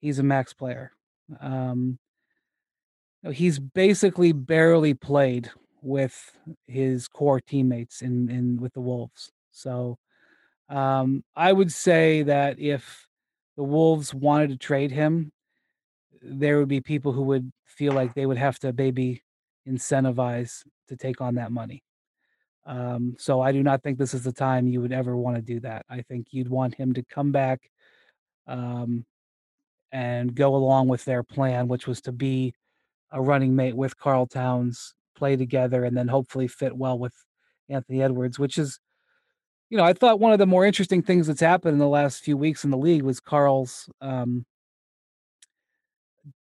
he's 0.00 0.18
a 0.18 0.22
max 0.22 0.52
player. 0.52 0.92
Um, 1.40 1.98
he's 3.28 3.58
basically 3.58 4.32
barely 4.32 4.94
played 4.94 5.50
with 5.82 6.32
his 6.66 7.08
core 7.08 7.40
teammates 7.40 8.02
in 8.02 8.28
in 8.28 8.60
with 8.60 8.72
the 8.74 8.80
Wolves. 8.80 9.30
So 9.50 9.98
um, 10.68 11.24
I 11.34 11.52
would 11.52 11.72
say 11.72 12.22
that 12.22 12.58
if 12.58 13.06
the 13.56 13.64
Wolves 13.64 14.14
wanted 14.14 14.50
to 14.50 14.56
trade 14.56 14.90
him, 14.90 15.32
there 16.22 16.58
would 16.58 16.68
be 16.68 16.80
people 16.80 17.12
who 17.12 17.22
would 17.22 17.50
feel 17.64 17.92
like 17.92 18.14
they 18.14 18.26
would 18.26 18.38
have 18.38 18.58
to 18.60 18.72
maybe 18.72 19.22
incentivize 19.68 20.64
to 20.88 20.96
take 20.96 21.20
on 21.20 21.36
that 21.36 21.52
money. 21.52 21.82
Um, 22.66 23.16
so 23.18 23.40
I 23.40 23.52
do 23.52 23.62
not 23.62 23.82
think 23.82 23.98
this 23.98 24.14
is 24.14 24.24
the 24.24 24.32
time 24.32 24.66
you 24.66 24.80
would 24.80 24.92
ever 24.92 25.16
want 25.16 25.36
to 25.36 25.42
do 25.42 25.60
that. 25.60 25.86
I 25.88 26.02
think 26.02 26.28
you'd 26.32 26.50
want 26.50 26.74
him 26.74 26.92
to 26.94 27.02
come 27.02 27.32
back 27.32 27.70
um, 28.46 29.06
and 29.90 30.34
go 30.34 30.54
along 30.54 30.88
with 30.88 31.04
their 31.04 31.22
plan, 31.22 31.68
which 31.68 31.86
was 31.86 32.02
to 32.02 32.12
be 32.12 32.54
a 33.10 33.20
running 33.20 33.56
mate 33.56 33.76
with 33.76 33.96
Karl 33.96 34.26
Towns, 34.26 34.94
play 35.16 35.36
together, 35.36 35.84
and 35.84 35.96
then 35.96 36.08
hopefully 36.08 36.48
fit 36.48 36.76
well 36.76 36.98
with 36.98 37.14
Anthony 37.68 38.02
Edwards, 38.02 38.38
which 38.38 38.58
is, 38.58 38.78
you 39.70 39.76
know, 39.76 39.84
I 39.84 39.92
thought 39.92 40.20
one 40.20 40.32
of 40.32 40.38
the 40.38 40.46
more 40.46 40.64
interesting 40.64 41.02
things 41.02 41.26
that's 41.26 41.40
happened 41.40 41.74
in 41.74 41.78
the 41.78 41.88
last 41.88 42.22
few 42.22 42.36
weeks 42.36 42.64
in 42.64 42.70
the 42.70 42.78
league 42.78 43.02
was 43.02 43.20
Karl's 43.20 43.88
um, 44.00 44.46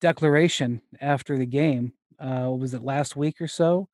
declaration 0.02 0.82
after 1.00 1.38
the 1.38 1.46
game. 1.46 1.94
Uh, 2.20 2.50
was 2.58 2.74
it 2.74 2.84
last 2.84 3.16
week 3.16 3.42
or 3.42 3.48
so? 3.48 3.88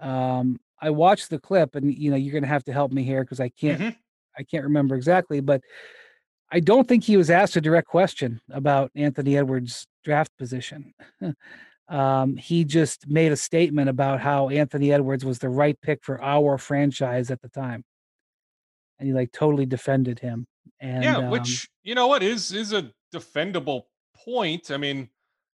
Um, 0.00 0.60
I 0.80 0.90
watched 0.90 1.30
the 1.30 1.38
clip, 1.38 1.76
and 1.76 1.94
you 1.94 2.10
know, 2.10 2.16
you're 2.16 2.32
going 2.32 2.42
to 2.42 2.48
have 2.48 2.64
to 2.64 2.72
help 2.72 2.92
me 2.92 3.04
here 3.04 3.22
because 3.22 3.40
I 3.40 3.50
can't, 3.50 3.80
mm-hmm. 3.80 3.98
I 4.36 4.42
can't 4.42 4.64
remember 4.64 4.96
exactly, 4.96 5.40
but 5.40 5.60
I 6.50 6.60
don't 6.60 6.86
think 6.86 7.04
he 7.04 7.16
was 7.16 7.30
asked 7.30 7.56
a 7.56 7.60
direct 7.60 7.88
question 7.88 8.40
about 8.50 8.90
Anthony 8.94 9.38
Edwards' 9.38 9.86
draft 10.04 10.36
position. 10.36 10.92
Um, 11.92 12.36
he 12.38 12.64
just 12.64 13.06
made 13.06 13.32
a 13.32 13.36
statement 13.36 13.90
about 13.90 14.20
how 14.20 14.48
Anthony 14.48 14.92
Edwards 14.92 15.26
was 15.26 15.38
the 15.38 15.50
right 15.50 15.78
pick 15.82 16.02
for 16.02 16.22
our 16.22 16.56
franchise 16.56 17.30
at 17.30 17.42
the 17.42 17.50
time, 17.50 17.84
and 18.98 19.06
he 19.06 19.12
like 19.12 19.30
totally 19.30 19.66
defended 19.66 20.18
him. 20.18 20.46
And 20.80 21.04
yeah, 21.04 21.18
um, 21.18 21.28
which 21.28 21.68
you 21.82 21.94
know 21.94 22.06
what 22.06 22.22
is 22.22 22.50
is 22.52 22.72
a 22.72 22.90
defendable 23.14 23.82
point. 24.24 24.70
I 24.70 24.78
mean, 24.78 25.10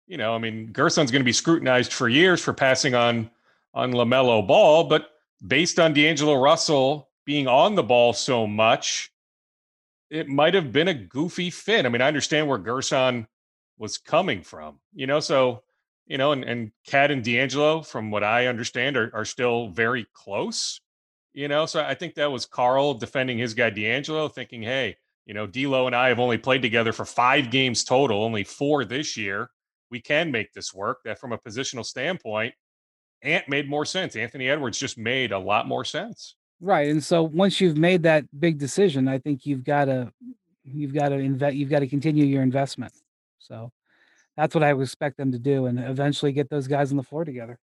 you 0.06 0.16
know, 0.16 0.32
I 0.32 0.38
mean, 0.38 0.72
Gersson's 0.72 1.10
going 1.10 1.22
to 1.22 1.24
be 1.24 1.32
scrutinized 1.32 1.92
for 1.92 2.08
years 2.08 2.40
for 2.40 2.52
passing 2.52 2.94
on 2.94 3.30
on 3.74 3.92
LaMelo 3.92 4.46
Ball, 4.46 4.84
but 4.84 5.10
based 5.44 5.80
on 5.80 5.92
D'Angelo 5.92 6.36
Russell 6.40 7.08
being 7.26 7.48
on 7.48 7.74
the 7.74 7.82
ball 7.82 8.12
so 8.12 8.46
much, 8.46 9.10
it 10.08 10.28
might 10.28 10.54
have 10.54 10.72
been 10.72 10.88
a 10.88 10.94
goofy 10.94 11.50
fit. 11.50 11.84
I 11.84 11.88
mean, 11.88 12.00
I 12.00 12.06
understand 12.06 12.46
where 12.46 12.58
Gerson 12.58 13.26
was 13.76 13.98
coming 13.98 14.42
from, 14.42 14.78
you 14.94 15.08
know, 15.08 15.18
so 15.20 15.62
you 16.08 16.18
know, 16.18 16.32
and, 16.32 16.42
and 16.44 16.72
KAT 16.86 17.10
and 17.10 17.22
D'Angelo, 17.22 17.82
from 17.82 18.10
what 18.10 18.24
I 18.24 18.46
understand, 18.46 18.96
are, 18.96 19.10
are 19.14 19.26
still 19.26 19.68
very 19.68 20.06
close, 20.14 20.80
you 21.34 21.48
know. 21.48 21.66
So 21.66 21.84
I 21.84 21.94
think 21.94 22.14
that 22.14 22.32
was 22.32 22.46
Karl 22.46 22.94
defending 22.94 23.38
his 23.38 23.54
guy 23.54 23.70
D'Angelo, 23.70 24.28
thinking, 24.28 24.62
hey, 24.62 24.96
you 25.26 25.34
know, 25.34 25.46
D'Lo 25.46 25.86
and 25.86 25.94
I 25.94 26.08
have 26.08 26.18
only 26.18 26.38
played 26.38 26.62
together 26.62 26.92
for 26.92 27.04
five 27.04 27.50
games 27.50 27.84
total, 27.84 28.24
only 28.24 28.42
four 28.42 28.86
this 28.86 29.16
year. 29.16 29.50
We 29.90 30.00
can 30.00 30.32
make 30.32 30.52
this 30.54 30.74
work. 30.74 30.98
That 31.04 31.20
from 31.20 31.32
a 31.32 31.38
positional 31.38 31.84
standpoint, 31.84 32.54
Ant 33.22 33.48
made 33.48 33.68
more 33.68 33.84
sense. 33.84 34.16
Anthony 34.16 34.48
Edwards 34.48 34.78
just 34.78 34.96
made 34.96 35.32
a 35.32 35.38
lot 35.38 35.68
more 35.68 35.84
sense. 35.84 36.36
Right. 36.60 36.88
And 36.88 37.04
so 37.04 37.22
once 37.22 37.60
you've 37.60 37.76
made 37.76 38.02
that 38.04 38.24
big 38.40 38.58
decision, 38.58 39.08
I 39.08 39.18
think 39.18 39.44
you've 39.44 39.64
got 39.64 39.84
to 39.84 40.10
you've 40.64 40.94
got 40.94 41.10
to 41.10 41.16
invest 41.16 41.56
you've 41.56 41.70
got 41.70 41.80
to 41.80 41.86
continue 41.86 42.24
your 42.24 42.42
investment. 42.42 42.92
So 43.38 43.70
that's 44.38 44.54
what 44.54 44.62
I 44.62 44.72
would 44.72 44.84
expect 44.84 45.16
them 45.16 45.32
to 45.32 45.38
do 45.38 45.66
and 45.66 45.80
eventually 45.80 46.30
get 46.30 46.48
those 46.48 46.68
guys 46.68 46.92
on 46.92 46.96
the 46.96 47.02
floor 47.02 47.24
together. 47.24 47.58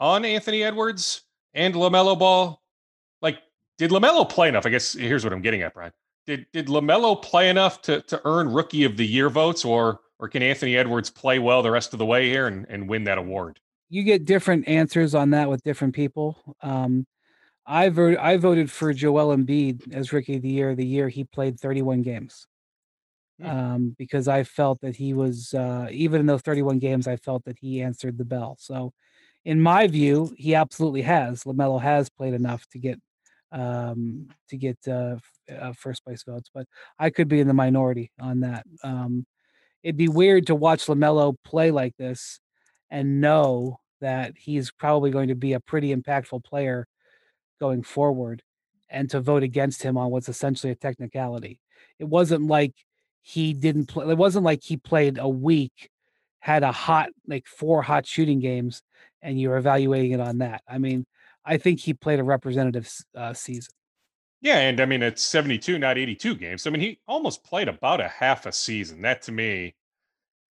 On 0.00 0.24
Anthony 0.24 0.64
Edwards 0.64 1.22
and 1.54 1.72
LaMelo 1.72 2.18
Ball, 2.18 2.60
like, 3.22 3.38
did 3.78 3.92
LaMelo 3.92 4.28
play 4.28 4.48
enough? 4.48 4.66
I 4.66 4.70
guess 4.70 4.92
here's 4.92 5.22
what 5.22 5.32
I'm 5.32 5.40
getting 5.40 5.62
at, 5.62 5.72
Brian. 5.72 5.92
Did 6.26 6.46
did 6.52 6.66
LaMelo 6.66 7.22
play 7.22 7.48
enough 7.48 7.80
to 7.82 8.00
to 8.02 8.20
earn 8.24 8.52
rookie 8.52 8.82
of 8.82 8.96
the 8.96 9.06
year 9.06 9.30
votes, 9.30 9.64
or 9.64 10.00
or 10.18 10.28
can 10.28 10.42
Anthony 10.42 10.76
Edwards 10.76 11.10
play 11.10 11.38
well 11.38 11.62
the 11.62 11.70
rest 11.70 11.92
of 11.92 12.00
the 12.00 12.06
way 12.06 12.28
here 12.28 12.48
and, 12.48 12.66
and 12.68 12.88
win 12.88 13.04
that 13.04 13.16
award? 13.16 13.60
You 13.88 14.02
get 14.02 14.24
different 14.24 14.66
answers 14.66 15.14
on 15.14 15.30
that 15.30 15.48
with 15.48 15.62
different 15.62 15.94
people. 15.94 16.36
Um, 16.60 17.06
I 17.66 17.88
voted 17.88 18.18
I 18.18 18.36
voted 18.36 18.68
for 18.68 18.92
Joel 18.92 19.36
Embiid 19.36 19.94
as 19.94 20.12
rookie 20.12 20.36
of 20.36 20.42
the 20.42 20.48
year 20.48 20.74
the 20.74 20.84
year 20.84 21.08
he 21.08 21.22
played 21.22 21.60
31 21.60 22.02
games. 22.02 22.48
Hmm. 23.40 23.46
um, 23.46 23.94
because 23.98 24.28
I 24.28 24.44
felt 24.44 24.80
that 24.80 24.96
he 24.96 25.14
was 25.14 25.54
uh, 25.54 25.88
even 25.90 26.20
in 26.20 26.26
those 26.26 26.42
31 26.42 26.78
games, 26.78 27.06
I 27.08 27.16
felt 27.16 27.44
that 27.44 27.58
he 27.58 27.82
answered 27.82 28.18
the 28.18 28.24
bell. 28.24 28.56
So, 28.60 28.92
in 29.44 29.60
my 29.60 29.86
view, 29.86 30.34
he 30.36 30.54
absolutely 30.54 31.02
has. 31.02 31.44
Lamelo 31.44 31.80
has 31.80 32.10
played 32.10 32.34
enough 32.34 32.66
to 32.72 32.78
get 32.78 33.00
um, 33.52 34.28
to 34.48 34.56
get 34.56 34.78
uh, 34.86 35.16
uh, 35.50 35.72
first 35.72 36.04
place 36.04 36.22
votes, 36.24 36.50
but 36.54 36.66
I 36.98 37.10
could 37.10 37.28
be 37.28 37.40
in 37.40 37.48
the 37.48 37.54
minority 37.54 38.12
on 38.20 38.40
that. 38.40 38.64
Um, 38.84 39.26
it'd 39.82 39.96
be 39.96 40.08
weird 40.08 40.46
to 40.48 40.54
watch 40.54 40.86
Lamelo 40.86 41.34
play 41.44 41.70
like 41.70 41.96
this 41.96 42.38
and 42.90 43.20
know 43.20 43.80
that 44.00 44.34
he's 44.36 44.70
probably 44.70 45.10
going 45.10 45.28
to 45.28 45.34
be 45.34 45.54
a 45.54 45.60
pretty 45.60 45.94
impactful 45.94 46.44
player 46.44 46.86
going 47.60 47.82
forward 47.82 48.42
and 48.88 49.10
to 49.10 49.20
vote 49.20 49.42
against 49.42 49.82
him 49.82 49.96
on 49.96 50.10
what's 50.10 50.28
essentially 50.28 50.72
a 50.72 50.76
technicality. 50.76 51.60
It 51.98 52.04
wasn't 52.04 52.46
like 52.46 52.74
he 53.22 53.52
didn't 53.52 53.86
play. 53.86 54.08
It 54.08 54.18
wasn't 54.18 54.44
like 54.44 54.62
he 54.62 54.76
played 54.76 55.18
a 55.18 55.28
week, 55.28 55.90
had 56.40 56.62
a 56.62 56.72
hot 56.72 57.10
like 57.26 57.46
four 57.46 57.82
hot 57.82 58.06
shooting 58.06 58.40
games, 58.40 58.82
and 59.22 59.40
you're 59.40 59.56
evaluating 59.56 60.12
it 60.12 60.20
on 60.20 60.38
that. 60.38 60.62
I 60.68 60.78
mean, 60.78 61.06
I 61.44 61.58
think 61.58 61.80
he 61.80 61.94
played 61.94 62.20
a 62.20 62.24
representative 62.24 62.90
uh, 63.16 63.34
season. 63.34 63.72
Yeah, 64.40 64.58
and 64.58 64.80
I 64.80 64.86
mean 64.86 65.02
it's 65.02 65.22
72, 65.22 65.78
not 65.78 65.98
82 65.98 66.34
games. 66.36 66.66
I 66.66 66.70
mean 66.70 66.80
he 66.80 66.98
almost 67.06 67.44
played 67.44 67.68
about 67.68 68.00
a 68.00 68.08
half 68.08 68.46
a 68.46 68.52
season. 68.52 69.02
That 69.02 69.22
to 69.22 69.32
me, 69.32 69.74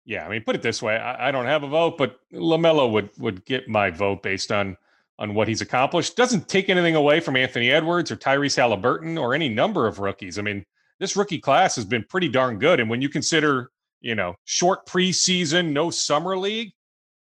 yeah. 0.05 0.27
I 0.27 0.31
mean, 0.31 0.43
put 0.43 0.57
it 0.57 0.63
this 0.63 0.83
way: 0.83 0.97
I, 0.97 1.29
I 1.29 1.31
don't 1.31 1.47
have 1.47 1.63
a 1.65 1.69
vote, 1.69 1.99
but 1.99 2.19
Lamelo 2.33 2.91
would 2.91 3.11
would 3.19 3.45
get 3.45 3.69
my 3.69 3.91
vote 3.91 4.23
based 4.23 4.53
on 4.53 4.77
on 5.19 5.35
what 5.35 5.49
he's 5.49 5.61
accomplished. 5.61 6.17
Doesn't 6.17 6.49
take 6.49 6.69
anything 6.69 6.97
away 6.97 7.21
from 7.21 7.37
Anthony 7.37 7.71
Edwards 7.71 8.11
or 8.11 8.17
Tyrese 8.17 8.57
Halliburton 8.57 9.17
or 9.17 9.35
any 9.35 9.49
number 9.49 9.87
of 9.87 10.01
rookies. 10.01 10.39
I 10.39 10.43
mean, 10.43 10.65
this 11.05 11.17
rookie 11.17 11.39
class 11.39 11.77
has 11.77 11.85
been 11.85 12.03
pretty 12.09 12.31
darn 12.31 12.59
good. 12.59 12.81
And 12.81 12.89
when 12.89 13.03
you 13.03 13.11
consider, 13.11 13.71
you 14.01 14.15
know, 14.15 14.37
short 14.47 14.87
preseason, 14.87 15.71
no 15.71 15.91
summer 15.91 16.35
league, 16.39 16.73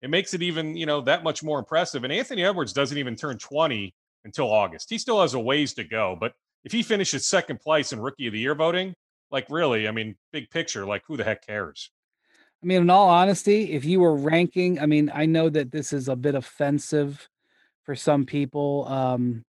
it 0.02 0.10
makes 0.10 0.34
it 0.34 0.42
even, 0.42 0.76
you 0.76 0.86
know, 0.86 1.00
that 1.00 1.24
much 1.24 1.44
more 1.44 1.60
impressive. 1.60 2.04
And 2.04 2.12
Anthony 2.12 2.44
Edwards 2.44 2.74
doesn't 2.74 2.98
even 2.98 3.16
turn 3.16 3.38
20 3.38 3.96
until 4.26 4.52
August. 4.52 4.90
He 4.90 4.98
still 4.98 5.22
has 5.22 5.34
a 5.34 5.40
ways 5.40 5.74
to 5.76 5.86
go. 5.86 6.18
But 6.20 6.34
if 6.66 6.74
he 6.74 6.84
finishes 6.84 7.26
second 7.26 7.62
place 7.62 7.94
in 7.94 8.02
rookie 8.02 8.28
of 8.28 8.34
the 8.34 8.40
year 8.40 8.54
voting, 8.54 8.94
like 9.32 9.46
really, 9.50 9.88
I 9.88 9.92
mean, 9.92 10.18
big 10.34 10.50
picture, 10.50 10.86
like 10.86 11.04
who 11.08 11.16
the 11.16 11.24
heck 11.24 11.48
cares? 11.48 11.90
I 12.62 12.66
mean, 12.66 12.82
in 12.82 12.90
all 12.90 13.08
honesty, 13.08 13.72
if 13.72 13.86
you 13.86 14.02
were 14.02 14.18
ranking, 14.18 14.78
I 14.78 14.88
mean, 14.88 15.10
I 15.14 15.26
know 15.26 15.48
that 15.48 15.72
this 15.72 15.94
is 15.94 16.10
a 16.10 16.18
bit 16.18 16.36
offensive 16.36 17.30
for 17.84 17.96
some 17.96 18.26
people 18.26 18.86
um, 18.90 19.46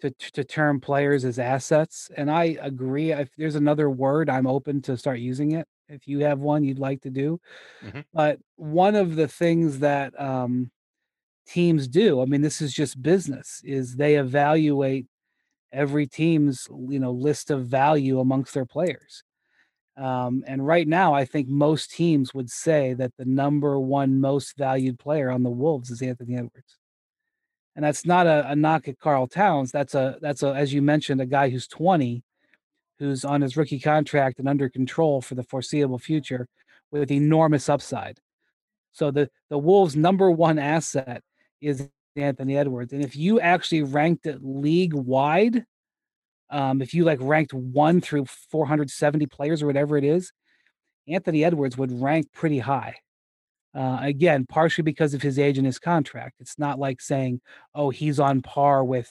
to 0.00 0.10
to 0.10 0.44
term 0.44 0.80
players 0.80 1.24
as 1.24 1.38
assets, 1.38 2.10
and 2.16 2.30
I 2.30 2.56
agree. 2.60 3.12
If 3.12 3.30
there's 3.36 3.56
another 3.56 3.90
word, 3.90 4.30
I'm 4.30 4.46
open 4.46 4.80
to 4.82 4.96
start 4.96 5.18
using 5.18 5.52
it. 5.52 5.66
If 5.88 6.06
you 6.06 6.20
have 6.20 6.38
one 6.38 6.64
you'd 6.64 6.78
like 6.78 7.02
to 7.02 7.10
do, 7.10 7.40
mm-hmm. 7.84 8.00
but 8.12 8.38
one 8.56 8.94
of 8.94 9.16
the 9.16 9.28
things 9.28 9.80
that 9.80 10.18
um, 10.20 10.70
teams 11.46 11.88
do, 11.88 12.20
I 12.20 12.26
mean, 12.26 12.42
this 12.42 12.60
is 12.60 12.72
just 12.72 13.02
business, 13.02 13.60
is 13.64 13.96
they 13.96 14.16
evaluate 14.16 15.06
every 15.72 16.06
team's 16.06 16.68
you 16.88 16.98
know 16.98 17.12
list 17.12 17.50
of 17.50 17.66
value 17.66 18.20
amongst 18.20 18.54
their 18.54 18.66
players. 18.66 19.24
Um, 19.96 20.44
and 20.46 20.64
right 20.64 20.86
now, 20.86 21.12
I 21.12 21.24
think 21.24 21.48
most 21.48 21.90
teams 21.90 22.32
would 22.32 22.50
say 22.50 22.94
that 22.94 23.12
the 23.18 23.24
number 23.24 23.80
one 23.80 24.20
most 24.20 24.56
valued 24.56 24.98
player 25.00 25.28
on 25.28 25.42
the 25.42 25.50
Wolves 25.50 25.90
is 25.90 26.02
Anthony 26.02 26.36
Edwards 26.36 26.77
and 27.78 27.84
that's 27.84 28.04
not 28.04 28.26
a, 28.26 28.50
a 28.50 28.56
knock 28.56 28.88
at 28.88 28.98
Karl 28.98 29.28
Towns. 29.28 29.70
That's 29.70 29.94
a 29.94 30.18
that's 30.20 30.42
a 30.42 30.48
as 30.48 30.74
you 30.74 30.82
mentioned 30.82 31.20
a 31.20 31.26
guy 31.26 31.48
who's 31.48 31.68
20, 31.68 32.24
who's 32.98 33.24
on 33.24 33.40
his 33.40 33.56
rookie 33.56 33.78
contract 33.78 34.40
and 34.40 34.48
under 34.48 34.68
control 34.68 35.20
for 35.20 35.36
the 35.36 35.44
foreseeable 35.44 36.00
future, 36.00 36.48
with 36.90 37.12
enormous 37.12 37.68
upside. 37.68 38.18
So 38.90 39.12
the 39.12 39.30
the 39.48 39.58
Wolves' 39.58 39.94
number 39.94 40.28
one 40.28 40.58
asset 40.58 41.22
is 41.60 41.88
Anthony 42.16 42.56
Edwards, 42.56 42.92
and 42.92 43.04
if 43.04 43.14
you 43.14 43.38
actually 43.38 43.84
ranked 43.84 44.26
it 44.26 44.42
league 44.42 44.94
wide, 44.94 45.64
um, 46.50 46.82
if 46.82 46.92
you 46.94 47.04
like 47.04 47.20
ranked 47.22 47.54
one 47.54 48.00
through 48.00 48.24
470 48.24 49.26
players 49.26 49.62
or 49.62 49.66
whatever 49.68 49.96
it 49.96 50.02
is, 50.02 50.32
Anthony 51.06 51.44
Edwards 51.44 51.78
would 51.78 51.92
rank 52.02 52.32
pretty 52.32 52.58
high. 52.58 52.96
Uh, 53.74 53.98
again, 54.00 54.46
partially 54.48 54.82
because 54.82 55.14
of 55.14 55.22
his 55.22 55.38
age 55.38 55.58
and 55.58 55.66
his 55.66 55.78
contract. 55.78 56.36
It's 56.40 56.58
not 56.58 56.78
like 56.78 57.00
saying, 57.00 57.40
"Oh, 57.74 57.90
he's 57.90 58.18
on 58.18 58.40
par 58.42 58.82
with, 58.82 59.10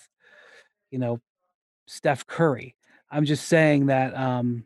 you 0.92 1.00
know, 1.00 1.20
Steph 1.88 2.26
Curry." 2.26 2.76
I'm 3.12 3.26
just 3.26 3.48
saying 3.48 3.88
that 3.88 4.16
um, 4.18 4.66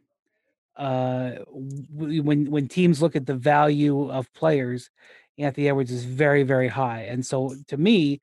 uh, 0.77 1.31
when 1.51 2.49
when 2.49 2.67
teams 2.67 3.01
look 3.01 3.15
at 3.15 3.25
the 3.25 3.35
value 3.35 4.09
of 4.11 4.33
players, 4.33 4.89
Anthony 5.37 5.67
Edwards 5.69 5.91
is 5.91 6.05
very 6.05 6.43
very 6.43 6.69
high, 6.69 7.03
and 7.03 7.25
so 7.25 7.53
to 7.67 7.77
me, 7.77 8.21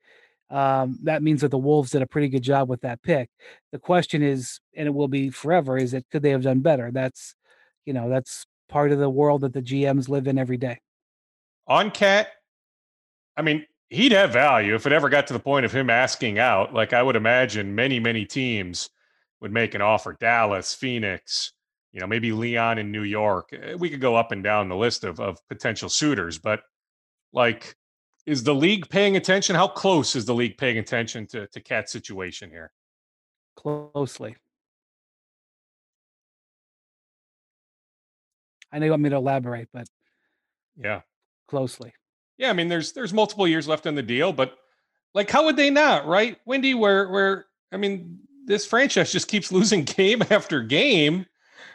um, 0.51 0.99
that 1.05 1.23
means 1.23 1.43
that 1.43 1.51
the 1.51 1.59
Wolves 1.59 1.91
did 1.91 2.03
a 2.03 2.07
pretty 2.07 2.29
good 2.29 2.43
job 2.43 2.69
with 2.69 2.81
that 2.83 3.03
pick. 3.03 3.31
The 3.73 3.79
question 3.79 4.23
is, 4.23 4.61
and 4.75 4.87
it 4.89 4.95
will 4.95 5.09
be 5.09 5.31
forever, 5.31 5.77
is 5.79 5.93
that 5.93 6.09
could 6.11 6.23
they 6.23 6.31
have 6.31 6.43
done 6.43 6.61
better? 6.61 6.91
That's 6.93 7.35
you 7.87 7.93
know 7.93 8.09
that's 8.09 8.47
part 8.69 8.93
of 8.93 8.99
the 8.99 9.11
world 9.11 9.43
that 9.43 9.53
the 9.53 9.63
GMs 9.63 10.09
live 10.09 10.27
in 10.29 10.39
every 10.39 10.57
day 10.57 10.81
on 11.69 11.91
KAT, 11.91 12.29
I 13.37 13.43
mean, 13.43 13.65
he'd 13.91 14.13
have 14.13 14.33
value 14.33 14.75
if 14.75 14.87
it 14.87 14.93
ever 14.93 15.09
got 15.09 15.27
to 15.29 15.33
the 15.33 15.39
point 15.39 15.65
of 15.65 15.73
him 15.73 15.91
asking 15.91 16.39
out. 16.39 16.75
Like 16.75 16.93
I 16.93 17.03
would 17.03 17.17
imagine 17.17 17.75
many, 17.75 18.01
many 18.01 18.25
teams 18.25 18.91
would 19.41 19.53
make 19.53 19.75
an 19.75 19.83
offer. 19.83 20.17
Dallas, 20.19 20.75
Phoenix, 20.75 21.53
you 21.93 22.01
know, 22.01 22.07
maybe 22.07 22.33
Leon 22.33 22.79
in 22.79 22.91
New 22.91 23.03
York. 23.03 23.51
Eh, 23.53 23.75
we 23.75 23.91
could 23.91 24.01
go 24.01 24.17
up 24.17 24.33
and 24.33 24.43
down 24.43 24.69
the 24.69 24.77
list 24.77 25.05
of, 25.05 25.21
of 25.21 25.39
potential 25.49 25.89
suitors, 25.89 26.39
but 26.39 26.63
like, 27.33 27.77
is 28.27 28.43
the 28.43 28.55
league 28.55 28.89
paying 28.89 29.17
attention? 29.17 29.57
How 29.57 29.69
close 29.69 30.17
is 30.17 30.25
the 30.25 30.35
league 30.35 30.59
paying 30.59 30.79
attention 30.79 31.27
to, 31.29 31.47
to 31.47 31.61
KAT's 31.61 31.93
situation 31.93 32.51
here? 32.51 32.73
Closely. 33.57 34.37
I 38.71 38.79
know 38.79 38.85
you 38.85 38.93
want 38.93 39.03
me 39.03 39.11
to 39.11 39.17
elaborate, 39.17 39.69
but 39.73 39.87
yeah, 40.77 41.01
closely. 41.49 41.93
Yeah, 42.37 42.51
I 42.51 42.53
mean, 42.53 42.69
there's 42.69 42.93
there's 42.93 43.13
multiple 43.13 43.49
years 43.49 43.67
left 43.67 43.87
on 43.87 43.97
the 43.97 44.03
deal, 44.03 44.33
but 44.33 44.57
like, 45.15 45.31
how 45.31 45.45
would 45.47 45.57
they 45.57 45.71
not, 45.71 46.07
right, 46.07 46.39
Windy? 46.47 46.75
Where 46.75 47.09
where 47.09 47.47
I 47.73 47.77
mean, 47.77 48.21
this 48.45 48.65
franchise 48.65 49.11
just 49.11 49.29
keeps 49.29 49.51
losing 49.53 49.85
game 49.85 50.23
after 50.31 50.63
game. 50.63 51.27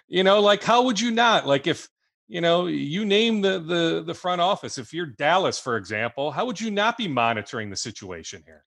You 0.07 0.23
know, 0.23 0.39
like 0.39 0.63
how 0.63 0.83
would 0.83 0.99
you 0.99 1.11
not? 1.11 1.45
Like 1.45 1.67
if 1.67 1.89
you 2.27 2.39
know 2.39 2.67
you 2.67 3.03
name 3.03 3.41
the 3.41 3.59
the 3.59 4.03
the 4.05 4.13
front 4.13 4.41
office, 4.41 4.77
if 4.77 4.93
you're 4.93 5.05
Dallas, 5.05 5.59
for 5.59 5.75
example, 5.75 6.31
how 6.31 6.45
would 6.45 6.61
you 6.61 6.71
not 6.71 6.97
be 6.97 7.07
monitoring 7.07 7.69
the 7.69 7.75
situation 7.75 8.43
here? 8.45 8.63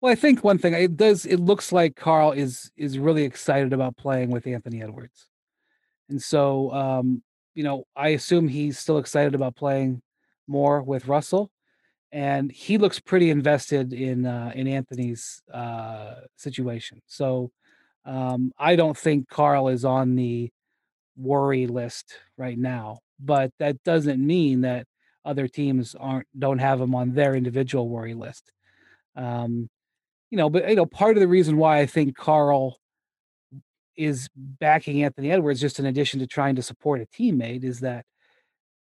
Well, 0.00 0.12
I 0.12 0.14
think 0.14 0.44
one 0.44 0.58
thing 0.58 0.74
it 0.74 0.96
does. 0.96 1.26
It 1.26 1.40
looks 1.40 1.72
like 1.72 1.96
Karl 1.96 2.32
is 2.32 2.70
is 2.76 2.98
really 2.98 3.24
excited 3.24 3.72
about 3.72 3.96
playing 3.96 4.30
with 4.30 4.46
Anthony 4.46 4.82
Edwards, 4.82 5.26
and 6.08 6.22
so 6.22 6.72
um, 6.72 7.22
you 7.54 7.64
know 7.64 7.84
I 7.96 8.10
assume 8.10 8.48
he's 8.48 8.78
still 8.78 8.98
excited 8.98 9.34
about 9.34 9.56
playing 9.56 10.02
more 10.48 10.82
with 10.82 11.06
Russell, 11.06 11.50
and 12.10 12.50
he 12.50 12.78
looks 12.78 12.98
pretty 12.98 13.30
invested 13.30 13.92
in 13.92 14.26
uh, 14.26 14.52
in 14.54 14.66
Anthony's 14.66 15.42
uh, 15.52 16.14
situation. 16.36 17.00
So 17.06 17.50
um, 18.04 18.52
I 18.58 18.76
don't 18.76 18.96
think 18.96 19.28
Karl 19.28 19.68
is 19.68 19.84
on 19.84 20.16
the 20.16 20.50
worry 21.16 21.66
list 21.66 22.14
right 22.36 22.58
now, 22.58 23.00
but 23.20 23.52
that 23.58 23.82
doesn't 23.84 24.24
mean 24.24 24.62
that 24.62 24.86
other 25.24 25.48
teams 25.48 25.94
aren't 25.94 26.26
don't 26.38 26.58
have 26.58 26.80
him 26.80 26.94
on 26.94 27.12
their 27.12 27.34
individual 27.34 27.88
worry 27.88 28.14
list. 28.14 28.52
Um, 29.14 29.68
you 30.30 30.38
know, 30.38 30.48
but 30.50 30.68
you 30.68 30.76
know, 30.76 30.86
part 30.86 31.16
of 31.16 31.20
the 31.20 31.28
reason 31.28 31.56
why 31.56 31.78
I 31.78 31.86
think 31.86 32.16
Karl 32.16 32.78
is 33.96 34.28
backing 34.36 35.02
Anthony 35.02 35.30
Edwards, 35.30 35.60
just 35.60 35.78
in 35.78 35.86
addition 35.86 36.20
to 36.20 36.26
trying 36.26 36.54
to 36.56 36.62
support 36.62 37.00
a 37.00 37.06
teammate, 37.06 37.64
is 37.64 37.80
that 37.80 38.06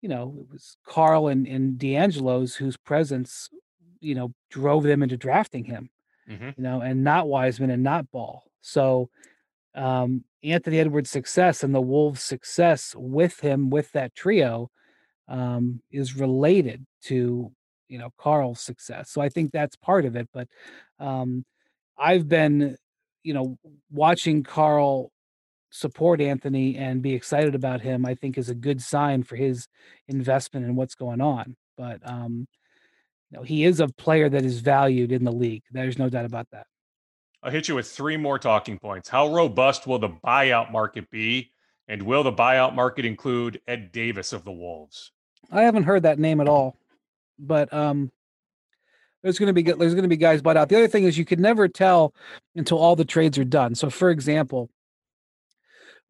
you 0.06 0.10
know, 0.14 0.36
it 0.38 0.46
was 0.52 0.76
Karl 0.86 1.26
and, 1.26 1.48
and 1.48 1.76
D'Angelo's 1.78 2.54
whose 2.54 2.76
presence, 2.76 3.50
you 3.98 4.14
know, 4.14 4.32
drove 4.52 4.84
them 4.84 5.02
into 5.02 5.16
drafting 5.16 5.64
him, 5.64 5.90
mm-hmm. 6.30 6.50
you 6.56 6.62
know, 6.62 6.80
and 6.80 7.02
not 7.02 7.26
Wiseman 7.26 7.70
and 7.70 7.82
not 7.82 8.08
Ball. 8.12 8.44
So 8.60 9.10
um, 9.74 10.22
Anthony 10.44 10.78
Edwards' 10.78 11.10
success 11.10 11.64
and 11.64 11.74
the 11.74 11.80
Wolves' 11.80 12.22
success 12.22 12.94
with 12.96 13.40
him, 13.40 13.68
with 13.68 13.90
that 13.92 14.14
trio, 14.14 14.70
um, 15.26 15.82
is 15.90 16.14
related 16.14 16.86
to, 17.06 17.50
you 17.88 17.98
know, 17.98 18.10
Karl's 18.16 18.60
success. 18.60 19.10
So 19.10 19.20
I 19.20 19.28
think 19.28 19.50
that's 19.50 19.74
part 19.74 20.04
of 20.04 20.14
it. 20.14 20.28
But 20.32 20.46
um, 21.00 21.44
I've 21.98 22.28
been, 22.28 22.76
you 23.24 23.34
know, 23.34 23.58
watching 23.90 24.44
Karl 24.44 25.10
support 25.76 26.20
Anthony 26.20 26.76
and 26.76 27.02
be 27.02 27.14
excited 27.14 27.54
about 27.54 27.82
him, 27.82 28.06
I 28.06 28.14
think 28.14 28.38
is 28.38 28.48
a 28.48 28.54
good 28.54 28.80
sign 28.80 29.22
for 29.22 29.36
his 29.36 29.68
investment 30.08 30.64
in 30.64 30.74
what's 30.74 30.94
going 30.94 31.20
on. 31.20 31.54
But 31.76 32.00
um, 32.04 32.48
you 33.30 33.38
know, 33.38 33.42
he 33.42 33.64
is 33.64 33.80
a 33.80 33.88
player 33.88 34.28
that 34.28 34.44
is 34.44 34.60
valued 34.60 35.12
in 35.12 35.24
the 35.24 35.32
league. 35.32 35.62
There's 35.70 35.98
no 35.98 36.08
doubt 36.08 36.24
about 36.24 36.48
that. 36.52 36.66
I'll 37.42 37.52
hit 37.52 37.68
you 37.68 37.74
with 37.74 37.86
three 37.86 38.16
more 38.16 38.38
talking 38.38 38.78
points. 38.78 39.08
How 39.08 39.32
robust 39.32 39.86
will 39.86 39.98
the 39.98 40.08
buyout 40.08 40.72
market 40.72 41.10
be? 41.10 41.52
And 41.88 42.02
will 42.02 42.24
the 42.24 42.32
buyout 42.32 42.74
market 42.74 43.04
include 43.04 43.60
Ed 43.68 43.92
Davis 43.92 44.32
of 44.32 44.44
the 44.44 44.52
Wolves? 44.52 45.12
I 45.52 45.62
haven't 45.62 45.84
heard 45.84 46.02
that 46.02 46.18
name 46.18 46.40
at 46.40 46.48
all, 46.48 46.76
but 47.38 47.72
um, 47.72 48.10
there's 49.22 49.38
going 49.38 49.48
to 49.48 49.52
be 49.52 49.62
there's 49.62 49.94
going 49.94 50.02
to 50.02 50.08
be 50.08 50.16
guys 50.16 50.42
bought 50.42 50.56
out. 50.56 50.68
The 50.68 50.76
other 50.76 50.88
thing 50.88 51.04
is 51.04 51.18
you 51.18 51.24
could 51.24 51.38
never 51.38 51.68
tell 51.68 52.14
until 52.56 52.78
all 52.78 52.96
the 52.96 53.04
trades 53.04 53.38
are 53.38 53.44
done. 53.44 53.74
So, 53.76 53.90
for 53.90 54.10
example, 54.10 54.70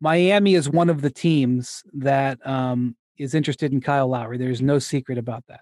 Miami 0.00 0.54
is 0.54 0.68
one 0.68 0.90
of 0.90 1.00
the 1.00 1.10
teams 1.10 1.82
that 1.94 2.44
um, 2.46 2.96
is 3.18 3.34
interested 3.34 3.72
in 3.72 3.80
Kyle 3.80 4.08
Lowry. 4.08 4.38
There's 4.38 4.62
no 4.62 4.78
secret 4.78 5.18
about 5.18 5.44
that. 5.48 5.60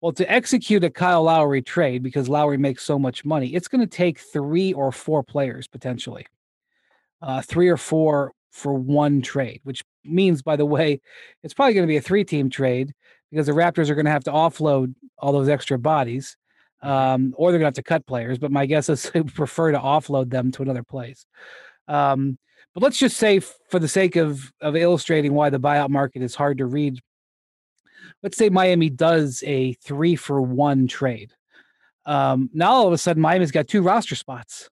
Well, 0.00 0.12
to 0.12 0.30
execute 0.30 0.82
a 0.82 0.90
Kyle 0.90 1.24
Lowry 1.24 1.60
trade 1.60 2.02
because 2.02 2.28
Lowry 2.28 2.56
makes 2.56 2.84
so 2.84 2.98
much 2.98 3.24
money, 3.24 3.48
it's 3.54 3.68
going 3.68 3.86
to 3.86 3.96
take 3.96 4.18
three 4.18 4.72
or 4.72 4.92
four 4.92 5.22
players 5.22 5.68
potentially, 5.68 6.26
uh, 7.20 7.42
three 7.42 7.68
or 7.68 7.76
four 7.76 8.32
for 8.50 8.72
one 8.72 9.20
trade, 9.20 9.60
which 9.64 9.84
means, 10.04 10.42
by 10.42 10.56
the 10.56 10.64
way, 10.64 11.00
it's 11.42 11.52
probably 11.52 11.74
going 11.74 11.86
to 11.86 11.90
be 11.90 11.98
a 11.98 12.02
three-team 12.02 12.48
trade 12.48 12.94
because 13.30 13.46
the 13.46 13.52
Raptors 13.52 13.90
are 13.90 13.94
going 13.94 14.06
to 14.06 14.10
have 14.10 14.24
to 14.24 14.32
offload 14.32 14.94
all 15.18 15.32
those 15.32 15.48
extra 15.48 15.78
bodies, 15.78 16.36
mm-hmm. 16.82 16.90
um, 16.90 17.34
or 17.36 17.50
they're 17.50 17.60
going 17.60 17.72
to 17.72 17.78
have 17.78 17.84
to 17.84 17.88
cut 17.88 18.06
players. 18.06 18.38
But 18.38 18.50
my 18.50 18.64
guess 18.64 18.88
is 18.88 19.10
they 19.14 19.22
prefer 19.22 19.72
to 19.72 19.78
offload 19.78 20.30
them 20.30 20.50
to 20.52 20.62
another 20.62 20.82
place. 20.82 21.26
Um, 21.88 22.38
but 22.74 22.82
let's 22.82 22.98
just 22.98 23.16
say, 23.16 23.40
for 23.40 23.78
the 23.78 23.88
sake 23.88 24.16
of 24.16 24.52
of 24.60 24.76
illustrating 24.76 25.34
why 25.34 25.50
the 25.50 25.60
buyout 25.60 25.90
market 25.90 26.22
is 26.22 26.34
hard 26.34 26.58
to 26.58 26.66
read 26.66 27.00
let's 28.22 28.36
say 28.36 28.48
Miami 28.48 28.90
does 28.90 29.42
a 29.46 29.72
three 29.74 30.16
for 30.16 30.40
one 30.40 30.86
trade. 30.86 31.32
Um, 32.06 32.50
now 32.52 32.72
all 32.72 32.86
of 32.86 32.92
a 32.92 32.98
sudden 32.98 33.22
Miami's 33.22 33.50
got 33.50 33.68
two 33.68 33.82
roster 33.82 34.14
spots. 34.14 34.68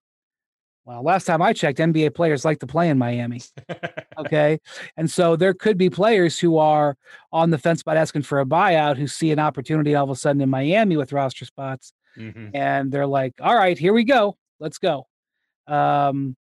Well, 0.85 1.03
last 1.03 1.27
time 1.27 1.43
I 1.43 1.53
checked, 1.53 1.79
NBA 1.79 2.15
players 2.15 2.47
like 2.47 2.61
to 2.61 2.67
play 2.67 2.89
in 2.89 2.97
Miami. 2.97 3.43
okay. 4.19 4.59
and 4.97 5.11
so 5.11 5.37
there 5.37 5.53
could 5.53 5.77
be 5.77 5.91
players 5.91 6.39
who 6.39 6.57
are 6.57 6.97
on 7.31 7.51
the 7.51 7.59
fence 7.59 7.83
about 7.83 7.99
asking 7.99 8.23
for 8.23 8.41
a 8.41 8.47
buyout 8.47 8.97
who 8.97 9.07
see 9.07 9.31
an 9.31 9.39
opportunity 9.39 9.95
all 9.95 10.05
of 10.05 10.11
a 10.11 10.17
sudden 10.17 10.41
in 10.41 10.49
Miami 10.49 10.97
with 10.97 11.13
roster 11.13 11.45
spots. 11.45 11.93
Mm-hmm. 12.17 12.57
And 12.57 12.91
they're 12.91 13.07
like, 13.07 13.35
all 13.41 13.55
right, 13.55 13.79
here 13.79 13.93
we 13.93 14.05
go. 14.05 14.39
Let's 14.61 14.79
go. 14.79 15.07
Um, 15.67 16.37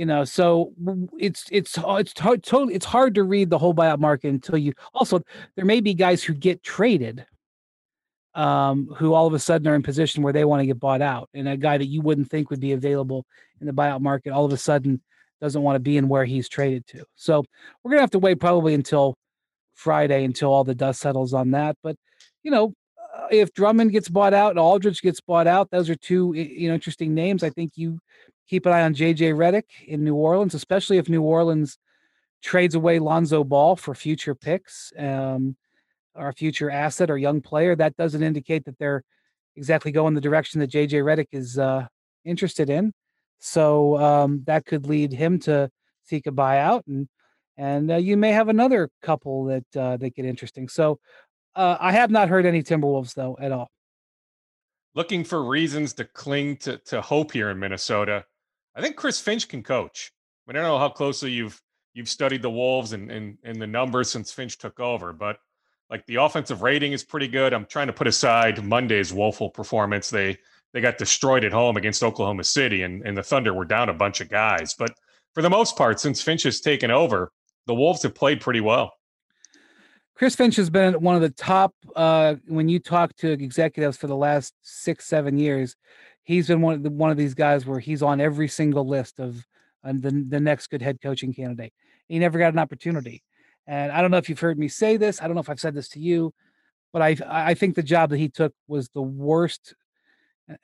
you 0.00 0.06
know 0.06 0.24
so 0.24 0.72
it's 1.18 1.44
it's 1.50 1.76
it's 1.92 2.16
hard, 2.18 2.42
totally 2.42 2.74
it's 2.74 2.86
hard 2.86 3.14
to 3.14 3.22
read 3.22 3.50
the 3.50 3.58
whole 3.58 3.74
buyout 3.74 3.98
market 3.98 4.28
until 4.28 4.56
you 4.56 4.72
also 4.94 5.20
there 5.56 5.66
may 5.66 5.78
be 5.78 5.92
guys 5.92 6.24
who 6.24 6.32
get 6.32 6.62
traded 6.62 7.26
um 8.34 8.88
who 8.96 9.12
all 9.12 9.26
of 9.26 9.34
a 9.34 9.38
sudden 9.38 9.68
are 9.68 9.74
in 9.74 9.82
position 9.82 10.22
where 10.22 10.32
they 10.32 10.46
want 10.46 10.60
to 10.62 10.64
get 10.64 10.80
bought 10.80 11.02
out 11.02 11.28
and 11.34 11.46
a 11.46 11.54
guy 11.54 11.76
that 11.76 11.88
you 11.88 12.00
wouldn't 12.00 12.30
think 12.30 12.48
would 12.48 12.60
be 12.60 12.72
available 12.72 13.26
in 13.60 13.66
the 13.66 13.74
buyout 13.74 14.00
market 14.00 14.30
all 14.30 14.46
of 14.46 14.54
a 14.54 14.56
sudden 14.56 15.02
doesn't 15.38 15.60
want 15.60 15.76
to 15.76 15.80
be 15.80 15.98
in 15.98 16.08
where 16.08 16.24
he's 16.24 16.48
traded 16.48 16.86
to 16.86 17.04
so 17.14 17.44
we're 17.84 17.90
gonna 17.90 18.00
have 18.00 18.10
to 18.10 18.18
wait 18.18 18.40
probably 18.40 18.72
until 18.72 19.18
friday 19.74 20.24
until 20.24 20.50
all 20.50 20.64
the 20.64 20.74
dust 20.74 20.98
settles 20.98 21.34
on 21.34 21.50
that 21.50 21.76
but 21.82 21.94
you 22.42 22.50
know 22.50 22.72
uh, 23.14 23.26
if 23.30 23.52
Drummond 23.52 23.90
gets 23.90 24.08
bought 24.08 24.32
out 24.32 24.50
and 24.50 24.58
Aldridge 24.60 25.02
gets 25.02 25.20
bought 25.20 25.48
out, 25.48 25.68
those 25.72 25.90
are 25.90 25.96
two 25.96 26.32
you 26.32 26.68
know 26.68 26.74
interesting 26.74 27.12
names. 27.12 27.42
I 27.42 27.50
think 27.50 27.72
you 27.74 27.98
keep 28.50 28.66
an 28.66 28.72
eye 28.72 28.82
on 28.82 28.94
JJ 28.94 29.34
Redick 29.34 29.86
in 29.86 30.02
New 30.02 30.16
Orleans, 30.16 30.54
especially 30.54 30.98
if 30.98 31.08
New 31.08 31.22
Orleans 31.22 31.78
trades 32.42 32.74
away 32.74 32.98
Lonzo 32.98 33.44
Ball 33.44 33.76
for 33.76 33.94
future 33.94 34.34
picks 34.34 34.92
um, 34.98 35.56
or 36.16 36.28
a 36.28 36.32
future 36.32 36.68
asset 36.68 37.10
or 37.10 37.16
young 37.16 37.40
player. 37.40 37.76
That 37.76 37.96
doesn't 37.96 38.24
indicate 38.24 38.64
that 38.64 38.76
they're 38.78 39.04
exactly 39.54 39.92
going 39.92 40.14
the 40.14 40.20
direction 40.20 40.58
that 40.60 40.70
JJ 40.70 41.04
Redick 41.04 41.28
is 41.30 41.58
uh, 41.58 41.86
interested 42.24 42.68
in. 42.68 42.92
So 43.38 43.96
um, 43.98 44.42
that 44.46 44.66
could 44.66 44.86
lead 44.86 45.12
him 45.12 45.38
to 45.40 45.70
seek 46.04 46.26
a 46.26 46.32
buyout, 46.32 46.82
and 46.88 47.08
and 47.56 47.90
uh, 47.92 47.96
you 47.96 48.16
may 48.16 48.32
have 48.32 48.48
another 48.48 48.90
couple 49.00 49.44
that 49.44 49.76
uh, 49.76 49.96
that 49.96 50.14
get 50.16 50.24
interesting. 50.24 50.68
So 50.68 50.98
uh, 51.54 51.76
I 51.80 51.92
have 51.92 52.10
not 52.10 52.28
heard 52.28 52.46
any 52.46 52.62
Timberwolves 52.62 53.14
though 53.14 53.38
at 53.40 53.52
all. 53.52 53.70
Looking 54.94 55.22
for 55.22 55.44
reasons 55.44 55.94
to 55.94 56.04
cling 56.04 56.56
to 56.58 56.78
to 56.86 57.00
hope 57.00 57.32
here 57.32 57.48
in 57.48 57.58
Minnesota. 57.58 58.24
I 58.80 58.82
think 58.82 58.96
Chris 58.96 59.20
Finch 59.20 59.46
can 59.46 59.62
coach. 59.62 60.10
I, 60.48 60.52
mean, 60.52 60.56
I 60.56 60.62
don't 60.62 60.70
know 60.70 60.78
how 60.78 60.88
closely 60.88 61.30
you've 61.30 61.60
you've 61.92 62.08
studied 62.08 62.40
the 62.40 62.50
Wolves 62.50 62.94
and, 62.94 63.10
and 63.10 63.36
and 63.44 63.60
the 63.60 63.66
numbers 63.66 64.10
since 64.10 64.32
Finch 64.32 64.56
took 64.56 64.80
over, 64.80 65.12
but 65.12 65.36
like 65.90 66.06
the 66.06 66.14
offensive 66.16 66.62
rating 66.62 66.92
is 66.92 67.04
pretty 67.04 67.28
good. 67.28 67.52
I'm 67.52 67.66
trying 67.66 67.88
to 67.88 67.92
put 67.92 68.06
aside 68.06 68.64
Monday's 68.64 69.12
woeful 69.12 69.50
performance. 69.50 70.08
They 70.08 70.38
they 70.72 70.80
got 70.80 70.96
destroyed 70.96 71.44
at 71.44 71.52
home 71.52 71.76
against 71.76 72.02
Oklahoma 72.02 72.44
City, 72.44 72.82
and, 72.82 73.06
and 73.06 73.14
the 73.14 73.22
Thunder 73.22 73.52
were 73.52 73.66
down 73.66 73.90
a 73.90 73.94
bunch 73.94 74.22
of 74.22 74.30
guys. 74.30 74.74
But 74.78 74.94
for 75.34 75.42
the 75.42 75.50
most 75.50 75.76
part, 75.76 76.00
since 76.00 76.22
Finch 76.22 76.44
has 76.44 76.62
taken 76.62 76.90
over, 76.90 77.32
the 77.66 77.74
Wolves 77.74 78.02
have 78.04 78.14
played 78.14 78.40
pretty 78.40 78.62
well. 78.62 78.94
Chris 80.14 80.36
Finch 80.36 80.56
has 80.56 80.70
been 80.70 80.94
one 80.94 81.16
of 81.16 81.22
the 81.22 81.30
top 81.30 81.74
uh, 81.96 82.36
when 82.46 82.68
you 82.68 82.78
talk 82.78 83.14
to 83.16 83.30
executives 83.30 83.96
for 83.96 84.06
the 84.06 84.16
last 84.16 84.54
six, 84.62 85.06
seven 85.06 85.38
years 85.38 85.76
he's 86.24 86.48
been 86.48 86.60
one 86.60 86.74
of 86.74 86.82
the, 86.82 86.90
one 86.90 87.10
of 87.10 87.16
these 87.16 87.34
guys 87.34 87.66
where 87.66 87.80
he's 87.80 88.02
on 88.02 88.20
every 88.20 88.48
single 88.48 88.86
list 88.86 89.18
of 89.18 89.44
uh, 89.84 89.92
the 89.92 90.24
the 90.28 90.40
next 90.40 90.68
good 90.68 90.82
head 90.82 91.00
coaching 91.02 91.32
candidate. 91.32 91.72
He 92.08 92.18
never 92.18 92.38
got 92.38 92.52
an 92.52 92.58
opportunity, 92.58 93.22
and 93.66 93.92
I 93.92 94.00
don't 94.00 94.10
know 94.10 94.18
if 94.18 94.28
you've 94.28 94.40
heard 94.40 94.58
me 94.58 94.68
say 94.68 94.96
this. 94.96 95.20
I 95.20 95.26
don't 95.26 95.34
know 95.34 95.40
if 95.40 95.50
I've 95.50 95.60
said 95.60 95.74
this 95.74 95.88
to 95.90 96.00
you, 96.00 96.34
but 96.92 97.02
I 97.02 97.16
I 97.28 97.54
think 97.54 97.74
the 97.74 97.82
job 97.82 98.10
that 98.10 98.18
he 98.18 98.28
took 98.28 98.52
was 98.68 98.88
the 98.90 99.02
worst, 99.02 99.74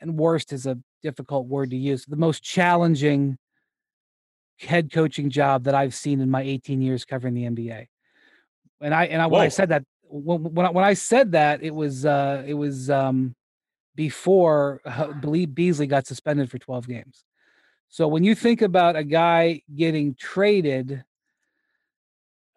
and 0.00 0.18
worst 0.18 0.52
is 0.52 0.66
a 0.66 0.78
difficult 1.02 1.46
word 1.46 1.70
to 1.70 1.76
use. 1.76 2.04
The 2.04 2.16
most 2.16 2.42
challenging 2.42 3.38
head 4.58 4.90
coaching 4.92 5.30
job 5.30 5.64
that 5.64 5.74
I've 5.74 5.94
seen 5.94 6.20
in 6.20 6.30
my 6.30 6.42
18 6.42 6.80
years 6.80 7.04
covering 7.04 7.34
the 7.34 7.44
NBA. 7.44 7.86
And 8.80 8.94
I 8.94 9.04
and 9.06 9.22
I, 9.22 9.26
when 9.26 9.40
I 9.40 9.48
said 9.48 9.70
that 9.70 9.84
when 10.08 10.42
when 10.42 10.66
I, 10.66 10.70
when 10.70 10.84
I 10.84 10.94
said 10.94 11.32
that 11.32 11.62
it 11.62 11.74
was 11.74 12.04
uh 12.04 12.42
it 12.46 12.54
was 12.54 12.90
um 12.90 13.34
before 13.96 14.80
uh, 14.84 15.12
Beasley 15.46 15.86
got 15.88 16.06
suspended 16.06 16.50
for 16.50 16.58
12 16.58 16.86
games. 16.86 17.24
So 17.88 18.06
when 18.06 18.22
you 18.22 18.34
think 18.34 18.62
about 18.62 18.94
a 18.94 19.02
guy 19.02 19.62
getting 19.74 20.14
traded, 20.14 21.02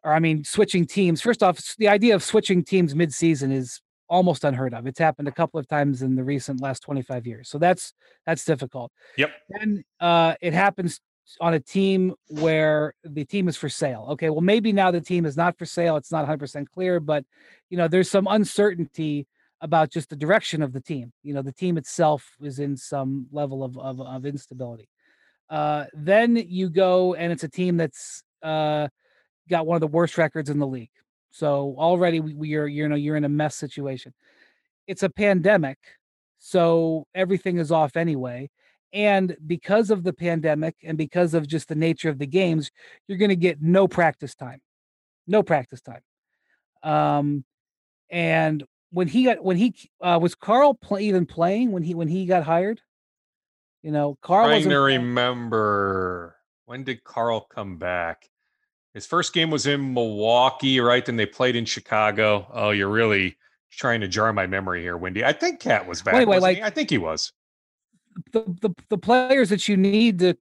or 0.03 0.13
I 0.13 0.19
mean, 0.19 0.43
switching 0.43 0.85
teams, 0.85 1.21
first 1.21 1.41
off, 1.41 1.75
the 1.77 1.87
idea 1.87 2.13
of 2.13 2.23
switching 2.23 2.63
teams 2.63 2.93
midseason 2.93 3.51
is 3.51 3.81
almost 4.09 4.43
unheard 4.43 4.73
of. 4.73 4.87
It's 4.87 4.99
happened 4.99 5.27
a 5.27 5.31
couple 5.31 5.59
of 5.59 5.67
times 5.67 6.01
in 6.01 6.15
the 6.15 6.23
recent 6.23 6.61
last 6.61 6.81
25 6.81 7.27
years. 7.27 7.49
So 7.49 7.57
that's 7.57 7.93
that's 8.25 8.43
difficult. 8.43 8.91
Yep. 9.17 9.31
And 9.49 9.83
uh, 9.99 10.35
it 10.41 10.53
happens 10.53 10.99
on 11.39 11.53
a 11.53 11.59
team 11.59 12.15
where 12.29 12.95
the 13.03 13.23
team 13.23 13.47
is 13.47 13.55
for 13.55 13.69
sale. 13.69 14.07
Okay, 14.11 14.31
well 14.31 14.41
maybe 14.41 14.73
now 14.73 14.89
the 14.89 15.01
team 15.01 15.25
is 15.25 15.37
not 15.37 15.57
for 15.57 15.65
sale. 15.65 15.95
It's 15.95 16.11
not 16.11 16.27
100% 16.27 16.67
clear, 16.73 16.99
but 16.99 17.23
you 17.69 17.77
know, 17.77 17.87
there's 17.87 18.09
some 18.09 18.27
uncertainty 18.27 19.27
about 19.61 19.91
just 19.91 20.09
the 20.09 20.15
direction 20.15 20.61
of 20.61 20.73
the 20.73 20.81
team. 20.81 21.11
You 21.23 21.33
know, 21.33 21.41
the 21.41 21.51
team 21.51 21.77
itself 21.77 22.25
is 22.41 22.59
in 22.59 22.77
some 22.77 23.27
level 23.31 23.63
of 23.63 23.77
of, 23.77 24.01
of 24.01 24.25
instability. 24.25 24.89
Uh, 25.49 25.85
then 25.93 26.35
you 26.35 26.69
go 26.69 27.15
and 27.15 27.31
it's 27.31 27.43
a 27.43 27.49
team 27.49 27.77
that's 27.77 28.23
uh, 28.43 28.87
got 29.49 29.65
one 29.65 29.75
of 29.75 29.81
the 29.81 29.87
worst 29.87 30.17
records 30.17 30.49
in 30.49 30.59
the 30.59 30.67
league. 30.67 30.91
So 31.31 31.75
already 31.77 32.19
we, 32.19 32.33
we 32.33 32.55
are 32.55 32.67
you 32.67 32.87
know 32.87 32.95
you're 32.95 33.17
in 33.17 33.25
a 33.25 33.29
mess 33.29 33.55
situation. 33.55 34.13
It's 34.87 35.03
a 35.03 35.09
pandemic, 35.09 35.77
so 36.39 37.05
everything 37.13 37.57
is 37.57 37.71
off 37.71 37.95
anyway. 37.95 38.49
And 38.91 39.37
because 39.45 39.91
of 39.91 40.03
the 40.03 40.13
pandemic 40.13 40.75
and 40.83 40.97
because 40.97 41.35
of 41.35 41.47
just 41.47 41.67
the 41.67 41.75
nature 41.75 42.09
of 42.09 42.17
the 42.17 42.25
games, 42.25 42.71
you're 43.07 43.19
going 43.19 43.29
to 43.29 43.35
get 43.35 43.61
no 43.61 43.87
practice 43.87 44.33
time, 44.33 44.61
no 45.27 45.43
practice 45.43 45.81
time. 45.81 46.01
Um, 46.81 47.45
and 48.09 48.63
when 48.91 49.07
he 49.07 49.25
got 49.25 49.43
when 49.43 49.57
he 49.57 49.73
uh, 50.01 50.19
was 50.21 50.35
Karl 50.35 50.73
play, 50.73 51.03
even 51.03 51.25
playing 51.25 51.71
when 51.71 51.83
he 51.83 51.93
when 51.93 52.07
he 52.07 52.25
got 52.25 52.43
hired. 52.43 52.81
You 53.81 53.91
know, 53.91 54.17
Karl. 54.21 54.47
Trying 54.47 54.69
to 54.69 54.79
remember 54.79 56.35
when 56.65 56.83
did 56.83 57.03
Karl 57.03 57.41
come 57.41 57.77
back? 57.77 58.29
His 58.93 59.05
first 59.05 59.33
game 59.33 59.51
was 59.51 59.67
in 59.67 59.93
Milwaukee, 59.93 60.79
right? 60.79 61.05
Then 61.05 61.15
they 61.15 61.25
played 61.25 61.55
in 61.55 61.65
Chicago. 61.65 62.47
Oh, 62.51 62.71
you're 62.71 62.89
really 62.89 63.37
trying 63.71 64.01
to 64.01 64.07
jar 64.07 64.33
my 64.33 64.47
memory 64.47 64.81
here, 64.81 64.97
Windy. 64.97 65.23
I 65.23 65.31
think 65.31 65.59
KAT 65.59 65.87
was 65.87 66.01
back. 66.01 66.15
anyway, 66.15 66.39
like 66.39 66.57
he? 66.57 66.63
I 66.63 66.69
think 66.69 66.89
he 66.89 66.97
was. 66.97 67.31
The, 68.33 68.43
the 68.61 68.75
the 68.89 68.97
players 68.97 69.49
that 69.49 69.67
you 69.67 69.77
need 69.77 70.19
to 70.19 70.35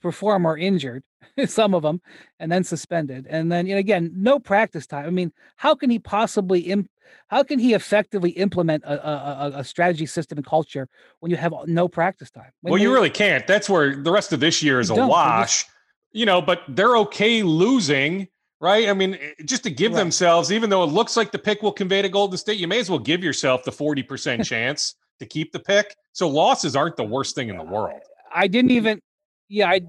perform 0.00 0.46
are 0.46 0.56
injured, 0.56 1.02
some 1.46 1.74
of 1.74 1.82
them, 1.82 2.00
and 2.38 2.50
then 2.50 2.64
suspended. 2.64 3.26
And 3.28 3.50
then, 3.50 3.66
you 3.66 3.74
know, 3.74 3.80
again, 3.80 4.12
no 4.14 4.38
practice 4.38 4.86
time. 4.86 5.06
I 5.06 5.10
mean, 5.10 5.32
how 5.56 5.74
can 5.74 5.90
he 5.90 5.98
possibly 5.98 6.60
imp- 6.60 6.90
how 7.28 7.42
can 7.42 7.58
he 7.58 7.74
effectively 7.74 8.30
implement 8.30 8.84
a, 8.84 9.08
a, 9.08 9.52
a, 9.58 9.64
strategy 9.64 10.06
system 10.06 10.38
and 10.38 10.46
culture 10.46 10.88
when 11.20 11.30
you 11.30 11.36
have 11.36 11.52
no 11.66 11.88
practice 11.88 12.30
time? 12.30 12.50
When 12.60 12.72
well, 12.72 12.80
you 12.80 12.92
really 12.92 13.10
can't. 13.10 13.46
That's 13.46 13.68
where 13.68 13.96
the 13.96 14.12
rest 14.12 14.32
of 14.32 14.40
this 14.40 14.62
year 14.62 14.80
is 14.80 14.90
a 14.90 14.94
wash, 14.94 15.64
just, 15.64 15.70
you 16.12 16.26
know, 16.26 16.40
but 16.40 16.62
they're 16.68 16.96
okay 16.98 17.42
losing, 17.42 18.28
right? 18.60 18.88
I 18.88 18.92
mean, 18.92 19.14
eh, 19.14 19.32
just 19.44 19.62
to 19.64 19.70
give 19.70 19.92
right. 19.92 19.98
themselves, 19.98 20.52
even 20.52 20.70
though 20.70 20.82
it 20.82 20.88
looks 20.88 21.16
like 21.16 21.32
the 21.32 21.38
pick 21.38 21.62
will 21.62 21.72
convey 21.72 22.02
to 22.02 22.08
Golden 22.08 22.38
State, 22.38 22.58
you 22.58 22.68
may 22.68 22.78
as 22.78 22.88
well 22.90 22.98
give 22.98 23.22
yourself 23.22 23.64
the 23.64 23.72
40% 23.72 24.44
chance 24.48 24.94
to 25.18 25.26
keep 25.26 25.52
the 25.52 25.60
pick. 25.60 25.94
So 26.12 26.28
losses 26.28 26.76
aren't 26.76 26.96
the 26.96 27.04
worst 27.04 27.34
thing 27.34 27.48
in 27.48 27.56
the 27.56 27.64
world. 27.64 28.00
I 28.32 28.48
didn't 28.48 28.70
even, 28.72 29.00
yeah, 29.48 29.68
I, 29.68 29.80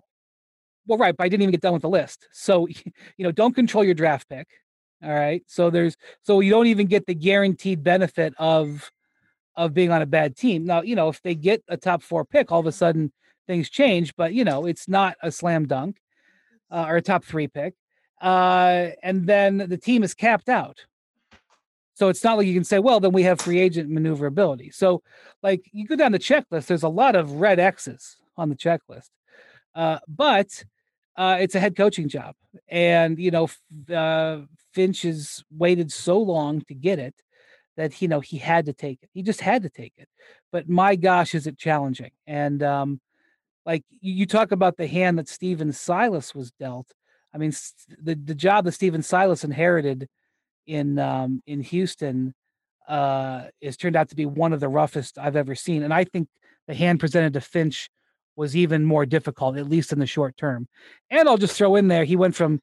well, 0.85 0.97
right, 0.97 1.15
but 1.15 1.25
I 1.25 1.29
didn't 1.29 1.43
even 1.43 1.51
get 1.51 1.61
done 1.61 1.73
with 1.73 1.81
the 1.81 1.89
list. 1.89 2.27
So, 2.31 2.67
you 3.17 3.23
know, 3.23 3.31
don't 3.31 3.53
control 3.53 3.83
your 3.83 3.93
draft 3.93 4.29
pick. 4.29 4.47
All 5.03 5.13
right. 5.13 5.43
So 5.47 5.69
there's 5.69 5.95
so 6.23 6.39
you 6.39 6.51
don't 6.51 6.67
even 6.67 6.87
get 6.87 7.05
the 7.05 7.13
guaranteed 7.15 7.83
benefit 7.83 8.33
of 8.37 8.91
of 9.55 9.73
being 9.73 9.91
on 9.91 10.01
a 10.01 10.05
bad 10.05 10.35
team. 10.35 10.65
Now, 10.65 10.81
you 10.81 10.95
know, 10.95 11.09
if 11.09 11.21
they 11.21 11.35
get 11.35 11.63
a 11.67 11.77
top 11.77 12.01
four 12.03 12.25
pick, 12.25 12.51
all 12.51 12.59
of 12.59 12.67
a 12.67 12.71
sudden 12.71 13.11
things 13.47 13.69
change, 13.69 14.15
but 14.15 14.33
you 14.33 14.43
know, 14.43 14.65
it's 14.65 14.87
not 14.87 15.17
a 15.21 15.31
slam 15.31 15.67
dunk 15.67 15.97
uh, 16.71 16.85
or 16.87 16.97
a 16.97 17.01
top 17.01 17.23
three 17.23 17.47
pick. 17.47 17.75
Uh, 18.21 18.89
and 19.03 19.27
then 19.27 19.57
the 19.57 19.77
team 19.77 20.03
is 20.03 20.13
capped 20.13 20.49
out. 20.49 20.85
So 21.93 22.09
it's 22.09 22.23
not 22.23 22.37
like 22.37 22.45
you 22.45 22.53
can 22.53 22.63
say, 22.63 22.77
well, 22.77 22.99
then 22.99 23.11
we 23.11 23.23
have 23.23 23.41
free 23.41 23.59
agent 23.59 23.89
maneuverability. 23.89 24.69
So, 24.69 25.01
like, 25.41 25.67
you 25.71 25.87
go 25.87 25.95
down 25.95 26.11
the 26.11 26.19
checklist, 26.19 26.67
there's 26.67 26.83
a 26.83 26.89
lot 26.89 27.15
of 27.15 27.31
red 27.33 27.59
X's 27.59 28.17
on 28.37 28.49
the 28.49 28.55
checklist. 28.55 29.09
Uh, 29.73 29.97
but 30.07 30.63
uh, 31.17 31.37
it's 31.39 31.55
a 31.55 31.59
head 31.59 31.75
coaching 31.75 32.07
job. 32.07 32.35
And, 32.69 33.19
you 33.19 33.31
know, 33.31 33.49
uh, 33.93 34.41
Finch 34.73 35.01
has 35.01 35.43
waited 35.51 35.91
so 35.91 36.19
long 36.19 36.61
to 36.61 36.73
get 36.73 36.99
it 36.99 37.15
that, 37.75 38.01
you 38.01 38.07
know, 38.07 38.19
he 38.19 38.37
had 38.37 38.65
to 38.67 38.73
take 38.73 38.99
it. 39.01 39.09
He 39.13 39.23
just 39.23 39.41
had 39.41 39.63
to 39.63 39.69
take 39.69 39.93
it. 39.97 40.07
But 40.51 40.69
my 40.69 40.95
gosh, 40.95 41.35
is 41.35 41.47
it 41.47 41.57
challenging. 41.57 42.11
And, 42.25 42.63
um, 42.63 43.01
like 43.65 43.83
you 43.99 44.25
talk 44.25 44.53
about 44.53 44.77
the 44.77 44.87
hand 44.87 45.19
that 45.19 45.27
Stephen 45.27 45.73
Silas 45.73 46.33
was 46.33 46.51
dealt. 46.51 46.87
I 47.33 47.37
mean, 47.37 47.51
the, 48.01 48.15
the 48.15 48.33
job 48.33 48.63
that 48.63 48.71
Stephen 48.71 49.03
Silas 49.03 49.43
inherited 49.43 50.07
in 50.65 50.97
um, 50.99 51.43
in 51.45 51.61
Houston 51.61 52.33
uh, 52.87 53.43
has 53.61 53.75
turned 53.75 53.97
out 53.97 54.09
to 54.09 54.15
be 54.15 54.25
one 54.25 54.53
of 54.53 54.61
the 54.61 54.69
roughest 54.69 55.17
I've 55.17 55.35
ever 55.35 55.53
seen. 55.53 55.83
And 55.83 55.93
I 55.93 56.05
think 56.05 56.29
the 56.67 56.73
hand 56.73 57.01
presented 57.01 57.33
to 57.33 57.41
Finch 57.41 57.89
was 58.37 58.55
even 58.55 58.85
more 58.85 59.05
difficult, 59.05 59.57
at 59.57 59.67
least 59.67 59.91
in 59.91 59.99
the 59.99 60.05
short 60.05 60.37
term. 60.37 60.67
And 61.09 61.27
I'll 61.27 61.37
just 61.37 61.57
throw 61.57 61.75
in 61.75 61.87
there, 61.87 62.05
he 62.05 62.15
went 62.15 62.35
from 62.35 62.61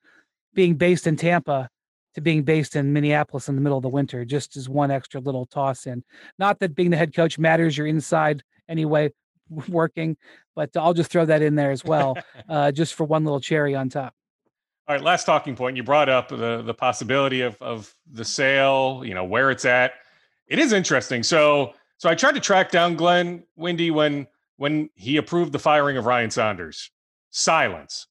being 0.54 0.74
based 0.74 1.06
in 1.06 1.16
Tampa 1.16 1.68
to 2.14 2.20
being 2.20 2.44
based 2.44 2.76
in 2.76 2.92
Minneapolis 2.92 3.48
in 3.48 3.56
the 3.56 3.60
middle 3.60 3.76
of 3.76 3.82
the 3.82 3.88
winter, 3.88 4.24
just 4.24 4.56
as 4.56 4.68
one 4.68 4.90
extra 4.90 5.20
little 5.20 5.46
toss 5.46 5.86
in. 5.86 6.04
Not 6.38 6.60
that 6.60 6.74
being 6.74 6.90
the 6.90 6.96
head 6.96 7.14
coach 7.14 7.38
matters, 7.38 7.76
you're 7.76 7.88
inside 7.88 8.42
anyway, 8.68 9.12
working, 9.68 10.16
but 10.54 10.70
I'll 10.76 10.94
just 10.94 11.10
throw 11.10 11.24
that 11.26 11.42
in 11.42 11.56
there 11.56 11.72
as 11.72 11.84
well, 11.84 12.16
uh, 12.48 12.70
just 12.72 12.94
for 12.94 13.04
one 13.04 13.24
little 13.24 13.40
cherry 13.40 13.74
on 13.74 13.88
top. 13.88 14.14
All 14.86 14.94
right, 14.94 15.02
last 15.02 15.24
talking 15.24 15.56
point. 15.56 15.76
You 15.76 15.82
brought 15.82 16.10
up 16.10 16.28
the 16.28 16.60
the 16.62 16.74
possibility 16.74 17.40
of 17.40 17.60
of 17.62 17.92
the 18.12 18.24
sale. 18.24 19.02
You 19.02 19.14
know 19.14 19.24
where 19.24 19.50
it's 19.50 19.64
at. 19.64 19.94
It 20.46 20.58
is 20.58 20.74
interesting. 20.74 21.22
So 21.22 21.72
so 21.96 22.10
I 22.10 22.14
tried 22.14 22.34
to 22.34 22.40
track 22.40 22.70
down 22.70 22.94
Glenn 22.94 23.44
Windy 23.56 23.90
when 23.90 24.26
when 24.56 24.90
he 24.94 25.16
approved 25.16 25.52
the 25.52 25.58
firing 25.58 25.96
of 25.96 26.06
Ryan 26.06 26.30
Saunders. 26.30 26.90
Silence. 27.30 28.06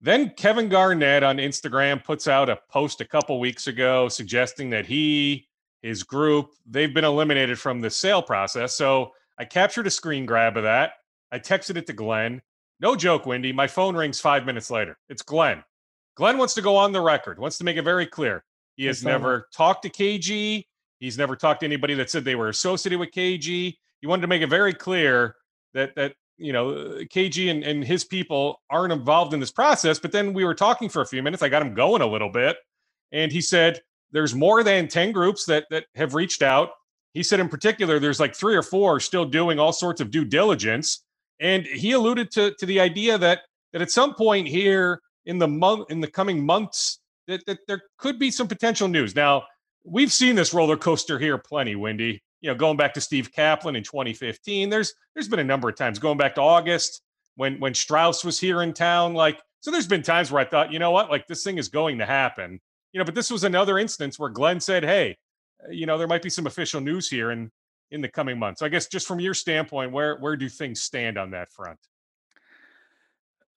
Then 0.00 0.30
Kevin 0.36 0.68
Garnett 0.68 1.24
on 1.24 1.38
Instagram 1.38 2.02
puts 2.04 2.28
out 2.28 2.48
a 2.48 2.58
post 2.70 3.00
a 3.00 3.04
couple 3.04 3.40
weeks 3.40 3.66
ago 3.66 4.08
suggesting 4.08 4.70
that 4.70 4.86
he, 4.86 5.48
his 5.82 6.04
group, 6.04 6.50
they've 6.66 6.94
been 6.94 7.04
eliminated 7.04 7.58
from 7.58 7.80
the 7.80 7.90
sale 7.90 8.22
process. 8.22 8.76
So 8.76 9.10
I 9.38 9.44
captured 9.44 9.88
a 9.88 9.90
screen 9.90 10.24
grab 10.24 10.56
of 10.56 10.62
that. 10.62 10.92
I 11.32 11.40
texted 11.40 11.76
it 11.76 11.86
to 11.88 11.92
Glenn. 11.92 12.40
No 12.80 12.94
joke, 12.94 13.26
Windy. 13.26 13.52
My 13.52 13.66
phone 13.66 13.96
rings 13.96 14.20
five 14.20 14.46
minutes 14.46 14.70
later. 14.70 14.98
It's 15.08 15.22
Glenn. 15.22 15.64
Glenn 16.14 16.38
wants 16.38 16.54
to 16.54 16.62
go 16.62 16.76
on 16.76 16.92
the 16.92 17.00
record, 17.00 17.38
wants 17.38 17.58
to 17.58 17.64
make 17.64 17.76
it 17.76 17.82
very 17.82 18.06
clear. 18.06 18.44
He 18.76 18.86
has 18.86 19.04
never 19.04 19.48
talked 19.52 19.82
to 19.82 19.90
KG. 19.90 20.64
He's 21.00 21.18
never 21.18 21.34
talked 21.34 21.60
to 21.60 21.66
anybody 21.66 21.94
that 21.94 22.10
said 22.10 22.24
they 22.24 22.36
were 22.36 22.48
associated 22.48 23.00
with 23.00 23.10
KG. 23.10 23.74
He 24.00 24.06
wanted 24.06 24.22
to 24.22 24.28
make 24.28 24.42
it 24.42 24.48
very 24.48 24.74
clear 24.74 25.34
that 25.74 25.94
that 25.96 26.14
you 26.36 26.52
know 26.52 26.70
uh, 26.70 26.98
KG 27.04 27.50
and, 27.50 27.62
and 27.62 27.84
his 27.84 28.04
people 28.04 28.60
aren't 28.70 28.92
involved 28.92 29.34
in 29.34 29.40
this 29.40 29.50
process. 29.50 29.98
But 29.98 30.12
then 30.12 30.32
we 30.32 30.44
were 30.44 30.54
talking 30.54 30.88
for 30.88 31.02
a 31.02 31.06
few 31.06 31.22
minutes. 31.22 31.42
I 31.42 31.48
got 31.48 31.62
him 31.62 31.74
going 31.74 32.02
a 32.02 32.06
little 32.06 32.30
bit, 32.30 32.56
and 33.12 33.30
he 33.32 33.40
said 33.40 33.80
there's 34.12 34.34
more 34.34 34.62
than 34.62 34.88
ten 34.88 35.12
groups 35.12 35.44
that 35.46 35.66
that 35.70 35.86
have 35.94 36.14
reached 36.14 36.42
out. 36.42 36.70
He 37.14 37.22
said 37.22 37.40
in 37.40 37.48
particular 37.48 37.98
there's 37.98 38.20
like 38.20 38.34
three 38.34 38.56
or 38.56 38.62
four 38.62 39.00
still 39.00 39.24
doing 39.24 39.58
all 39.58 39.72
sorts 39.72 40.00
of 40.00 40.10
due 40.10 40.24
diligence, 40.24 41.04
and 41.40 41.64
he 41.64 41.92
alluded 41.92 42.30
to 42.32 42.54
to 42.58 42.66
the 42.66 42.80
idea 42.80 43.18
that 43.18 43.40
that 43.72 43.82
at 43.82 43.90
some 43.90 44.14
point 44.14 44.48
here 44.48 45.00
in 45.26 45.38
the 45.38 45.48
month 45.48 45.90
in 45.90 46.00
the 46.00 46.10
coming 46.10 46.44
months 46.44 47.00
that, 47.26 47.44
that 47.46 47.58
there 47.68 47.82
could 47.98 48.18
be 48.18 48.30
some 48.30 48.48
potential 48.48 48.88
news. 48.88 49.14
Now 49.14 49.44
we've 49.84 50.12
seen 50.12 50.34
this 50.34 50.54
roller 50.54 50.76
coaster 50.76 51.18
here 51.18 51.38
plenty, 51.38 51.76
Windy 51.76 52.22
you 52.40 52.50
know, 52.50 52.54
going 52.54 52.76
back 52.76 52.94
to 52.94 53.00
Steve 53.00 53.32
Kaplan 53.32 53.76
in 53.76 53.82
2015, 53.82 54.70
there's 54.70 54.94
there's 55.14 55.28
been 55.28 55.40
a 55.40 55.44
number 55.44 55.68
of 55.68 55.76
times 55.76 55.98
going 55.98 56.18
back 56.18 56.34
to 56.36 56.40
August 56.40 57.02
when 57.36 57.58
when 57.60 57.74
Strauss 57.74 58.24
was 58.24 58.38
here 58.38 58.62
in 58.62 58.72
town. 58.72 59.14
Like, 59.14 59.40
so 59.60 59.70
there's 59.70 59.86
been 59.86 60.02
times 60.02 60.30
where 60.30 60.40
I 60.40 60.44
thought, 60.44 60.72
you 60.72 60.78
know 60.78 60.90
what, 60.90 61.10
like 61.10 61.26
this 61.26 61.42
thing 61.42 61.58
is 61.58 61.68
going 61.68 61.98
to 61.98 62.06
happen. 62.06 62.60
You 62.92 62.98
know, 62.98 63.04
but 63.04 63.14
this 63.14 63.30
was 63.30 63.44
another 63.44 63.78
instance 63.78 64.18
where 64.18 64.30
Glenn 64.30 64.60
said, 64.60 64.84
hey, 64.84 65.16
uh, 65.64 65.70
you 65.70 65.86
know, 65.86 65.98
there 65.98 66.06
might 66.06 66.22
be 66.22 66.30
some 66.30 66.46
official 66.46 66.80
news 66.80 67.08
here 67.08 67.30
in 67.30 67.50
in 67.90 68.00
the 68.00 68.08
coming 68.08 68.38
months. 68.38 68.62
I 68.62 68.68
guess 68.68 68.86
just 68.86 69.06
from 69.06 69.20
your 69.20 69.34
standpoint, 69.34 69.92
where 69.92 70.16
where 70.18 70.36
do 70.36 70.48
things 70.48 70.82
stand 70.82 71.18
on 71.18 71.30
that 71.32 71.50
front? 71.52 71.78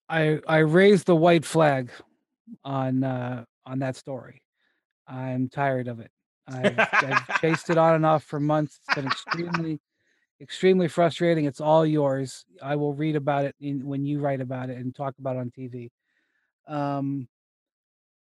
I 0.10 0.40
I 0.48 0.60
raised 0.60 1.06
the 1.06 1.16
white 1.16 1.46
flag 1.46 1.92
on 2.64 3.04
uh 3.04 3.46
on 3.66 3.80
that 3.80 3.96
story. 3.96 4.42
I'm 5.08 5.50
tired 5.50 5.88
of 5.88 6.00
it. 6.00 6.12
I've, 6.48 6.80
I've 6.80 7.42
chased 7.42 7.70
it 7.70 7.78
on 7.78 7.96
and 7.96 8.06
off 8.06 8.24
for 8.24 8.40
months. 8.40 8.80
It's 8.86 8.96
been 8.96 9.08
extremely, 9.08 9.80
extremely 10.42 10.88
frustrating. 10.88 11.46
It's 11.46 11.62
all 11.62 11.86
yours. 11.86 12.46
I 12.62 12.76
will 12.76 12.94
read 12.94 13.16
about 13.16 13.46
it 13.46 13.56
in, 13.60 13.86
when 13.86 14.06
you 14.06 14.20
write 14.20 14.42
about 14.42 14.70
it 14.70 14.78
and 14.78 14.94
talk 14.94 15.16
about 15.20 15.36
it 15.36 15.40
on 15.40 15.52
TV. 15.52 15.90
Um, 16.68 17.28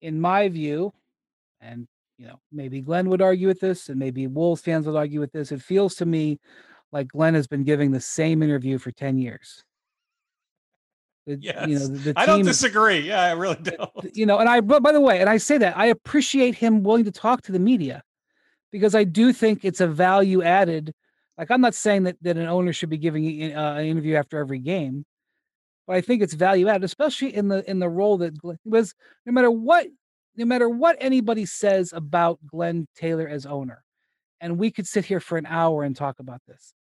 in 0.01 0.19
my 0.19 0.49
view, 0.49 0.93
and 1.59 1.87
you 2.17 2.27
know, 2.27 2.39
maybe 2.51 2.81
Glenn 2.81 3.09
would 3.09 3.21
argue 3.21 3.47
with 3.47 3.59
this, 3.59 3.89
and 3.89 3.99
maybe 3.99 4.27
Wolves 4.27 4.61
fans 4.61 4.85
would 4.85 4.95
argue 4.95 5.19
with 5.19 5.31
this. 5.31 5.51
It 5.51 5.61
feels 5.61 5.95
to 5.95 6.05
me 6.05 6.39
like 6.91 7.07
Glenn 7.07 7.33
has 7.33 7.47
been 7.47 7.63
giving 7.63 7.91
the 7.91 8.01
same 8.01 8.43
interview 8.43 8.77
for 8.77 8.91
ten 8.91 9.17
years. 9.17 9.63
The, 11.27 11.37
yes. 11.39 11.67
you 11.67 11.79
know, 11.79 11.87
the, 11.87 12.13
the 12.13 12.19
I 12.19 12.25
don't 12.25 12.43
disagree. 12.43 12.99
Yeah, 12.99 13.21
I 13.21 13.31
really 13.33 13.55
don't. 13.55 14.15
You 14.15 14.25
know, 14.25 14.39
and 14.39 14.49
I, 14.49 14.61
but 14.61 14.81
by 14.81 14.91
the 14.91 15.01
way, 15.01 15.19
and 15.21 15.29
I 15.29 15.37
say 15.37 15.57
that 15.59 15.77
I 15.77 15.87
appreciate 15.87 16.55
him 16.55 16.83
willing 16.83 17.05
to 17.05 17.11
talk 17.11 17.43
to 17.43 17.51
the 17.51 17.59
media 17.59 18.03
because 18.71 18.95
I 18.95 19.03
do 19.03 19.31
think 19.31 19.63
it's 19.63 19.81
a 19.81 19.87
value 19.87 20.41
added. 20.41 20.93
Like, 21.37 21.51
I'm 21.51 21.61
not 21.61 21.75
saying 21.75 22.03
that, 22.03 22.17
that 22.21 22.37
an 22.37 22.47
owner 22.47 22.73
should 22.73 22.89
be 22.89 22.97
giving 22.97 23.55
uh, 23.55 23.75
an 23.75 23.85
interview 23.85 24.15
after 24.15 24.39
every 24.39 24.59
game, 24.59 25.05
but 25.85 25.95
I 25.95 26.01
think 26.01 26.21
it's 26.21 26.33
value 26.33 26.67
added, 26.67 26.83
especially 26.83 27.35
in 27.35 27.47
the 27.47 27.69
in 27.69 27.79
the 27.79 27.89
role 27.89 28.17
that 28.19 28.33
was. 28.65 28.93
No 29.25 29.31
matter 29.31 29.51
what, 29.51 29.87
no 30.35 30.45
matter 30.45 30.69
what 30.69 30.97
anybody 30.99 31.45
says 31.45 31.93
about 31.93 32.39
Glenn 32.47 32.87
Taylor 32.95 33.27
as 33.27 33.45
owner, 33.45 33.83
and 34.39 34.57
we 34.57 34.71
could 34.71 34.87
sit 34.87 35.05
here 35.05 35.19
for 35.19 35.37
an 35.37 35.45
hour 35.45 35.83
and 35.83 35.95
talk 35.95 36.19
about 36.19 36.41
this 36.47 36.73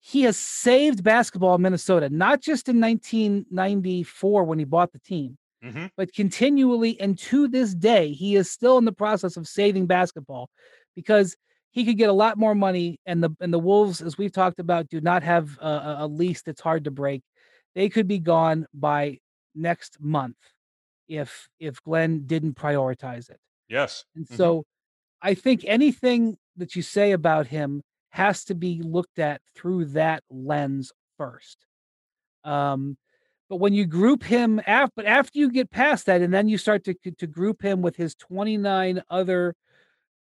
he 0.00 0.22
has 0.22 0.36
saved 0.36 1.02
basketball 1.02 1.56
in 1.56 1.62
Minnesota, 1.62 2.08
not 2.08 2.40
just 2.40 2.68
in 2.68 2.80
1994 2.80 4.44
when 4.44 4.58
he 4.58 4.64
bought 4.64 4.92
the 4.92 5.00
team, 5.00 5.36
mm-hmm. 5.64 5.86
but 5.96 6.12
continually. 6.12 7.00
And 7.00 7.18
to 7.18 7.48
this 7.48 7.74
day, 7.74 8.12
he 8.12 8.36
is 8.36 8.50
still 8.50 8.78
in 8.78 8.84
the 8.84 8.92
process 8.92 9.36
of 9.36 9.48
saving 9.48 9.86
basketball 9.86 10.50
because 10.94 11.36
he 11.70 11.84
could 11.84 11.98
get 11.98 12.10
a 12.10 12.14
lot 12.14 12.38
more 12.38 12.54
money. 12.54 13.00
And 13.06 13.22
the 13.22 13.30
and 13.40 13.52
the 13.52 13.58
Wolves, 13.58 14.00
as 14.00 14.16
we've 14.16 14.32
talked 14.32 14.60
about, 14.60 14.88
do 14.88 15.00
not 15.00 15.22
have 15.22 15.58
a, 15.60 15.96
a 16.00 16.06
lease 16.06 16.42
that's 16.42 16.60
hard 16.60 16.84
to 16.84 16.90
break. 16.90 17.22
They 17.74 17.88
could 17.88 18.08
be 18.08 18.18
gone 18.18 18.66
by 18.72 19.18
next 19.54 19.98
month 20.00 20.36
if 21.08 21.48
if 21.58 21.82
Glenn 21.82 22.26
didn't 22.26 22.54
prioritize 22.54 23.30
it. 23.30 23.38
Yes. 23.68 24.04
And 24.14 24.26
mm-hmm. 24.26 24.36
so 24.36 24.64
I 25.20 25.34
think 25.34 25.64
anything 25.66 26.36
that 26.56 26.76
you 26.76 26.82
say 26.82 27.12
about 27.12 27.48
him 27.48 27.82
has 28.10 28.44
to 28.44 28.54
be 28.54 28.82
looked 28.82 29.18
at 29.18 29.40
through 29.54 29.86
that 29.86 30.22
lens 30.30 30.92
first. 31.16 31.58
Um, 32.44 32.96
but 33.48 33.56
when 33.56 33.72
you 33.72 33.86
group 33.86 34.22
him 34.22 34.60
after, 34.66 34.92
but 34.96 35.06
after 35.06 35.38
you 35.38 35.50
get 35.50 35.70
past 35.70 36.06
that, 36.06 36.20
and 36.20 36.32
then 36.32 36.48
you 36.48 36.58
start 36.58 36.84
to 36.84 36.94
to 36.94 37.26
group 37.26 37.62
him 37.62 37.80
with 37.80 37.96
his 37.96 38.14
29 38.14 39.02
other 39.08 39.54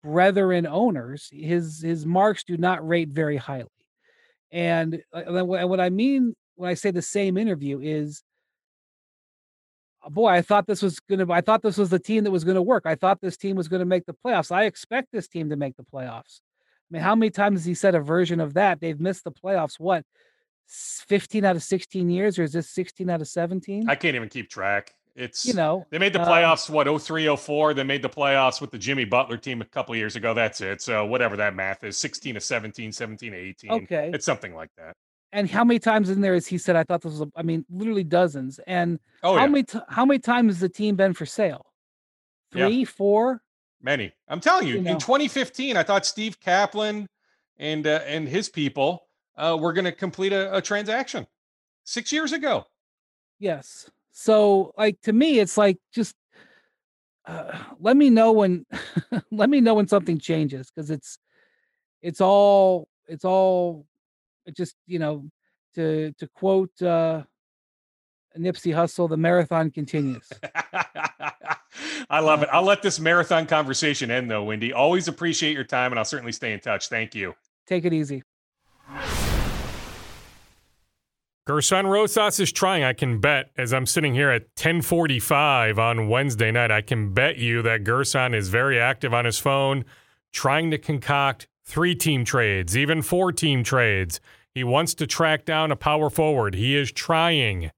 brethren 0.03 0.67
owners, 0.67 1.29
his 1.31 1.81
his 1.81 2.05
marks 2.05 2.43
do 2.43 2.57
not 2.57 2.87
rate 2.87 3.09
very 3.09 3.37
highly. 3.37 3.69
And 4.51 5.01
uh, 5.11 5.43
what 5.43 5.79
I 5.79 5.89
mean 5.89 6.35
when 6.55 6.69
I 6.69 6.75
say 6.75 6.91
the 6.91 7.01
same 7.01 7.37
interview 7.37 7.79
is, 7.81 8.23
boy, 10.09 10.27
I 10.27 10.41
thought 10.41 10.67
this 10.67 10.81
was 10.81 10.99
gonna. 10.99 11.31
I 11.31 11.41
thought 11.41 11.63
this 11.63 11.77
was 11.77 11.89
the 11.89 11.99
team 11.99 12.23
that 12.25 12.31
was 12.31 12.43
gonna 12.43 12.61
work. 12.61 12.83
I 12.85 12.95
thought 12.95 13.21
this 13.21 13.37
team 13.37 13.55
was 13.55 13.67
gonna 13.67 13.85
make 13.85 14.05
the 14.05 14.15
playoffs. 14.25 14.51
I 14.51 14.65
expect 14.65 15.09
this 15.11 15.27
team 15.27 15.49
to 15.49 15.55
make 15.55 15.75
the 15.77 15.83
playoffs. 15.83 16.41
I 16.91 16.93
mean, 16.93 17.01
how 17.01 17.15
many 17.15 17.31
times 17.31 17.61
has 17.61 17.65
he 17.65 17.73
said 17.73 17.95
a 17.95 17.99
version 17.99 18.39
of 18.39 18.53
that? 18.53 18.79
They've 18.79 18.99
missed 18.99 19.23
the 19.23 19.31
playoffs. 19.31 19.79
What, 19.79 20.05
15 20.67 21.45
out 21.45 21.55
of 21.55 21.63
16 21.63 22.09
years, 22.09 22.37
or 22.37 22.43
is 22.43 22.53
this 22.53 22.69
16 22.69 23.09
out 23.09 23.21
of 23.21 23.27
17? 23.27 23.89
I 23.89 23.95
can't 23.95 24.15
even 24.15 24.29
keep 24.29 24.49
track. 24.49 24.93
It's 25.15 25.45
you 25.45 25.53
know 25.53 25.85
they 25.91 25.97
made 25.97 26.11
the 26.11 26.21
um 26.21 26.27
playoffs 26.27 26.69
um, 26.69 26.75
what 26.75 27.01
03 27.01 27.33
04 27.37 27.73
they 27.73 27.83
made 27.83 28.01
the 28.01 28.09
playoffs 28.09 28.59
with 28.59 28.71
the 28.71 28.77
Jimmy 28.77 29.05
Butler 29.05 29.37
team 29.37 29.61
a 29.61 29.65
couple 29.65 29.95
years 29.95 30.17
ago 30.17 30.33
that's 30.33 30.59
it 30.59 30.81
so 30.81 31.05
whatever 31.05 31.37
that 31.37 31.55
math 31.55 31.85
is 31.85 31.97
16 31.97 32.35
to 32.35 32.41
17 32.41 32.91
17 32.91 33.31
to 33.31 33.37
18 33.37 33.71
okay 33.71 34.11
it's 34.13 34.25
something 34.25 34.53
like 34.53 34.71
that 34.77 34.93
and 35.31 35.49
how 35.49 35.63
many 35.63 35.79
times 35.79 36.09
in 36.09 36.19
there 36.19 36.33
has 36.33 36.47
he 36.47 36.57
said 36.57 36.75
I 36.75 36.83
thought 36.83 37.01
this 37.01 37.13
was 37.13 37.21
a, 37.21 37.31
I 37.33 37.43
mean 37.43 37.65
literally 37.69 38.03
dozens 38.03 38.59
and 38.67 38.99
oh, 39.23 39.35
how 39.35 39.43
yeah. 39.43 39.47
many 39.47 39.63
t- 39.63 39.79
how 39.87 40.05
many 40.05 40.19
times 40.19 40.55
has 40.55 40.59
the 40.59 40.67
team 40.67 40.97
been 40.97 41.13
for 41.13 41.25
sale 41.25 41.65
three 42.51 42.79
yeah. 42.79 42.85
four 42.85 43.41
Many. 43.81 44.13
I'm 44.27 44.39
telling 44.39 44.67
you, 44.67 44.75
you 44.75 44.81
know. 44.81 44.91
in 44.91 44.99
2015, 44.99 45.77
I 45.77 45.83
thought 45.83 46.05
Steve 46.05 46.39
Kaplan 46.39 47.07
and 47.57 47.85
uh, 47.85 48.01
and 48.05 48.27
his 48.27 48.49
people 48.49 49.07
uh, 49.37 49.57
were 49.59 49.73
going 49.73 49.85
to 49.85 49.91
complete 49.91 50.33
a, 50.33 50.55
a 50.55 50.61
transaction 50.61 51.27
six 51.83 52.11
years 52.11 52.31
ago. 52.31 52.65
Yes. 53.39 53.89
So, 54.11 54.73
like 54.77 54.99
to 55.01 55.13
me, 55.13 55.39
it's 55.39 55.57
like 55.57 55.77
just 55.93 56.15
uh, 57.25 57.57
let 57.79 57.97
me 57.97 58.09
know 58.09 58.31
when 58.31 58.65
let 59.31 59.49
me 59.49 59.61
know 59.61 59.75
when 59.75 59.87
something 59.87 60.19
changes 60.19 60.71
because 60.71 60.89
it's 60.89 61.19
it's 62.01 62.21
all 62.21 62.87
it's 63.07 63.25
all 63.25 63.85
it 64.45 64.55
just 64.55 64.75
you 64.87 64.99
know 64.99 65.25
to 65.75 66.13
to 66.13 66.27
quote 66.27 66.81
uh 66.81 67.23
Nipsey 68.37 68.73
Hussle, 68.73 69.09
the 69.09 69.17
marathon 69.17 69.71
continues. 69.71 70.29
I 72.09 72.19
love 72.19 72.43
it. 72.43 72.49
Uh, 72.49 72.57
I'll 72.57 72.63
let 72.63 72.81
this 72.81 72.99
marathon 72.99 73.45
conversation 73.45 74.11
end 74.11 74.29
though, 74.29 74.43
Windy. 74.43 74.73
Always 74.73 75.07
appreciate 75.07 75.53
your 75.53 75.63
time 75.63 75.91
and 75.91 75.99
I'll 75.99 76.05
certainly 76.05 76.31
stay 76.31 76.53
in 76.53 76.59
touch. 76.59 76.87
Thank 76.87 77.15
you. 77.15 77.35
Take 77.67 77.85
it 77.85 77.93
easy. 77.93 78.23
Gersson 81.47 81.85
Rosas 81.85 82.39
is 82.39 82.51
trying. 82.51 82.83
I 82.83 82.93
can 82.93 83.19
bet 83.19 83.51
as 83.55 83.71
I'm 83.71 83.85
sitting 83.85 84.15
here 84.15 84.31
at 84.31 84.43
1045 84.57 85.77
on 85.77 86.09
Wednesday 86.09 86.51
night, 86.51 86.71
I 86.71 86.81
can 86.81 87.13
bet 87.13 87.37
you 87.37 87.61
that 87.61 87.83
Gersson 87.83 88.33
is 88.33 88.49
very 88.49 88.79
active 88.79 89.13
on 89.13 89.25
his 89.25 89.37
phone, 89.37 89.85
trying 90.33 90.71
to 90.71 90.79
concoct 90.79 91.47
three 91.63 91.93
team 91.93 92.25
trades, 92.25 92.75
even 92.75 93.03
four 93.03 93.31
team 93.31 93.63
trades. 93.63 94.19
He 94.55 94.63
wants 94.63 94.95
to 94.95 95.05
track 95.05 95.45
down 95.45 95.71
a 95.71 95.75
power 95.75 96.09
forward. 96.09 96.55
He 96.55 96.75
is 96.75 96.91
trying. 96.91 97.69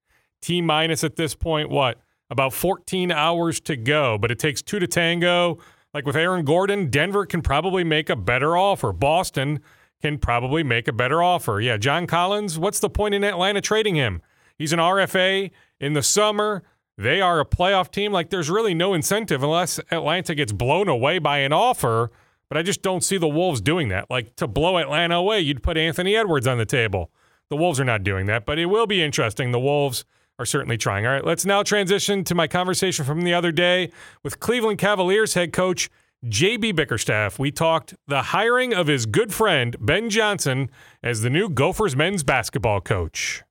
T 0.42 0.62
minus 0.62 1.04
at 1.04 1.18
this 1.18 1.36
point, 1.36 1.70
what? 1.70 2.00
About 2.30 2.54
14 2.54 3.12
hours 3.12 3.60
to 3.62 3.78
go, 3.78 4.18
but 4.18 4.32
it 4.32 4.40
takes 4.40 4.62
two 4.62 4.80
to 4.80 4.88
tango. 4.88 5.60
Like 5.94 6.06
with 6.06 6.16
Aaron 6.16 6.44
Gordon, 6.46 6.90
Denver 6.90 7.26
can 7.26 7.42
probably 7.42 7.84
make 7.84 8.10
a 8.10 8.16
better 8.16 8.58
offer. 8.58 8.92
Boston 8.92 9.62
can 10.02 10.18
probably 10.18 10.64
make 10.64 10.88
a 10.88 10.94
better 10.94 11.24
offer. 11.24 11.60
Yeah, 11.60 11.78
John 11.78 12.06
Collins, 12.06 12.60
what's 12.60 12.80
the 12.80 12.90
point 12.90 13.16
in 13.16 13.24
Atlanta 13.24 13.62
trading 13.62 13.96
him? 13.96 14.22
He's 14.58 14.74
an 14.74 14.80
RFA 14.80 15.52
in 15.80 15.94
the 15.94 16.04
summer. 16.04 16.64
They 16.98 17.22
are 17.22 17.40
a 17.40 17.46
playoff 17.46 17.92
team. 17.92 18.12
Like, 18.12 18.30
there's 18.30 18.50
really 18.50 18.74
no 18.74 18.94
incentive 18.94 19.44
unless 19.44 19.80
Atlanta 19.92 20.36
gets 20.36 20.52
blown 20.52 20.88
away 20.88 21.20
by 21.20 21.40
an 21.40 21.54
offer. 21.54 22.12
But 22.50 22.58
I 22.58 22.64
just 22.64 22.82
don't 22.82 23.04
see 23.04 23.18
the 23.18 23.28
Wolves 23.28 23.62
doing 23.62 23.90
that. 23.90 24.10
Like, 24.10 24.36
to 24.38 24.48
blow 24.48 24.78
Atlanta 24.78 25.16
away, 25.16 25.42
you'd 25.42 25.62
put 25.62 25.78
Anthony 25.78 26.16
Edwards 26.16 26.48
on 26.48 26.58
the 26.58 26.66
table. 26.66 27.12
The 27.50 27.56
Wolves 27.56 27.80
are 27.80 27.86
not 27.86 28.04
doing 28.04 28.26
that, 28.28 28.46
but 28.46 28.58
it 28.58 28.66
will 28.66 28.88
be 28.88 29.04
interesting. 29.04 29.52
The 29.52 29.60
Wolves 29.60 30.06
are 30.40 30.46
certainly 30.46 30.78
trying. 30.78 31.06
All 31.06 31.14
right, 31.14 31.26
let's 31.26 31.46
now 31.46 31.64
transition 31.64 32.24
to 32.26 32.36
my 32.36 32.48
conversation 32.48 33.06
from 33.06 33.22
the 33.22 33.34
other 33.34 33.52
day 33.52 33.92
with 34.24 34.40
Cleveland 34.40 34.80
Cavaliers 34.80 35.34
head 35.34 35.54
coach 35.54 35.90
JB 36.26 36.76
Bickerstaff, 36.76 37.38
we 37.38 37.52
talked 37.52 37.94
the 38.08 38.24
hiring 38.24 38.74
of 38.74 38.88
his 38.88 39.06
good 39.06 39.32
friend 39.32 39.76
Ben 39.80 40.10
Johnson 40.10 40.72
as 41.04 41.22
the 41.22 41.30
new 41.30 41.48
Gophers 41.48 41.96
men's 41.96 42.24
basketball 42.24 42.82
coach. 42.82 43.44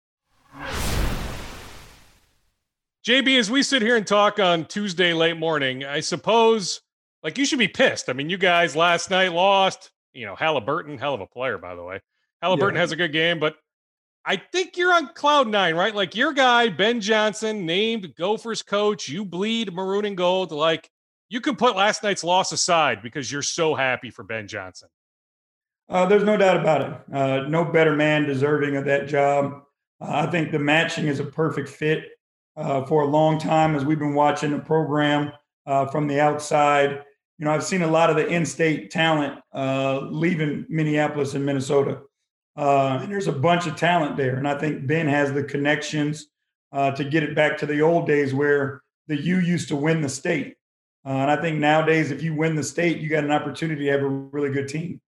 JB, 3.07 3.39
as 3.39 3.51
we 3.53 3.63
sit 3.63 3.83
here 3.83 3.97
and 3.97 4.05
talk 4.05 4.41
on 4.41 4.65
Tuesday 4.65 5.13
late 5.13 5.37
morning, 5.37 5.85
I 5.85 6.01
suppose 6.01 6.81
like 7.23 7.39
you 7.39 7.45
should 7.45 7.61
be 7.61 7.69
pissed. 7.69 8.09
I 8.09 8.15
mean, 8.15 8.31
you 8.31 8.37
guys 8.37 8.75
last 8.75 9.11
night 9.11 9.33
lost. 9.33 9.93
You 10.13 10.27
know, 10.27 10.35
Halliburton, 10.35 10.99
hell 10.99 11.15
of 11.15 11.21
a 11.21 11.27
player, 11.27 11.59
by 11.59 11.77
the 11.77 11.85
way. 11.85 12.01
Halliburton 12.43 12.75
yeah. 12.75 12.81
has 12.81 12.91
a 12.91 12.97
good 12.97 13.13
game, 13.13 13.39
but 13.39 13.57
I 14.29 14.37
think 14.37 14.77
you're 14.77 14.93
on 14.93 15.15
cloud 15.15 15.47
nine, 15.47 15.77
right? 15.77 15.95
Like 15.95 16.17
your 16.17 16.33
guy, 16.33 16.69
Ben 16.69 17.01
Johnson, 17.01 17.65
named 17.65 18.13
Gophers 18.17 18.61
coach. 18.61 19.09
You 19.09 19.25
bleed 19.25 19.73
maroon 19.73 20.05
and 20.05 20.17
gold. 20.17 20.51
Like 20.51 20.91
you 21.29 21.41
can 21.41 21.55
put 21.55 21.77
last 21.77 22.03
night's 22.03 22.25
loss 22.25 22.51
aside 22.51 23.03
because 23.03 23.31
you're 23.31 23.43
so 23.43 23.77
happy 23.77 24.11
for 24.11 24.25
Ben 24.25 24.49
Johnson. 24.49 24.89
Uh, 25.89 26.07
there's 26.07 26.25
no 26.25 26.37
doubt 26.37 26.57
about 26.57 26.81
it. 26.83 27.15
Uh, 27.15 27.49
no 27.49 27.65
better 27.65 27.95
man 27.95 28.25
deserving 28.25 28.77
of 28.77 28.85
that 28.87 29.07
job. 29.07 29.63
Uh, 30.01 30.27
I 30.27 30.27
think 30.27 30.51
the 30.51 30.59
matching 30.59 31.07
is 31.07 31.21
a 31.21 31.25
perfect 31.25 31.69
fit 31.69 32.07
uh, 32.57 32.85
for 32.85 33.03
a 33.03 33.07
long 33.07 33.39
time 33.39 33.77
as 33.77 33.85
we've 33.85 33.99
been 33.99 34.15
watching 34.15 34.51
the 34.51 34.59
program 34.59 35.33
uh, 35.67 35.87
from 35.87 36.09
the 36.09 36.21
outside. 36.21 37.03
You 37.39 37.45
know, 37.45 37.53
I've 37.53 37.63
seen 37.63 37.83
a 37.83 37.87
lot 37.87 38.11
of 38.11 38.17
the 38.17 38.27
in-state 38.27 38.91
talent 38.91 39.39
uh, 39.55 40.01
leaving 40.11 40.67
Minneapolis 40.69 41.35
and 41.35 41.47
Minnesota, 41.47 42.01
and 42.57 43.13
there's 43.13 43.29
a 43.29 43.33
bunch 43.33 43.67
of 43.67 43.77
talent 43.77 44.17
there. 44.17 44.37
And 44.37 44.49
I 44.49 44.59
think 44.59 44.87
Ben 44.87 45.07
has 45.07 45.33
the 45.33 45.45
connections 45.45 46.29
to 46.73 47.05
get 47.05 47.23
it 47.23 47.35
back 47.35 47.59
to 47.59 47.67
the 47.67 47.81
old 47.81 48.07
days 48.07 48.35
where 48.35 48.83
the 49.07 49.17
U 49.17 49.39
used 49.39 49.69
to 49.69 49.77
win 49.77 50.01
the 50.01 50.09
state. 50.09 50.57
Uh, 51.05 51.11
and 51.11 51.31
I 51.31 51.41
think 51.41 51.59
nowadays, 51.59 52.11
if 52.11 52.21
you 52.21 52.35
win 52.35 52.57
the 52.57 52.65
state, 52.65 52.99
you 52.99 53.09
got 53.09 53.23
an 53.23 53.31
opportunity 53.31 53.85
to 53.85 53.91
have 53.93 54.03
a 54.03 54.09
really 54.09 54.51
good 54.51 54.67
team. 54.67 55.01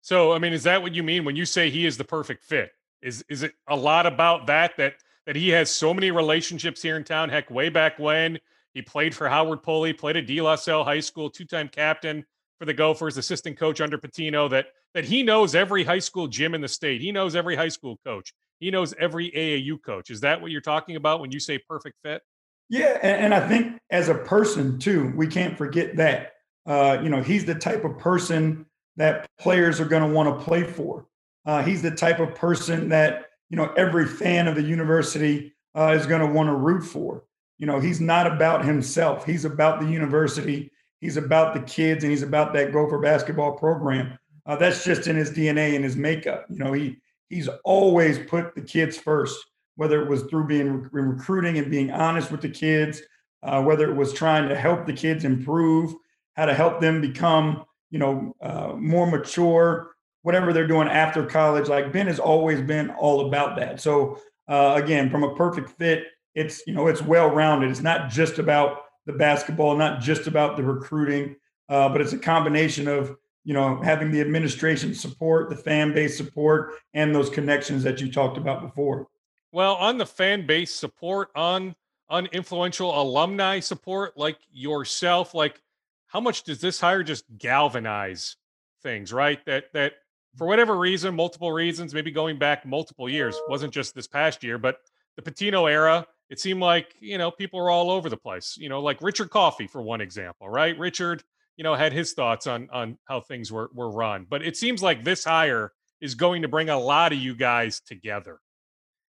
So, 0.00 0.32
I 0.32 0.38
mean, 0.38 0.54
is 0.54 0.62
that 0.62 0.80
what 0.80 0.94
you 0.94 1.02
mean 1.02 1.24
when 1.24 1.36
you 1.36 1.44
say 1.44 1.68
he 1.68 1.84
is 1.84 1.98
the 1.98 2.04
perfect 2.04 2.44
fit? 2.44 2.70
Is 3.02 3.22
is 3.28 3.42
it 3.42 3.52
a 3.68 3.76
lot 3.76 4.06
about 4.06 4.46
that 4.46 4.76
that 4.78 4.94
that 5.26 5.36
he 5.36 5.50
has 5.50 5.70
so 5.70 5.92
many 5.92 6.10
relationships 6.10 6.80
here 6.80 6.96
in 6.96 7.04
town? 7.04 7.28
Heck, 7.28 7.50
way 7.50 7.68
back 7.68 7.98
when 7.98 8.38
he 8.72 8.80
played 8.80 9.14
for 9.14 9.28
Howard 9.28 9.62
Pulley, 9.62 9.92
played 9.92 10.16
at 10.16 10.26
De 10.26 10.40
La 10.40 10.56
Salle 10.56 10.84
High 10.84 11.00
School, 11.00 11.28
two-time 11.28 11.68
captain 11.68 12.24
for 12.58 12.64
the 12.64 12.72
Gophers, 12.72 13.18
assistant 13.18 13.58
coach 13.58 13.82
under 13.82 13.98
Pitino. 13.98 14.48
That 14.48 14.68
that 14.94 15.04
he 15.04 15.22
knows 15.22 15.54
every 15.54 15.84
high 15.84 15.98
school 15.98 16.28
gym 16.28 16.54
in 16.54 16.60
the 16.60 16.68
state. 16.68 17.00
He 17.00 17.12
knows 17.12 17.36
every 17.36 17.56
high 17.56 17.68
school 17.68 17.98
coach. 18.04 18.32
He 18.60 18.70
knows 18.70 18.94
every 18.98 19.30
AAU 19.30 19.82
coach. 19.82 20.10
Is 20.10 20.20
that 20.20 20.40
what 20.40 20.50
you're 20.50 20.60
talking 20.60 20.96
about 20.96 21.20
when 21.20 21.32
you 21.32 21.40
say 21.40 21.58
perfect 21.58 21.96
fit? 22.02 22.22
Yeah, 22.70 22.98
and, 23.02 23.26
and, 23.26 23.34
I 23.34 23.46
think 23.46 23.78
as 23.90 24.08
a 24.08 24.14
person 24.14 24.78
too, 24.78 25.12
we 25.14 25.26
can't 25.26 25.58
forget 25.58 25.96
that. 25.96 26.32
Uh, 26.64 26.98
you 27.02 27.10
know, 27.10 27.22
he's 27.22 27.44
the 27.44 27.54
type 27.54 27.84
of 27.84 27.98
person 27.98 28.64
that 28.96 29.28
players 29.38 29.80
are 29.80 29.84
going 29.84 30.02
to 30.02 30.14
want 30.14 30.38
to 30.38 30.44
play 30.44 30.64
for. 30.64 31.06
Uh, 31.44 31.62
he's 31.62 31.82
the 31.82 31.90
type 31.90 32.20
of 32.20 32.34
person 32.34 32.88
that 32.88 33.26
you 33.50 33.56
know 33.56 33.70
every 33.76 34.06
fan 34.06 34.48
of 34.48 34.54
the 34.54 34.62
university 34.62 35.54
uh, 35.76 35.94
is 35.98 36.06
going 36.06 36.26
to 36.26 36.32
want 36.32 36.48
to 36.48 36.54
root 36.54 36.82
for. 36.82 37.24
You 37.58 37.66
know, 37.66 37.80
he's 37.80 38.00
not 38.00 38.26
about 38.26 38.64
himself. 38.64 39.26
He's 39.26 39.44
about 39.44 39.80
the 39.80 39.86
university. 39.86 40.72
He's 41.00 41.18
about 41.18 41.52
the 41.52 41.60
kids, 41.60 42.02
and 42.02 42.10
he's 42.10 42.22
about 42.22 42.54
that 42.54 42.72
Gopher 42.72 42.98
basketball 42.98 43.52
program. 43.58 44.18
Uh, 44.46 44.56
that's 44.56 44.84
just 44.84 45.06
in 45.06 45.16
his 45.16 45.30
DNA 45.30 45.74
and 45.74 45.84
his 45.84 45.96
makeup. 45.96 46.46
You 46.50 46.58
know, 46.58 46.72
he 46.72 46.98
he's 47.28 47.48
always 47.64 48.18
put 48.18 48.54
the 48.54 48.62
kids 48.62 48.96
first 48.96 49.38
whether 49.76 50.02
it 50.02 50.08
was 50.08 50.22
through 50.24 50.46
being 50.46 50.82
re- 50.82 51.02
recruiting 51.02 51.58
and 51.58 51.70
being 51.70 51.90
honest 51.90 52.30
with 52.30 52.40
the 52.40 52.48
kids, 52.48 53.02
uh, 53.42 53.62
whether 53.62 53.90
it 53.90 53.94
was 53.94 54.12
trying 54.12 54.48
to 54.48 54.56
help 54.56 54.86
the 54.86 54.92
kids 54.92 55.24
improve, 55.24 55.94
how 56.34 56.46
to 56.46 56.54
help 56.54 56.80
them 56.80 57.00
become, 57.00 57.64
you 57.90 57.98
know, 57.98 58.34
uh, 58.40 58.72
more 58.76 59.06
mature, 59.06 59.94
whatever 60.22 60.52
they're 60.52 60.66
doing 60.66 60.88
after 60.88 61.26
college. 61.26 61.68
Like 61.68 61.92
Ben 61.92 62.06
has 62.06 62.18
always 62.18 62.60
been 62.60 62.90
all 62.90 63.26
about 63.26 63.56
that. 63.56 63.80
So 63.80 64.20
uh, 64.48 64.80
again, 64.82 65.10
from 65.10 65.24
a 65.24 65.34
perfect 65.34 65.70
fit, 65.70 66.04
it's 66.34 66.66
you 66.66 66.74
know 66.74 66.88
it's 66.88 67.02
well 67.02 67.30
rounded. 67.30 67.70
It's 67.70 67.80
not 67.80 68.10
just 68.10 68.38
about 68.38 68.82
the 69.06 69.12
basketball, 69.12 69.76
not 69.76 70.00
just 70.00 70.26
about 70.26 70.56
the 70.56 70.64
recruiting, 70.64 71.36
uh, 71.68 71.88
but 71.90 72.00
it's 72.00 72.12
a 72.12 72.18
combination 72.18 72.88
of 72.88 73.16
you 73.44 73.54
know 73.54 73.80
having 73.82 74.10
the 74.10 74.20
administration 74.20 74.94
support, 74.94 75.50
the 75.50 75.56
fan 75.56 75.92
base 75.92 76.16
support, 76.16 76.74
and 76.94 77.14
those 77.14 77.30
connections 77.30 77.82
that 77.82 78.00
you 78.00 78.10
talked 78.10 78.36
about 78.36 78.62
before. 78.62 79.06
Well, 79.52 79.74
on 79.76 79.98
the 79.98 80.06
fan 80.06 80.46
base 80.46 80.74
support, 80.74 81.30
on 81.34 81.74
on 82.08 82.26
influential 82.26 83.00
alumni 83.00 83.60
support 83.60 84.16
like 84.16 84.38
yourself, 84.50 85.34
like 85.34 85.60
how 86.06 86.20
much 86.20 86.42
does 86.44 86.60
this 86.60 86.80
hire 86.80 87.02
just 87.02 87.24
galvanize 87.38 88.36
things, 88.82 89.12
right? 89.12 89.44
That 89.46 89.72
that 89.72 89.94
for 90.36 90.46
whatever 90.46 90.76
reason, 90.76 91.14
multiple 91.14 91.52
reasons, 91.52 91.94
maybe 91.94 92.10
going 92.10 92.38
back 92.38 92.66
multiple 92.66 93.08
years, 93.08 93.36
wasn't 93.48 93.72
just 93.72 93.94
this 93.94 94.06
past 94.06 94.42
year, 94.42 94.58
but 94.58 94.78
the 95.16 95.22
Pitino 95.22 95.70
era, 95.70 96.06
it 96.30 96.40
seemed 96.40 96.60
like, 96.60 96.94
you 97.00 97.18
know, 97.18 97.30
people 97.30 97.60
were 97.60 97.70
all 97.70 97.90
over 97.90 98.08
the 98.08 98.16
place. 98.16 98.56
You 98.58 98.68
know, 98.68 98.80
like 98.80 99.00
Richard 99.02 99.30
Coffey, 99.30 99.66
for 99.66 99.82
one 99.82 100.00
example, 100.00 100.48
right? 100.48 100.76
Richard, 100.78 101.22
you 101.56 101.64
know, 101.64 101.74
had 101.74 101.92
his 101.92 102.12
thoughts 102.12 102.46
on 102.46 102.68
on 102.72 102.98
how 103.06 103.20
things 103.20 103.52
were 103.52 103.70
were 103.72 103.90
run. 103.90 104.26
But 104.28 104.42
it 104.42 104.56
seems 104.56 104.82
like 104.82 105.04
this 105.04 105.24
hire 105.24 105.72
is 106.00 106.14
going 106.14 106.42
to 106.42 106.48
bring 106.48 106.68
a 106.68 106.78
lot 106.78 107.12
of 107.12 107.18
you 107.18 107.34
guys 107.34 107.80
together. 107.80 108.38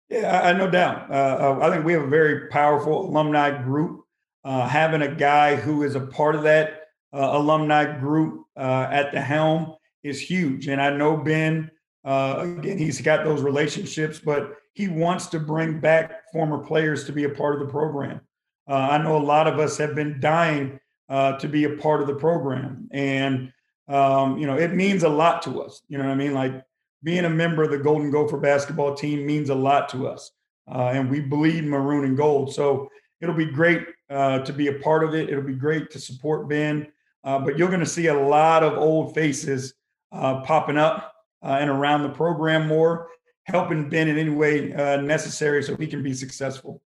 Yeah, 0.10 0.40
I, 0.42 0.54
no 0.54 0.70
doubt. 0.70 1.10
Uh, 1.10 1.14
uh, 1.14 1.60
I 1.62 1.70
think 1.72 1.84
we 1.84 1.94
have 1.94 2.04
a 2.04 2.08
very 2.08 2.48
powerful 2.50 3.10
alumni 3.10 3.64
group. 3.64 4.04
Uh, 4.44 4.68
having 4.68 5.02
a 5.02 5.14
guy 5.14 5.56
who 5.56 5.82
is 5.84 5.96
a 5.96 6.02
part 6.02 6.36
of 6.36 6.44
that 6.44 6.84
uh, 7.12 7.30
alumni 7.32 8.00
group 8.00 8.46
uh, 8.56 8.88
at 8.92 9.12
the 9.12 9.20
helm 9.20 9.76
is 10.04 10.22
huge. 10.22 10.68
And 10.68 10.80
I 10.80 10.96
know 10.96 11.18
Ben, 11.18 11.72
uh, 12.04 12.46
again, 12.60 12.78
he's 12.78 13.02
got 13.02 13.24
those 13.24 13.42
relationships, 13.42 14.20
but 14.24 14.54
he 14.74 14.88
wants 14.88 15.26
to 15.28 15.40
bring 15.40 15.80
back 15.80 16.32
former 16.32 16.60
players 16.60 17.06
to 17.06 17.12
be 17.12 17.24
a 17.24 17.30
part 17.30 17.60
of 17.60 17.66
the 17.66 17.72
program. 17.72 18.22
I 18.68 18.98
know 18.98 19.18
a 19.18 19.20
lot 19.20 19.48
of 19.48 19.60
us 19.60 19.78
have 19.78 19.96
been 19.96 20.20
dying 20.20 20.80
to 21.10 21.48
be 21.50 21.66
a 21.66 21.78
part 21.78 22.02
of 22.02 22.08
the 22.08 22.16
program. 22.16 22.88
And, 22.92 23.52
um, 23.88 24.38
you 24.38 24.48
know, 24.48 24.58
it 24.58 24.74
means 24.74 25.04
a 25.04 25.10
lot 25.10 25.42
to 25.44 25.62
us. 25.62 25.82
You 25.88 25.98
know 25.98 26.06
what 26.06 26.12
I 26.12 26.16
mean? 26.16 26.34
Like, 26.34 26.64
being 27.04 27.26
a 27.26 27.30
member 27.30 27.64
of 27.64 27.70
the 27.70 27.78
Golden 27.78 28.10
Gopher 28.10 28.38
basketball 28.38 28.96
team 28.96 29.28
means 29.28 29.50
a 29.50 29.56
lot 29.56 29.90
to 29.90 30.08
us. 30.08 30.32
Uh, 30.68 30.90
and 30.94 31.10
we 31.10 31.20
bleed 31.20 31.64
maroon 31.64 32.04
and 32.04 32.18
gold. 32.18 32.52
So 32.52 32.90
it'll 33.22 33.36
be 33.36 33.46
great 33.46 33.86
uh, 34.10 34.40
to 34.40 34.52
be 34.52 34.68
a 34.68 34.80
part 34.80 35.04
of 35.04 35.14
it. 35.14 35.30
It'll 35.30 35.44
be 35.44 35.54
great 35.54 35.92
to 35.92 36.00
support 36.00 36.50
Ben. 36.50 36.88
Uh, 37.24 37.40
but 37.40 37.58
you're 37.58 37.68
going 37.68 37.80
to 37.80 37.86
see 37.86 38.08
a 38.08 38.20
lot 38.20 38.64
of 38.64 38.74
old 38.74 39.14
faces 39.14 39.76
uh, 40.12 40.42
popping 40.42 40.78
up 40.78 41.14
uh, 41.44 41.58
and 41.60 41.70
around 41.70 42.02
the 42.02 42.10
program 42.10 42.68
more, 42.68 43.10
helping 43.44 43.88
Ben 43.88 44.08
in 44.08 44.18
any 44.18 44.32
way 44.32 44.74
uh, 44.74 45.00
necessary 45.02 45.62
so 45.62 45.76
he 45.76 45.86
can 45.86 46.02
be 46.02 46.14
successful. 46.14 46.82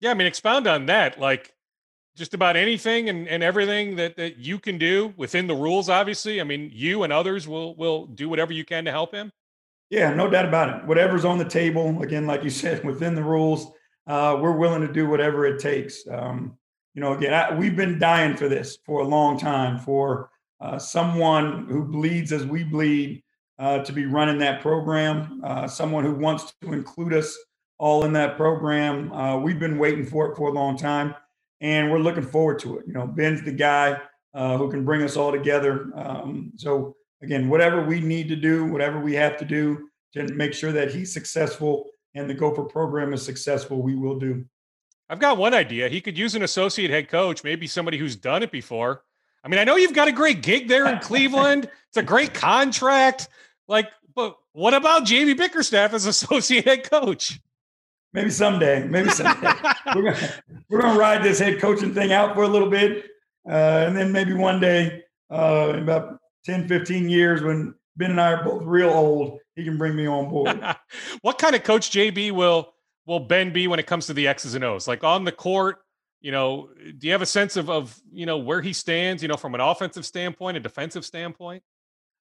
Yeah, 0.00 0.12
I 0.12 0.14
mean, 0.14 0.26
expound 0.26 0.66
on 0.66 0.86
that. 0.86 1.20
Like, 1.20 1.52
just 2.16 2.34
about 2.34 2.56
anything 2.56 3.08
and, 3.08 3.26
and 3.28 3.42
everything 3.42 3.96
that, 3.96 4.16
that 4.16 4.38
you 4.38 4.58
can 4.58 4.78
do 4.78 5.14
within 5.16 5.46
the 5.46 5.54
rules, 5.54 5.88
obviously? 5.88 6.40
I 6.40 6.44
mean, 6.44 6.70
you 6.72 7.02
and 7.02 7.12
others 7.12 7.48
will 7.48 7.74
will 7.76 8.06
do 8.06 8.28
whatever 8.28 8.52
you 8.52 8.64
can 8.64 8.84
to 8.84 8.90
help 8.90 9.12
him. 9.12 9.32
Yeah, 9.90 10.14
no 10.14 10.30
doubt 10.30 10.46
about 10.46 10.68
it. 10.70 10.86
Whatever's 10.86 11.24
on 11.24 11.38
the 11.38 11.44
table, 11.44 12.02
again, 12.02 12.26
like 12.26 12.42
you 12.44 12.50
said, 12.62 12.84
within 12.84 13.14
the 13.14 13.22
rules, 13.22 13.72
uh, 14.06 14.38
we're 14.40 14.56
willing 14.56 14.86
to 14.86 14.92
do 14.92 15.08
whatever 15.08 15.46
it 15.46 15.60
takes. 15.60 16.06
Um, 16.10 16.56
you 16.94 17.00
know, 17.00 17.14
again, 17.14 17.32
I, 17.32 17.54
we've 17.54 17.76
been 17.76 17.98
dying 17.98 18.36
for 18.36 18.48
this 18.48 18.78
for 18.84 19.00
a 19.00 19.04
long 19.04 19.38
time 19.38 19.78
for 19.78 20.30
uh, 20.60 20.78
someone 20.78 21.66
who 21.66 21.84
bleeds 21.84 22.32
as 22.32 22.44
we 22.46 22.64
bleed 22.64 23.22
uh, 23.58 23.78
to 23.84 23.92
be 23.92 24.06
running 24.06 24.38
that 24.38 24.60
program, 24.60 25.40
uh, 25.44 25.66
someone 25.66 26.04
who 26.04 26.14
wants 26.14 26.52
to 26.62 26.72
include 26.72 27.12
us 27.12 27.36
all 27.78 28.04
in 28.04 28.12
that 28.12 28.36
program. 28.36 29.12
Uh, 29.12 29.36
we've 29.38 29.58
been 29.58 29.78
waiting 29.78 30.04
for 30.04 30.30
it 30.30 30.36
for 30.36 30.48
a 30.48 30.52
long 30.52 30.76
time, 30.76 31.14
and 31.62 31.90
we're 31.90 32.00
looking 32.00 32.24
forward 32.24 32.58
to 32.58 32.76
it. 32.78 32.84
You 32.86 32.92
know, 32.92 33.06
Ben's 33.06 33.42
the 33.42 33.52
guy 33.52 33.98
uh, 34.34 34.58
who 34.58 34.70
can 34.70 34.84
bring 34.84 35.02
us 35.02 35.16
all 35.16 35.32
together. 35.32 35.90
Um, 35.94 36.52
so, 36.56 36.96
again, 37.22 37.48
whatever 37.48 37.82
we 37.82 38.00
need 38.00 38.28
to 38.28 38.36
do, 38.36 38.66
whatever 38.66 39.00
we 39.00 39.14
have 39.14 39.38
to 39.38 39.44
do 39.44 39.88
to 40.14 40.24
make 40.34 40.52
sure 40.52 40.72
that 40.72 40.92
he's 40.92 41.14
successful 41.14 41.86
and 42.14 42.28
the 42.28 42.34
Gopher 42.34 42.64
program 42.64 43.14
is 43.14 43.24
successful, 43.24 43.80
we 43.80 43.94
will 43.94 44.18
do. 44.18 44.44
I've 45.08 45.20
got 45.20 45.38
one 45.38 45.54
idea. 45.54 45.88
He 45.88 46.00
could 46.00 46.18
use 46.18 46.34
an 46.34 46.42
associate 46.42 46.90
head 46.90 47.08
coach, 47.08 47.44
maybe 47.44 47.66
somebody 47.66 47.96
who's 47.96 48.16
done 48.16 48.42
it 48.42 48.50
before. 48.50 49.04
I 49.44 49.48
mean, 49.48 49.60
I 49.60 49.64
know 49.64 49.76
you've 49.76 49.94
got 49.94 50.08
a 50.08 50.12
great 50.12 50.42
gig 50.42 50.68
there 50.68 50.86
in 50.86 50.98
Cleveland. 50.98 51.70
It's 51.92 51.98
a 51.98 52.02
great 52.02 52.32
contract. 52.32 53.28
Like, 53.68 53.90
but 54.14 54.38
what 54.52 54.72
about 54.72 55.04
JB 55.04 55.36
Bickerstaff 55.36 55.92
as 55.92 56.06
associate 56.06 56.64
head 56.64 56.90
coach? 56.90 57.38
Maybe 58.12 58.30
someday. 58.30 58.86
Maybe 58.86 59.10
someday. 59.10 59.52
we're 59.94 60.02
gonna 60.02 60.30
we're 60.68 60.80
gonna 60.80 60.98
ride 60.98 61.22
this 61.22 61.38
head 61.38 61.60
coaching 61.60 61.94
thing 61.94 62.12
out 62.12 62.34
for 62.34 62.42
a 62.42 62.48
little 62.48 62.70
bit, 62.70 63.06
uh, 63.48 63.84
and 63.86 63.96
then 63.96 64.12
maybe 64.12 64.34
one 64.34 64.60
day, 64.60 65.02
uh, 65.30 65.72
in 65.74 65.82
about 65.82 66.18
10, 66.44 66.68
15 66.68 67.08
years, 67.08 67.42
when 67.42 67.74
Ben 67.96 68.10
and 68.10 68.20
I 68.20 68.32
are 68.32 68.44
both 68.44 68.62
real 68.64 68.90
old, 68.90 69.38
he 69.54 69.64
can 69.64 69.78
bring 69.78 69.94
me 69.96 70.06
on 70.06 70.28
board. 70.28 70.62
what 71.22 71.38
kind 71.38 71.54
of 71.54 71.62
coach 71.62 71.90
JB 71.90 72.32
will 72.32 72.74
will 73.06 73.20
Ben 73.20 73.52
be 73.52 73.66
when 73.66 73.78
it 73.78 73.86
comes 73.86 74.06
to 74.06 74.14
the 74.14 74.28
X's 74.28 74.54
and 74.54 74.64
O's? 74.64 74.86
Like 74.86 75.04
on 75.04 75.24
the 75.24 75.32
court, 75.32 75.78
you 76.20 76.32
know, 76.32 76.68
do 76.98 77.06
you 77.06 77.12
have 77.12 77.22
a 77.22 77.26
sense 77.26 77.56
of 77.56 77.70
of 77.70 78.00
you 78.12 78.26
know 78.26 78.38
where 78.38 78.60
he 78.60 78.72
stands? 78.72 79.22
You 79.22 79.28
know, 79.28 79.36
from 79.36 79.54
an 79.54 79.60
offensive 79.60 80.06
standpoint, 80.06 80.56
a 80.56 80.60
defensive 80.60 81.04
standpoint. 81.04 81.62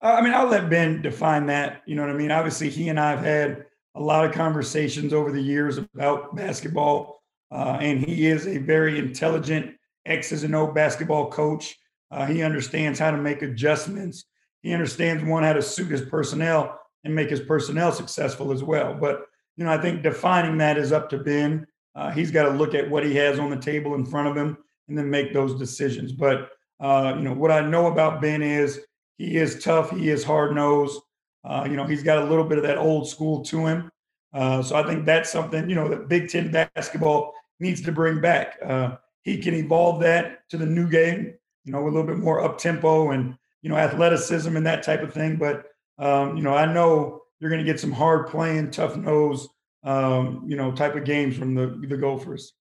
I 0.03 0.20
mean, 0.20 0.35
I'll 0.35 0.49
let 0.49 0.68
Ben 0.68 1.01
define 1.01 1.47
that. 1.47 1.82
You 1.87 1.95
know 1.95 2.03
what 2.03 2.11
I 2.11 2.14
mean? 2.14 2.30
Obviously, 2.30 2.68
he 2.68 2.89
and 2.89 3.01
I 3.01 3.12
have 3.12 3.24
had 3.24 3.64
a 3.95 4.01
lot 4.01 4.24
of 4.24 4.32
conversations 4.32 5.12
over 5.12 5.30
the 5.30 5.40
years 5.40 5.78
about 5.78 6.34
basketball, 6.34 7.22
uh, 7.51 7.78
and 7.80 8.01
he 8.01 8.26
is 8.26 8.47
a 8.47 8.59
very 8.59 8.99
intelligent 8.99 9.74
X's 10.07 10.45
and 10.45 10.55
O 10.55 10.72
basketball 10.72 11.30
coach. 11.30 11.76
Uh, 12.11 12.26
he 12.26 12.42
understands 12.42 12.99
how 12.99 13.11
to 13.11 13.16
make 13.16 13.42
adjustments. 13.42 14.24
He 14.62 14.72
understands 14.72 15.24
one 15.24 15.42
how 15.42 15.53
to 15.53 15.62
suit 15.62 15.90
his 15.90 16.03
personnel 16.03 16.78
and 17.05 17.14
make 17.14 17.30
his 17.30 17.40
personnel 17.40 17.92
successful 17.92 18.53
as 18.53 18.62
well. 18.64 18.95
But 18.95 19.26
you 19.57 19.64
know, 19.64 19.70
I 19.70 19.78
think 19.78 20.03
defining 20.03 20.59
that 20.59 20.78
is 20.78 20.92
up 20.92 21.09
to 21.11 21.18
Ben. 21.18 21.66
Uh, 21.95 22.11
he's 22.11 22.30
got 22.30 22.45
to 22.45 22.51
look 22.51 22.74
at 22.74 22.90
what 22.90 23.05
he 23.05 23.14
has 23.14 23.38
on 23.38 23.51
the 23.51 23.57
table 23.57 23.95
in 23.95 24.05
front 24.05 24.26
of 24.26 24.36
him 24.36 24.59
and 24.88 24.99
then 24.99 25.09
make 25.09 25.32
those 25.32 25.57
decisions. 25.57 26.12
But 26.12 26.51
uh, 26.80 27.14
you 27.16 27.22
know, 27.22 27.32
what 27.32 27.53
I 27.53 27.61
know 27.61 27.86
about 27.86 28.20
Ben 28.20 28.42
is 28.42 28.80
he 29.16 29.36
is 29.36 29.62
tough. 29.62 29.90
He 29.90 30.11
is 30.11 30.24
hard 30.24 30.55
nosed. 30.55 31.01
Uh, 31.45 31.66
you 31.68 31.76
know, 31.76 31.84
he's 31.84 32.03
got 32.03 32.18
a 32.18 32.24
little 32.24 32.45
bit 32.45 32.59
of 32.59 32.64
that 32.64 32.78
old 32.78 33.09
school 33.09 33.45
to 33.45 33.66
him. 33.66 33.90
Uh, 34.32 34.62
so 34.62 34.76
I 34.76 34.82
think 34.82 35.05
that's 35.05 35.30
something 35.30 35.68
you 35.68 35.76
know 35.76 35.88
that 35.88 36.09
Big 36.09 36.28
Ten 36.28 36.51
basketball 36.51 37.34
needs 37.61 37.80
to 37.82 37.92
bring 37.92 38.20
back. 38.20 38.59
Uh, 38.64 38.97
he 39.22 39.38
can 39.38 39.55
evolve 39.55 40.01
that 40.01 40.49
to 40.51 40.57
the 40.57 40.66
new 40.66 40.88
game. 40.88 41.34
You 41.64 41.72
know, 41.72 41.82
a 41.82 41.86
little 41.86 42.05
bit 42.05 42.18
more 42.18 42.42
up 42.42 42.59
tempo 42.59 43.12
and 43.12 43.36
you 43.62 43.70
know 43.70 43.76
athleticism 43.76 44.57
and 44.57 44.66
that 44.66 44.82
type 44.82 45.03
of 45.03 45.12
thing. 45.12 45.36
But 45.36 45.66
um, 45.99 46.36
you 46.36 46.42
know, 46.42 46.55
I 46.55 46.70
know 46.70 47.22
you're 47.38 47.51
going 47.51 47.64
to 47.64 47.70
get 47.70 47.80
some 47.80 47.92
hard 47.92 48.28
playing, 48.28 48.70
tough 48.70 48.97
nose, 48.97 49.49
um, 49.84 50.45
you 50.47 50.57
know, 50.57 50.72
type 50.72 50.97
of 50.97 51.05
games 51.05 51.36
from 51.36 51.55
the 51.55 51.66
the 51.88 51.97
Gophers. 51.97 52.55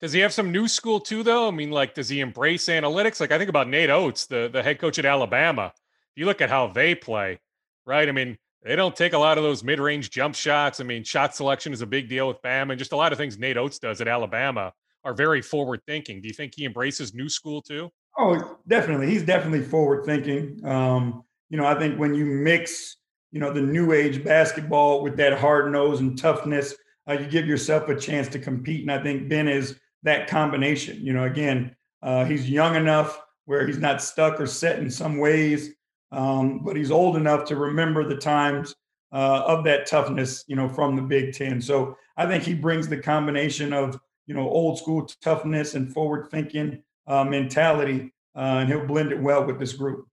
Does 0.00 0.14
he 0.14 0.20
have 0.20 0.32
some 0.32 0.50
new 0.50 0.66
school 0.66 1.00
too, 1.00 1.22
though? 1.22 1.48
I 1.48 1.50
mean, 1.50 1.70
like, 1.70 1.94
does 1.94 2.08
he 2.08 2.20
embrace 2.20 2.64
analytics? 2.66 3.20
Like, 3.20 3.32
I 3.32 3.38
think 3.38 3.50
about 3.50 3.68
Nate 3.68 3.90
Oats, 3.90 4.26
the 4.26 4.48
the 4.50 4.62
head 4.62 4.78
coach 4.78 4.98
at 4.98 5.04
Alabama. 5.04 5.72
If 5.74 6.16
you 6.16 6.24
look 6.24 6.40
at 6.40 6.48
how 6.48 6.68
they 6.68 6.94
play, 6.94 7.40
right? 7.86 8.08
I 8.08 8.12
mean, 8.12 8.36
they 8.62 8.76
don't 8.76 8.94
take 8.94 9.14
a 9.14 9.18
lot 9.18 9.38
of 9.38 9.44
those 9.44 9.64
mid-range 9.64 10.10
jump 10.10 10.34
shots. 10.34 10.80
I 10.80 10.84
mean, 10.84 11.02
shot 11.02 11.34
selection 11.34 11.72
is 11.72 11.80
a 11.80 11.86
big 11.86 12.08
deal 12.08 12.28
with 12.28 12.42
Bam, 12.42 12.70
and 12.70 12.78
just 12.78 12.92
a 12.92 12.96
lot 12.96 13.12
of 13.12 13.18
things 13.18 13.38
Nate 13.38 13.56
Oats 13.56 13.78
does 13.78 14.00
at 14.00 14.08
Alabama 14.08 14.72
are 15.04 15.14
very 15.14 15.40
forward 15.40 15.80
thinking. 15.86 16.20
Do 16.20 16.28
you 16.28 16.34
think 16.34 16.52
he 16.54 16.64
embraces 16.66 17.14
new 17.14 17.28
school 17.28 17.62
too? 17.62 17.90
Oh, 18.18 18.58
definitely. 18.68 19.08
He's 19.08 19.22
definitely 19.22 19.62
forward 19.62 20.04
thinking. 20.04 20.60
Um, 20.64 21.22
you 21.48 21.56
know, 21.56 21.64
I 21.64 21.78
think 21.78 21.98
when 21.98 22.14
you 22.14 22.26
mix, 22.26 22.96
you 23.32 23.40
know, 23.40 23.52
the 23.52 23.62
new 23.62 23.92
age 23.92 24.22
basketball 24.22 25.02
with 25.02 25.16
that 25.16 25.38
hard 25.38 25.72
nose 25.72 26.00
and 26.00 26.18
toughness, 26.18 26.74
uh, 27.08 27.14
you 27.14 27.26
give 27.26 27.46
yourself 27.46 27.88
a 27.88 27.98
chance 27.98 28.28
to 28.28 28.38
compete. 28.38 28.82
And 28.82 28.92
I 28.92 29.02
think 29.02 29.28
Ben 29.28 29.48
is 29.48 29.78
that 30.02 30.28
combination. 30.28 30.98
You 31.00 31.14
know, 31.14 31.24
again, 31.24 31.74
uh, 32.02 32.24
he's 32.24 32.50
young 32.50 32.76
enough 32.76 33.20
where 33.46 33.66
he's 33.66 33.78
not 33.78 34.02
stuck 34.02 34.40
or 34.40 34.46
set 34.46 34.78
in 34.80 34.90
some 34.90 35.18
ways, 35.18 35.70
um, 36.12 36.60
but 36.64 36.76
he's 36.76 36.90
old 36.90 37.16
enough 37.16 37.44
to 37.46 37.56
remember 37.56 38.08
the 38.08 38.16
times 38.16 38.74
uh, 39.12 39.42
of 39.46 39.64
that 39.64 39.86
toughness, 39.86 40.44
you 40.46 40.56
know, 40.56 40.68
from 40.68 40.96
the 40.96 41.02
Big 41.02 41.32
Ten. 41.32 41.60
So 41.60 41.96
I 42.16 42.26
think 42.26 42.44
he 42.44 42.54
brings 42.54 42.88
the 42.88 42.98
combination 42.98 43.72
of, 43.72 43.98
you 44.26 44.34
know, 44.34 44.48
old 44.48 44.78
school 44.78 45.08
toughness 45.22 45.74
and 45.74 45.92
forward 45.92 46.30
thinking 46.30 46.82
uh, 47.06 47.24
mentality, 47.24 48.12
uh, 48.36 48.58
and 48.60 48.68
he'll 48.68 48.86
blend 48.86 49.12
it 49.12 49.20
well 49.20 49.44
with 49.44 49.58
this 49.58 49.72
group. 49.72 50.06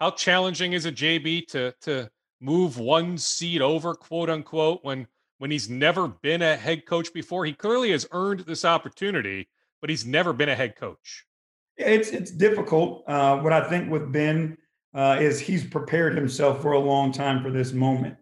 How 0.00 0.10
challenging 0.12 0.72
is 0.72 0.86
it, 0.86 0.94
JB, 0.94 1.46
to 1.48 1.74
to 1.82 2.08
move 2.40 2.78
one 2.78 3.18
seat 3.18 3.60
over, 3.60 3.94
quote 3.94 4.30
unquote, 4.30 4.80
when 4.82 5.06
when 5.38 5.50
he's 5.50 5.68
never 5.68 6.08
been 6.08 6.42
a 6.42 6.56
head 6.56 6.86
coach 6.86 7.12
before? 7.12 7.44
He 7.44 7.52
clearly 7.52 7.90
has 7.90 8.06
earned 8.12 8.40
this 8.40 8.64
opportunity, 8.64 9.48
but 9.80 9.90
he's 9.90 10.06
never 10.06 10.32
been 10.32 10.48
a 10.48 10.54
head 10.54 10.76
coach. 10.76 11.24
It's 11.76 12.10
it's 12.10 12.30
difficult. 12.30 13.04
Uh, 13.06 13.40
what 13.40 13.52
I 13.52 13.68
think 13.68 13.90
with 13.90 14.10
Ben 14.12 14.56
uh, 14.94 15.18
is 15.20 15.38
he's 15.38 15.64
prepared 15.64 16.16
himself 16.16 16.62
for 16.62 16.72
a 16.72 16.78
long 16.78 17.12
time 17.12 17.42
for 17.42 17.50
this 17.50 17.72
moment. 17.72 18.16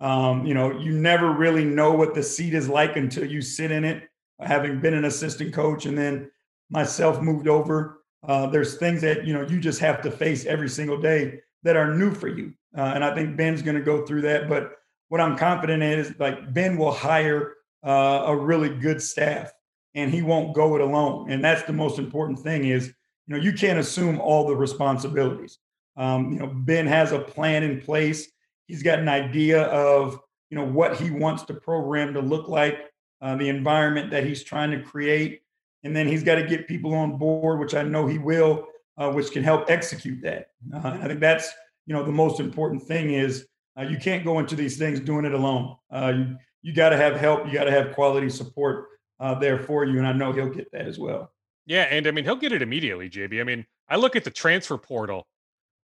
Um, 0.00 0.46
you 0.46 0.54
know, 0.54 0.78
you 0.78 0.92
never 0.92 1.32
really 1.32 1.64
know 1.64 1.92
what 1.92 2.14
the 2.14 2.22
seat 2.22 2.54
is 2.54 2.68
like 2.68 2.96
until 2.96 3.24
you 3.24 3.40
sit 3.40 3.70
in 3.70 3.84
it. 3.84 4.04
Having 4.40 4.80
been 4.80 4.94
an 4.94 5.06
assistant 5.06 5.54
coach 5.54 5.86
and 5.86 5.96
then 5.96 6.30
myself 6.70 7.20
moved 7.20 7.48
over. 7.48 8.02
Uh, 8.26 8.46
there's 8.46 8.76
things 8.76 9.00
that 9.00 9.26
you 9.26 9.32
know 9.32 9.46
you 9.46 9.60
just 9.60 9.80
have 9.80 10.02
to 10.02 10.10
face 10.10 10.44
every 10.46 10.68
single 10.68 11.00
day 11.00 11.40
that 11.62 11.76
are 11.76 11.94
new 11.94 12.12
for 12.12 12.28
you, 12.28 12.52
uh, 12.76 12.92
and 12.94 13.04
I 13.04 13.14
think 13.14 13.36
Ben's 13.36 13.62
going 13.62 13.76
to 13.76 13.82
go 13.82 14.04
through 14.04 14.22
that. 14.22 14.48
But 14.48 14.72
what 15.08 15.20
I'm 15.20 15.38
confident 15.38 15.82
in 15.82 15.98
is 15.98 16.14
like 16.18 16.52
Ben 16.52 16.76
will 16.76 16.92
hire 16.92 17.54
uh, 17.86 18.24
a 18.26 18.36
really 18.36 18.68
good 18.68 19.00
staff, 19.00 19.52
and 19.94 20.12
he 20.12 20.22
won't 20.22 20.54
go 20.54 20.74
it 20.74 20.80
alone. 20.80 21.30
And 21.30 21.42
that's 21.42 21.62
the 21.62 21.72
most 21.72 21.98
important 21.98 22.40
thing 22.40 22.66
is 22.66 22.92
you 23.26 23.36
know 23.36 23.42
you 23.42 23.52
can't 23.52 23.78
assume 23.78 24.20
all 24.20 24.46
the 24.46 24.56
responsibilities. 24.56 25.58
Um, 25.96 26.32
you 26.32 26.38
know 26.38 26.46
Ben 26.46 26.86
has 26.86 27.12
a 27.12 27.18
plan 27.18 27.62
in 27.62 27.80
place. 27.80 28.28
He's 28.66 28.82
got 28.82 28.98
an 28.98 29.08
idea 29.08 29.62
of 29.64 30.18
you 30.50 30.56
know 30.56 30.64
what 30.64 30.96
he 30.96 31.10
wants 31.10 31.44
the 31.44 31.54
program 31.54 32.14
to 32.14 32.20
look 32.20 32.48
like, 32.48 32.78
uh, 33.20 33.36
the 33.36 33.48
environment 33.48 34.10
that 34.10 34.24
he's 34.24 34.42
trying 34.42 34.70
to 34.72 34.82
create 34.82 35.42
and 35.86 35.94
then 35.94 36.08
he's 36.08 36.24
got 36.24 36.34
to 36.34 36.42
get 36.44 36.66
people 36.66 36.92
on 36.94 37.16
board, 37.16 37.60
which 37.60 37.74
I 37.74 37.84
know 37.84 38.08
he 38.08 38.18
will, 38.18 38.66
uh, 38.98 39.10
which 39.12 39.30
can 39.30 39.44
help 39.44 39.70
execute 39.70 40.20
that. 40.22 40.48
Uh, 40.74 40.98
I 41.00 41.06
think 41.06 41.20
that's 41.20 41.48
you 41.86 41.94
know 41.94 42.02
the 42.02 42.12
most 42.12 42.40
important 42.40 42.82
thing 42.82 43.12
is 43.12 43.46
uh, 43.78 43.82
you 43.82 43.96
can't 43.96 44.24
go 44.24 44.40
into 44.40 44.56
these 44.56 44.76
things 44.76 44.98
doing 44.98 45.24
it 45.24 45.32
alone. 45.32 45.76
Uh, 45.90 46.12
you 46.16 46.36
you 46.62 46.72
got 46.72 46.88
to 46.88 46.96
have 46.96 47.14
help. 47.14 47.46
You 47.46 47.52
got 47.52 47.64
to 47.64 47.70
have 47.70 47.94
quality 47.94 48.28
support 48.28 48.88
uh, 49.20 49.34
there 49.36 49.58
for 49.60 49.84
you, 49.84 49.98
and 49.98 50.06
I 50.06 50.12
know 50.12 50.32
he'll 50.32 50.50
get 50.50 50.72
that 50.72 50.86
as 50.86 50.98
well. 50.98 51.30
Yeah, 51.66 51.82
and 51.82 52.06
I 52.08 52.10
mean 52.10 52.24
he'll 52.24 52.34
get 52.34 52.52
it 52.52 52.62
immediately, 52.62 53.08
JB. 53.08 53.40
I 53.40 53.44
mean 53.44 53.64
I 53.88 53.96
look 53.96 54.16
at 54.16 54.24
the 54.24 54.30
transfer 54.30 54.76
portal. 54.76 55.28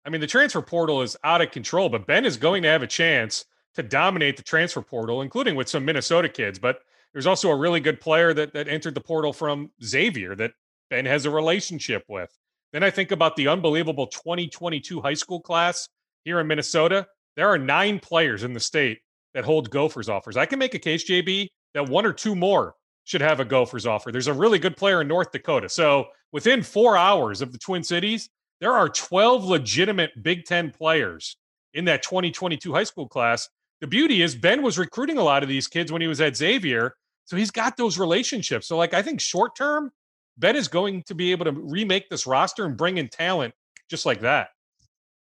I 0.06 0.10
mean 0.10 0.22
the 0.22 0.28
transfer 0.28 0.62
portal 0.62 1.02
is 1.02 1.18
out 1.24 1.41
of 1.41 1.52
control, 1.52 1.89
but 1.89 2.08
Ben 2.08 2.26
is 2.26 2.38
going 2.38 2.64
to 2.64 2.70
have 2.70 2.84
a 2.84 2.88
chance 2.88 3.45
to 3.76 3.84
dominate 3.84 4.38
the 4.38 4.43
transfer 4.43 4.82
portal, 4.82 5.22
including 5.22 5.56
with 5.56 5.70
some 5.70 5.86
Minnesota 5.86 6.28
kids. 6.28 6.60
But 6.60 6.80
there's 7.14 7.28
also 7.28 7.49
a 7.49 7.56
really 7.56 7.80
good 7.80 8.02
player 8.02 8.34
that 8.34 8.54
that 8.54 8.68
entered 8.68 8.95
the 8.95 9.02
portal 9.02 9.34
from 9.34 9.72
Xavier 9.84 10.36
that 10.36 10.52
Ben 10.89 11.06
has 11.06 11.26
a 11.26 11.30
relationship 11.30 12.04
with. 12.08 12.30
Then 12.74 12.84
I 12.84 12.89
think 12.89 13.12
about 13.12 13.36
the 13.36 13.47
unbelievable 13.47 14.08
2022 14.08 15.02
high 15.02 15.14
school 15.14 15.41
class 15.41 15.88
here 16.24 16.39
in 16.39 16.47
Minnesota. 16.47 17.08
There 17.36 17.47
are 17.47 17.58
nine 17.58 17.99
players 17.99 18.43
in 18.43 18.54
the 18.54 18.60
state 18.60 18.99
that 19.34 19.45
hold 19.45 19.70
Gophers 19.70 20.10
offers. 20.10 20.38
I 20.38 20.45
can 20.45 20.60
make 20.60 20.74
a 20.74 20.80
case, 20.80 21.10
JB, 21.10 21.47
that 21.74 21.89
one 21.89 22.06
or 22.06 22.14
two 22.14 22.36
more 22.36 22.76
should 23.04 23.22
have 23.22 23.39
a 23.39 23.45
Gophers 23.45 23.86
offer. 23.86 24.12
There's 24.12 24.28
a 24.28 24.34
really 24.34 24.60
good 24.60 24.78
player 24.78 25.02
in 25.02 25.08
North 25.08 25.32
Dakota. 25.32 25.70
So 25.70 26.08
within 26.32 26.62
four 26.64 26.97
hours 26.97 27.41
of 27.41 27.52
the 27.52 27.58
Twin 27.58 27.84
Cities, 27.84 28.30
there 28.62 28.74
are 28.74 28.88
12 28.88 29.43
legitimate 29.43 30.12
Big 30.24 30.45
Ten 30.45 30.72
players 30.72 31.36
in 31.74 31.86
that 31.86 32.03
2022 32.03 32.72
high 32.74 32.84
school 32.84 33.07
class. 33.07 33.49
The 33.82 33.88
beauty 33.88 34.22
is 34.22 34.36
Ben 34.36 34.62
was 34.62 34.78
recruiting 34.78 35.18
a 35.18 35.24
lot 35.24 35.41
of 35.43 35.49
these 35.49 35.68
kids 35.68 35.91
when 35.91 36.01
he 36.01 36.07
was 36.07 36.22
at 36.22 36.38
Xavier. 36.38 36.95
So 37.26 37.36
he's 37.36 37.51
got 37.51 37.76
those 37.76 37.97
relationships. 37.97 38.68
So, 38.68 38.78
like, 38.78 38.93
I 38.93 39.01
think 39.01 39.20
short 39.20 39.55
term, 39.55 39.91
Ben 40.38 40.55
is 40.55 40.68
going 40.68 41.03
to 41.03 41.16
be 41.16 41.32
able 41.32 41.45
to 41.45 41.51
remake 41.51 42.09
this 42.09 42.28
roster 42.28 42.66
and 42.66 42.78
bring 42.78 42.99
in 42.99 43.09
talent 43.09 43.53
just 43.89 44.05
like 44.05 44.22
that. 44.22 44.49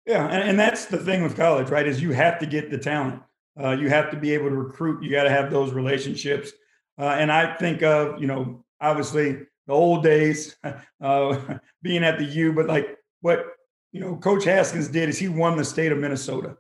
Yeah, 0.05 0.27
and, 0.27 0.51
and 0.51 0.59
that's 0.59 0.87
the 0.87 0.99
thing 0.99 1.23
with 1.23 1.37
college, 1.37 1.71
right? 1.71 1.87
Is 1.87 2.03
you 2.03 2.11
have 2.13 2.41
to 2.41 2.47
get 2.47 2.71
the 2.71 2.79
talent. 2.79 3.23
Uh, 3.61 3.71
you 3.71 3.89
have 3.89 4.11
to 4.11 4.17
be 4.17 4.35
able 4.35 4.49
to 4.49 4.57
recruit. 4.57 5.03
You 5.03 5.11
got 5.11 5.25
to 5.25 5.31
have 5.31 5.51
those 5.51 5.73
relationships. 5.73 6.51
Uh, 6.99 7.15
and 7.19 7.31
I 7.31 7.55
think 7.55 7.83
of, 7.83 8.21
you 8.21 8.27
know, 8.27 8.65
obviously 8.81 9.47
the 9.67 9.73
old 9.73 10.03
days, 10.03 10.57
uh, 11.01 11.59
being 11.83 12.03
at 12.03 12.19
the 12.19 12.25
U, 12.25 12.53
but 12.53 12.67
like 12.67 12.99
what 13.23 13.47
you 13.93 14.01
know, 14.01 14.17
Coach 14.17 14.45
Haskins 14.45 14.89
did 14.89 15.09
is 15.09 15.19
he 15.19 15.29
won 15.29 15.57
the 15.57 15.65
state 15.65 15.93
of 15.93 15.99
Minnesota. 15.99 16.57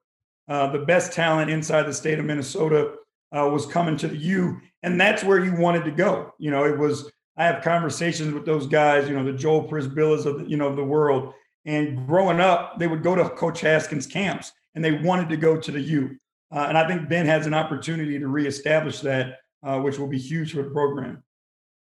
Uh, 0.48 0.70
the 0.70 0.80
best 0.80 1.12
talent 1.12 1.50
inside 1.50 1.84
the 1.84 1.92
state 1.92 2.18
of 2.18 2.24
Minnesota 2.24 2.94
uh, 3.36 3.48
was 3.48 3.66
coming 3.66 3.96
to 3.96 4.08
the 4.08 4.16
U, 4.16 4.60
and 4.82 5.00
that's 5.00 5.24
where 5.24 5.42
you 5.42 5.54
wanted 5.54 5.84
to 5.84 5.90
go. 5.90 6.32
You 6.38 6.50
know, 6.50 6.64
it 6.64 6.78
was. 6.78 7.10
I 7.38 7.44
have 7.44 7.62
conversations 7.62 8.34
with 8.34 8.44
those 8.44 8.66
guys. 8.66 9.08
You 9.08 9.14
know, 9.14 9.24
the 9.24 9.32
Joel 9.32 9.66
Przybillas 9.66 10.26
of 10.26 10.40
the, 10.40 10.44
you 10.44 10.56
know 10.56 10.74
the 10.74 10.84
world. 10.84 11.32
And 11.64 12.06
growing 12.06 12.40
up, 12.40 12.78
they 12.78 12.88
would 12.88 13.02
go 13.02 13.14
to 13.14 13.28
Coach 13.30 13.60
Haskins 13.60 14.06
camps, 14.06 14.52
and 14.74 14.84
they 14.84 14.92
wanted 14.92 15.28
to 15.30 15.36
go 15.36 15.56
to 15.56 15.70
the 15.70 15.80
U. 15.80 16.16
Uh, 16.50 16.66
and 16.68 16.76
I 16.76 16.86
think 16.86 17.08
Ben 17.08 17.24
has 17.24 17.46
an 17.46 17.54
opportunity 17.54 18.18
to 18.18 18.26
reestablish 18.26 19.00
that, 19.00 19.38
uh, 19.62 19.80
which 19.80 19.98
will 19.98 20.08
be 20.08 20.18
huge 20.18 20.52
for 20.52 20.62
the 20.62 20.70
program. 20.70 21.22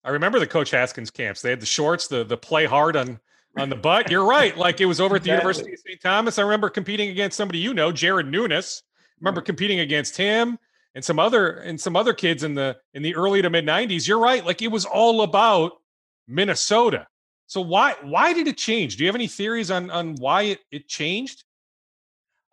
I 0.03 0.09
remember 0.09 0.39
the 0.39 0.47
Coach 0.47 0.69
Haskins 0.71 1.09
camps. 1.09 1.41
They 1.41 1.49
had 1.49 1.59
the 1.59 1.65
shorts, 1.65 2.07
the 2.07 2.23
the 2.23 2.37
play 2.37 2.65
hard 2.65 2.95
on 2.95 3.19
on 3.57 3.69
the 3.69 3.75
butt. 3.75 4.09
You're 4.11 4.25
right. 4.25 4.57
Like 4.57 4.81
it 4.81 4.85
was 4.85 5.01
over 5.01 5.15
at 5.15 5.23
the 5.23 5.31
exactly. 5.31 5.49
University 5.49 5.73
of 5.73 5.79
St. 5.79 6.01
Thomas. 6.01 6.39
I 6.39 6.43
remember 6.43 6.69
competing 6.69 7.09
against 7.09 7.37
somebody 7.37 7.59
you 7.59 7.73
know, 7.73 7.91
Jared 7.91 8.27
Nuness. 8.27 8.81
I 8.83 9.15
remember 9.21 9.41
competing 9.41 9.79
against 9.79 10.15
him 10.15 10.57
and 10.95 11.03
some 11.03 11.19
other 11.19 11.51
and 11.57 11.79
some 11.79 11.95
other 11.95 12.13
kids 12.13 12.43
in 12.43 12.53
the 12.53 12.77
in 12.93 13.01
the 13.01 13.15
early 13.15 13.41
to 13.41 13.49
mid 13.49 13.65
90s. 13.65 14.07
You're 14.07 14.19
right. 14.19 14.45
Like 14.45 14.61
it 14.61 14.71
was 14.71 14.85
all 14.85 15.21
about 15.21 15.73
Minnesota. 16.27 17.07
So 17.47 17.61
why 17.61 17.95
why 18.03 18.33
did 18.33 18.47
it 18.47 18.57
change? 18.57 18.97
Do 18.97 19.03
you 19.03 19.07
have 19.07 19.15
any 19.15 19.27
theories 19.27 19.71
on 19.71 19.89
on 19.89 20.15
why 20.15 20.43
it, 20.43 20.59
it 20.71 20.87
changed? 20.87 21.43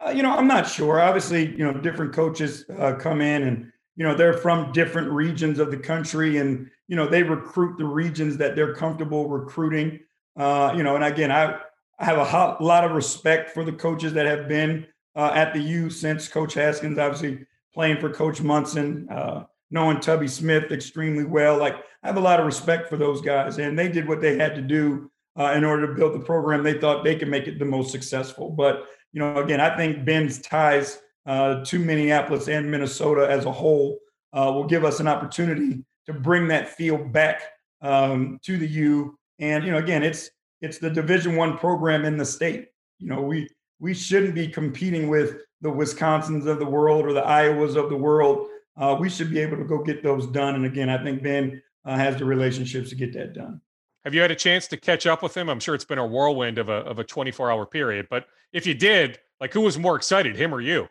Uh, 0.05 0.11
you 0.11 0.23
know, 0.23 0.31
I'm 0.31 0.47
not 0.47 0.69
sure. 0.69 1.01
Obviously, 1.01 1.51
you 1.51 1.65
know, 1.65 1.73
different 1.73 2.13
coaches 2.13 2.65
uh, 2.79 2.95
come 2.95 3.21
in 3.21 3.45
and 3.45 3.73
you 3.97 4.05
know 4.05 4.15
they're 4.15 4.35
from 4.35 4.73
different 4.73 5.11
regions 5.11 5.59
of 5.59 5.71
the 5.71 5.77
country 5.77 6.39
and 6.39 6.71
you 6.89 6.97
know 6.97 7.07
they 7.07 7.23
recruit 7.23 7.79
the 7.79 7.85
regions 7.85 8.37
that 8.37 8.55
they're 8.55 8.75
comfortable 8.75 9.29
recruiting 9.29 10.01
uh, 10.37 10.73
you 10.77 10.83
know 10.83 10.95
and 10.95 11.05
again 11.05 11.31
i 11.31 11.59
i 11.99 12.05
have 12.05 12.19
a 12.19 12.25
hot, 12.25 12.63
lot 12.63 12.85
of 12.85 12.93
respect 12.93 13.51
for 13.51 13.65
the 13.65 13.73
coaches 13.73 14.13
that 14.13 14.27
have 14.27 14.49
been 14.49 14.87
uh, 15.15 15.33
at 15.35 15.53
the 15.53 15.61
u 15.61 15.91
since 15.91 16.29
coach 16.29 16.55
haskins 16.55 16.99
obviously 16.99 17.45
playing 17.75 17.99
for 17.99 18.11
coach 18.11 18.41
monson 18.41 19.09
uh, 19.11 19.45
knowing 19.71 20.01
tubby 20.01 20.29
smith 20.29 20.71
extremely 20.73 21.25
well 21.25 21.57
like 21.59 21.77
i 22.03 22.07
have 22.07 22.17
a 22.17 22.21
lot 22.21 22.41
of 22.41 22.47
respect 22.47 22.89
for 22.89 22.97
those 22.97 23.21
guys 23.21 23.59
and 23.59 23.79
they 23.79 23.89
did 23.89 24.09
what 24.09 24.21
they 24.21 24.37
had 24.37 24.55
to 24.55 24.63
do 24.63 25.11
uh, 25.39 25.53
in 25.55 25.65
order 25.65 25.87
to 25.87 25.95
build 25.95 26.15
the 26.15 26.25
program 26.25 26.63
they 26.63 26.79
thought 26.79 27.05
they 27.05 27.17
could 27.17 27.29
make 27.29 27.47
it 27.47 27.59
the 27.59 27.65
most 27.65 27.91
successful 27.91 28.51
but 28.51 28.87
you 29.13 29.21
know 29.21 29.37
again 29.39 29.61
i 29.61 29.75
think 29.77 30.05
ben's 30.05 30.39
ties 30.41 31.01
uh, 31.27 31.65
to 31.65 31.79
Minneapolis 31.79 32.49
and 32.49 32.71
Minnesota 32.71 33.29
as 33.29 33.45
a 33.45 33.53
whole 33.53 33.99
uh, 34.33 34.51
will 34.55 34.67
give 34.67 34.85
us 34.85 35.01
an 35.01 35.09
opportunity 35.09 35.85
to 36.07 36.13
bring 36.13 36.49
that 36.49 36.69
feel 36.69 36.97
back 36.97 37.43
um, 37.83 38.39
to 38.45 38.57
the 38.57 38.67
U. 38.67 39.19
And 39.39 39.65
you 39.65 39.73
know, 39.73 39.79
again, 39.79 40.03
it's 40.03 40.31
it's 40.61 40.79
the 40.79 40.91
Division 40.91 41.37
One 41.37 41.59
program 41.59 42.05
in 42.05 42.17
the 42.17 42.25
state. 42.25 42.69
You 42.99 43.09
know, 43.09 43.23
we 43.23 43.49
we 43.79 43.95
shouldn't 43.95 44.35
be 44.35 44.49
competing 44.49 45.09
with 45.09 45.39
the 45.61 45.69
Wisconsins 45.69 46.47
of 46.47 46.59
the 46.59 46.67
world 46.67 47.05
or 47.05 47.13
the 47.13 47.23
Iowas 47.23 47.77
of 47.77 47.91
the 47.91 47.97
world. 47.97 48.49
Uh, 48.77 48.97
we 48.99 49.09
should 49.09 49.31
be 49.31 49.41
able 49.41 49.57
to 49.57 49.65
go 49.65 49.83
get 49.83 50.03
those 50.03 50.27
done. 50.27 50.55
And 50.55 50.67
again, 50.67 50.89
I 50.89 51.03
think 51.03 51.23
Ben 51.23 51.63
uh, 51.85 51.97
has 51.97 52.17
the 52.17 52.25
relationships 52.25 52.91
to 52.91 52.95
get 52.95 53.13
that 53.15 53.33
done. 53.33 53.61
Have 54.05 54.15
you 54.15 54.21
had 54.21 54.31
a 54.31 54.37
chance 54.37 54.67
to 54.69 54.77
catch 54.77 55.07
up 55.07 55.23
with 55.23 55.37
him? 55.37 55.49
I'm 55.49 55.61
sure 55.61 55.75
it's 55.75 55.85
been 55.85 55.99
a 55.99 56.07
whirlwind 56.07 56.59
of 56.59 56.69
a 56.69 56.75
of 56.75 56.99
a 56.99 57.05
24 57.05 57.51
hour 57.51 57.67
period. 57.67 58.07
But 58.09 58.27
if 58.53 58.67
you 58.67 58.75
did, 58.75 59.19
like, 59.41 59.53
who 59.53 59.63
was 59.63 59.79
more 59.79 59.97
excited, 59.97 60.37
him 60.37 60.55
or 60.55 60.61
you? 60.61 60.89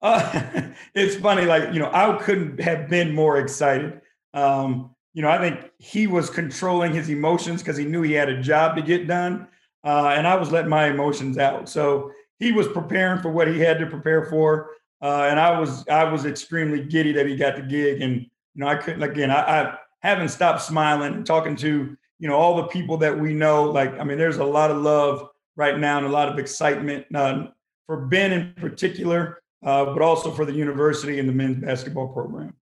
Uh, 0.00 0.62
it's 0.94 1.16
funny, 1.16 1.44
like 1.44 1.74
you 1.74 1.80
know, 1.80 1.90
I 1.92 2.16
couldn't 2.22 2.60
have 2.60 2.88
been 2.88 3.14
more 3.14 3.38
excited. 3.38 4.00
Um, 4.32 4.93
you 5.14 5.22
know, 5.22 5.28
I 5.28 5.38
think 5.38 5.70
he 5.78 6.06
was 6.06 6.28
controlling 6.28 6.92
his 6.92 7.08
emotions 7.08 7.62
because 7.62 7.76
he 7.76 7.84
knew 7.84 8.02
he 8.02 8.12
had 8.12 8.28
a 8.28 8.42
job 8.42 8.76
to 8.76 8.82
get 8.82 9.06
done, 9.06 9.48
uh, 9.84 10.12
and 10.16 10.26
I 10.26 10.34
was 10.36 10.52
letting 10.52 10.70
my 10.70 10.88
emotions 10.88 11.38
out. 11.38 11.68
So 11.68 12.10
he 12.38 12.52
was 12.52 12.68
preparing 12.68 13.22
for 13.22 13.30
what 13.30 13.48
he 13.48 13.58
had 13.60 13.78
to 13.78 13.86
prepare 13.86 14.24
for, 14.26 14.70
uh, 15.00 15.28
and 15.30 15.40
I 15.40 15.58
was 15.58 15.86
I 15.88 16.04
was 16.04 16.24
extremely 16.26 16.84
giddy 16.84 17.12
that 17.12 17.26
he 17.26 17.36
got 17.36 17.56
the 17.56 17.62
gig. 17.62 18.02
And 18.02 18.20
you 18.22 18.28
know, 18.56 18.66
I 18.66 18.74
couldn't 18.76 19.02
again. 19.02 19.30
I, 19.30 19.62
I 19.62 19.78
haven't 20.00 20.28
stopped 20.28 20.62
smiling 20.62 21.14
and 21.14 21.26
talking 21.26 21.56
to 21.56 21.96
you 22.18 22.28
know 22.28 22.36
all 22.36 22.56
the 22.56 22.68
people 22.68 22.96
that 22.98 23.18
we 23.18 23.34
know. 23.34 23.64
Like, 23.64 23.98
I 23.98 24.04
mean, 24.04 24.18
there's 24.18 24.38
a 24.38 24.44
lot 24.44 24.70
of 24.70 24.78
love 24.78 25.28
right 25.56 25.78
now 25.78 25.98
and 25.98 26.06
a 26.06 26.10
lot 26.10 26.28
of 26.28 26.38
excitement 26.38 27.06
uh, 27.14 27.46
for 27.86 28.06
Ben 28.06 28.32
in 28.32 28.54
particular 28.54 29.38
uh, 29.64 29.86
but 29.86 30.02
also 30.02 30.30
for 30.30 30.44
the 30.44 30.52
university 30.52 31.18
and 31.18 31.28
the 31.28 31.32
men's 31.32 31.56
basketball 31.56 32.08
program. 32.08 32.54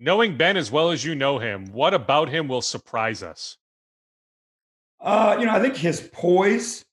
Knowing 0.00 0.36
Ben 0.36 0.56
as 0.56 0.70
well 0.70 0.90
as 0.90 1.04
you 1.04 1.14
know 1.14 1.38
him, 1.38 1.66
what 1.72 1.92
about 1.92 2.28
him 2.28 2.46
will 2.46 2.62
surprise 2.62 3.22
us? 3.22 3.56
Uh, 5.00 5.36
you 5.38 5.46
know, 5.46 5.52
I 5.52 5.60
think 5.60 5.76
his 5.76 6.08
poise, 6.12 6.84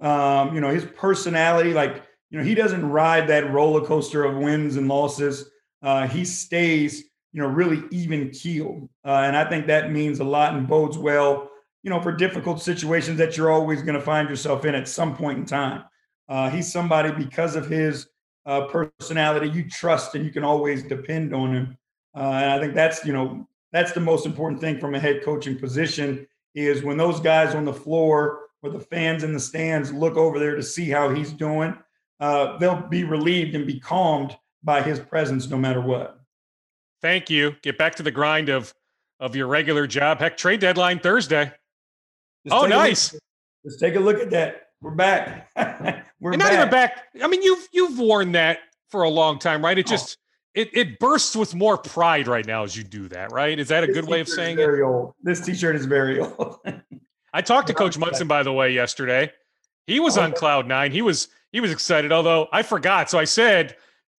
um, 0.00 0.54
you 0.54 0.60
know, 0.60 0.70
his 0.70 0.84
personality, 0.84 1.72
like, 1.72 2.04
you 2.30 2.38
know, 2.38 2.44
he 2.44 2.54
doesn't 2.54 2.88
ride 2.88 3.28
that 3.28 3.52
roller 3.52 3.84
coaster 3.84 4.24
of 4.24 4.36
wins 4.36 4.76
and 4.76 4.88
losses. 4.88 5.50
Uh, 5.82 6.06
he 6.06 6.24
stays, 6.24 7.04
you 7.32 7.42
know, 7.42 7.48
really 7.48 7.82
even 7.90 8.30
keel. 8.30 8.88
Uh, 9.04 9.22
and 9.24 9.36
I 9.36 9.48
think 9.48 9.66
that 9.66 9.92
means 9.92 10.20
a 10.20 10.24
lot 10.24 10.54
and 10.54 10.66
bodes 10.68 10.96
well, 10.96 11.50
you 11.82 11.90
know, 11.90 12.00
for 12.00 12.12
difficult 12.12 12.62
situations 12.62 13.18
that 13.18 13.36
you're 13.36 13.52
always 13.52 13.82
going 13.82 13.94
to 13.94 14.00
find 14.00 14.28
yourself 14.28 14.64
in 14.64 14.74
at 14.74 14.88
some 14.88 15.16
point 15.16 15.38
in 15.38 15.44
time. 15.44 15.84
Uh, 16.28 16.50
he's 16.50 16.72
somebody 16.72 17.10
because 17.12 17.56
of 17.56 17.68
his 17.68 18.06
uh, 18.46 18.66
personality 18.66 19.48
you 19.48 19.68
trust 19.68 20.14
and 20.14 20.24
you 20.24 20.30
can 20.30 20.44
always 20.44 20.82
depend 20.84 21.34
on 21.34 21.52
him. 21.52 21.78
Uh, 22.14 22.20
and 22.20 22.50
I 22.52 22.60
think 22.60 22.74
that's 22.74 23.04
you 23.04 23.12
know 23.12 23.46
that's 23.72 23.92
the 23.92 24.00
most 24.00 24.26
important 24.26 24.60
thing 24.60 24.78
from 24.78 24.94
a 24.94 25.00
head 25.00 25.22
coaching 25.24 25.58
position 25.58 26.26
is 26.54 26.82
when 26.82 26.96
those 26.96 27.20
guys 27.20 27.54
on 27.54 27.64
the 27.64 27.72
floor 27.72 28.40
or 28.62 28.70
the 28.70 28.80
fans 28.80 29.24
in 29.24 29.32
the 29.32 29.40
stands 29.40 29.92
look 29.92 30.16
over 30.16 30.38
there 30.38 30.54
to 30.54 30.62
see 30.62 30.88
how 30.88 31.10
he's 31.10 31.32
doing, 31.32 31.76
uh, 32.20 32.56
they'll 32.58 32.86
be 32.88 33.04
relieved 33.04 33.54
and 33.54 33.66
be 33.66 33.80
calmed 33.80 34.36
by 34.62 34.80
his 34.80 35.00
presence 35.00 35.50
no 35.50 35.56
matter 35.56 35.80
what. 35.80 36.20
Thank 37.02 37.28
you. 37.28 37.56
Get 37.62 37.76
back 37.76 37.96
to 37.96 38.02
the 38.02 38.10
grind 38.10 38.48
of 38.48 38.72
of 39.20 39.36
your 39.36 39.46
regular 39.46 39.86
job. 39.86 40.20
Heck, 40.20 40.36
trade 40.36 40.60
deadline 40.60 40.98
Thursday. 40.98 41.52
Just 42.46 42.54
oh, 42.54 42.66
nice. 42.66 43.14
Let's 43.64 43.78
take 43.78 43.96
a 43.96 44.00
look 44.00 44.20
at 44.20 44.30
that. 44.30 44.68
We're 44.80 44.92
back. 44.92 45.50
We're 46.20 46.32
not 46.32 46.50
back. 46.50 46.52
even 46.52 46.70
back. 46.70 47.04
I 47.22 47.26
mean, 47.26 47.42
you've 47.42 47.66
you've 47.72 47.98
worn 47.98 48.32
that 48.32 48.58
for 48.88 49.02
a 49.02 49.08
long 49.08 49.38
time, 49.38 49.64
right? 49.64 49.78
It 49.78 49.86
oh. 49.88 49.90
just. 49.90 50.18
It 50.54 50.70
it 50.72 50.98
bursts 50.98 51.34
with 51.34 51.54
more 51.54 51.76
pride 51.76 52.28
right 52.28 52.46
now 52.46 52.62
as 52.62 52.76
you 52.76 52.84
do 52.84 53.08
that, 53.08 53.32
right? 53.32 53.58
Is 53.58 53.68
that 53.68 53.82
a 53.82 53.88
this 53.88 53.96
good 53.96 54.08
way 54.08 54.20
of 54.20 54.28
saying 54.28 54.56
very 54.56 54.80
it? 54.80 54.84
Old. 54.84 55.14
This 55.22 55.40
t-shirt 55.40 55.74
is 55.74 55.86
very 55.86 56.20
old. 56.20 56.58
I 57.32 57.42
talked 57.42 57.66
to 57.66 57.74
Coach 57.74 57.98
Monson, 57.98 58.28
by 58.28 58.44
the 58.44 58.52
way, 58.52 58.72
yesterday. 58.72 59.32
He 59.88 59.98
was 59.98 60.16
on 60.16 60.32
cloud 60.32 60.68
nine. 60.68 60.92
He 60.92 61.02
was 61.02 61.28
he 61.52 61.60
was 61.60 61.72
excited, 61.72 62.12
although 62.12 62.48
I 62.52 62.62
forgot. 62.62 63.10
So 63.10 63.18
I 63.18 63.24
said, 63.24 63.76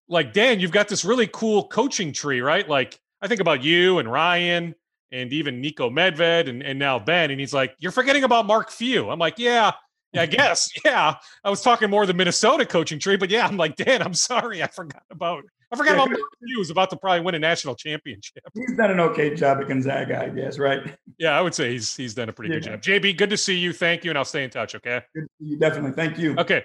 like, 0.08 0.32
Dan, 0.32 0.60
you've 0.60 0.70
got 0.70 0.88
this 0.88 1.04
really 1.04 1.26
cool 1.26 1.66
coaching 1.68 2.12
tree, 2.12 2.40
right? 2.40 2.68
Like, 2.68 3.00
I 3.22 3.28
think 3.28 3.40
about 3.40 3.64
you 3.64 3.98
and 3.98 4.10
Ryan 4.10 4.74
and 5.12 5.32
even 5.32 5.62
Niko 5.62 5.90
Medved 5.90 6.48
and, 6.48 6.62
and 6.62 6.78
now 6.78 6.98
Ben. 6.98 7.30
And 7.30 7.40
he's 7.40 7.54
like, 7.54 7.74
You're 7.78 7.92
forgetting 7.92 8.24
about 8.24 8.46
Mark 8.46 8.70
Few. 8.70 9.10
I'm 9.10 9.18
like, 9.18 9.38
yeah, 9.38 9.72
I 10.18 10.26
guess. 10.26 10.70
Yeah. 10.84 11.14
I 11.42 11.50
was 11.50 11.62
talking 11.62 11.90
more 11.90 12.06
the 12.06 12.14
Minnesota 12.14 12.64
coaching 12.64 12.98
tree, 12.98 13.16
but 13.16 13.30
yeah, 13.30 13.46
I'm 13.46 13.56
like, 13.56 13.76
Dan, 13.76 14.02
I'm 14.02 14.14
sorry. 14.14 14.62
I 14.62 14.68
forgot 14.68 15.02
about 15.10 15.44
I 15.72 15.76
forgot 15.76 15.94
about 15.94 16.16
he 16.46 16.56
was 16.56 16.70
about 16.70 16.90
to 16.90 16.96
probably 16.96 17.20
win 17.20 17.34
a 17.34 17.40
national 17.40 17.74
championship. 17.74 18.44
He's 18.54 18.76
done 18.76 18.92
an 18.92 19.00
okay 19.00 19.34
job 19.34 19.58
at 19.60 19.66
Gonzaga, 19.66 20.22
I 20.22 20.28
guess, 20.28 20.58
right? 20.58 20.96
Yeah, 21.18 21.36
I 21.36 21.42
would 21.42 21.54
say 21.54 21.72
he's 21.72 21.96
he's 21.96 22.14
done 22.14 22.28
a 22.28 22.32
pretty 22.32 22.54
yeah. 22.54 22.60
good 22.60 22.82
job. 22.82 23.02
JB, 23.02 23.16
good 23.16 23.30
to 23.30 23.36
see 23.36 23.56
you. 23.56 23.72
Thank 23.72 24.04
you, 24.04 24.10
and 24.10 24.18
I'll 24.18 24.24
stay 24.24 24.44
in 24.44 24.50
touch. 24.50 24.74
Okay. 24.76 25.00
Good 25.14 25.22
to 25.22 25.28
see 25.40 25.50
you. 25.50 25.58
Definitely. 25.58 25.92
Thank 25.92 26.18
you. 26.18 26.36
Okay. 26.38 26.64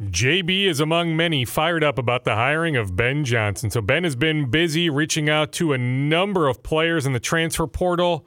JB 0.00 0.66
is 0.66 0.80
among 0.80 1.14
many 1.16 1.44
fired 1.44 1.84
up 1.84 1.98
about 1.98 2.24
the 2.24 2.34
hiring 2.34 2.74
of 2.74 2.96
Ben 2.96 3.24
Johnson. 3.24 3.70
So 3.70 3.80
Ben 3.80 4.02
has 4.04 4.16
been 4.16 4.50
busy 4.50 4.90
reaching 4.90 5.28
out 5.28 5.52
to 5.52 5.72
a 5.74 5.78
number 5.78 6.48
of 6.48 6.62
players 6.62 7.06
in 7.06 7.12
the 7.12 7.20
transfer 7.20 7.66
portal. 7.66 8.26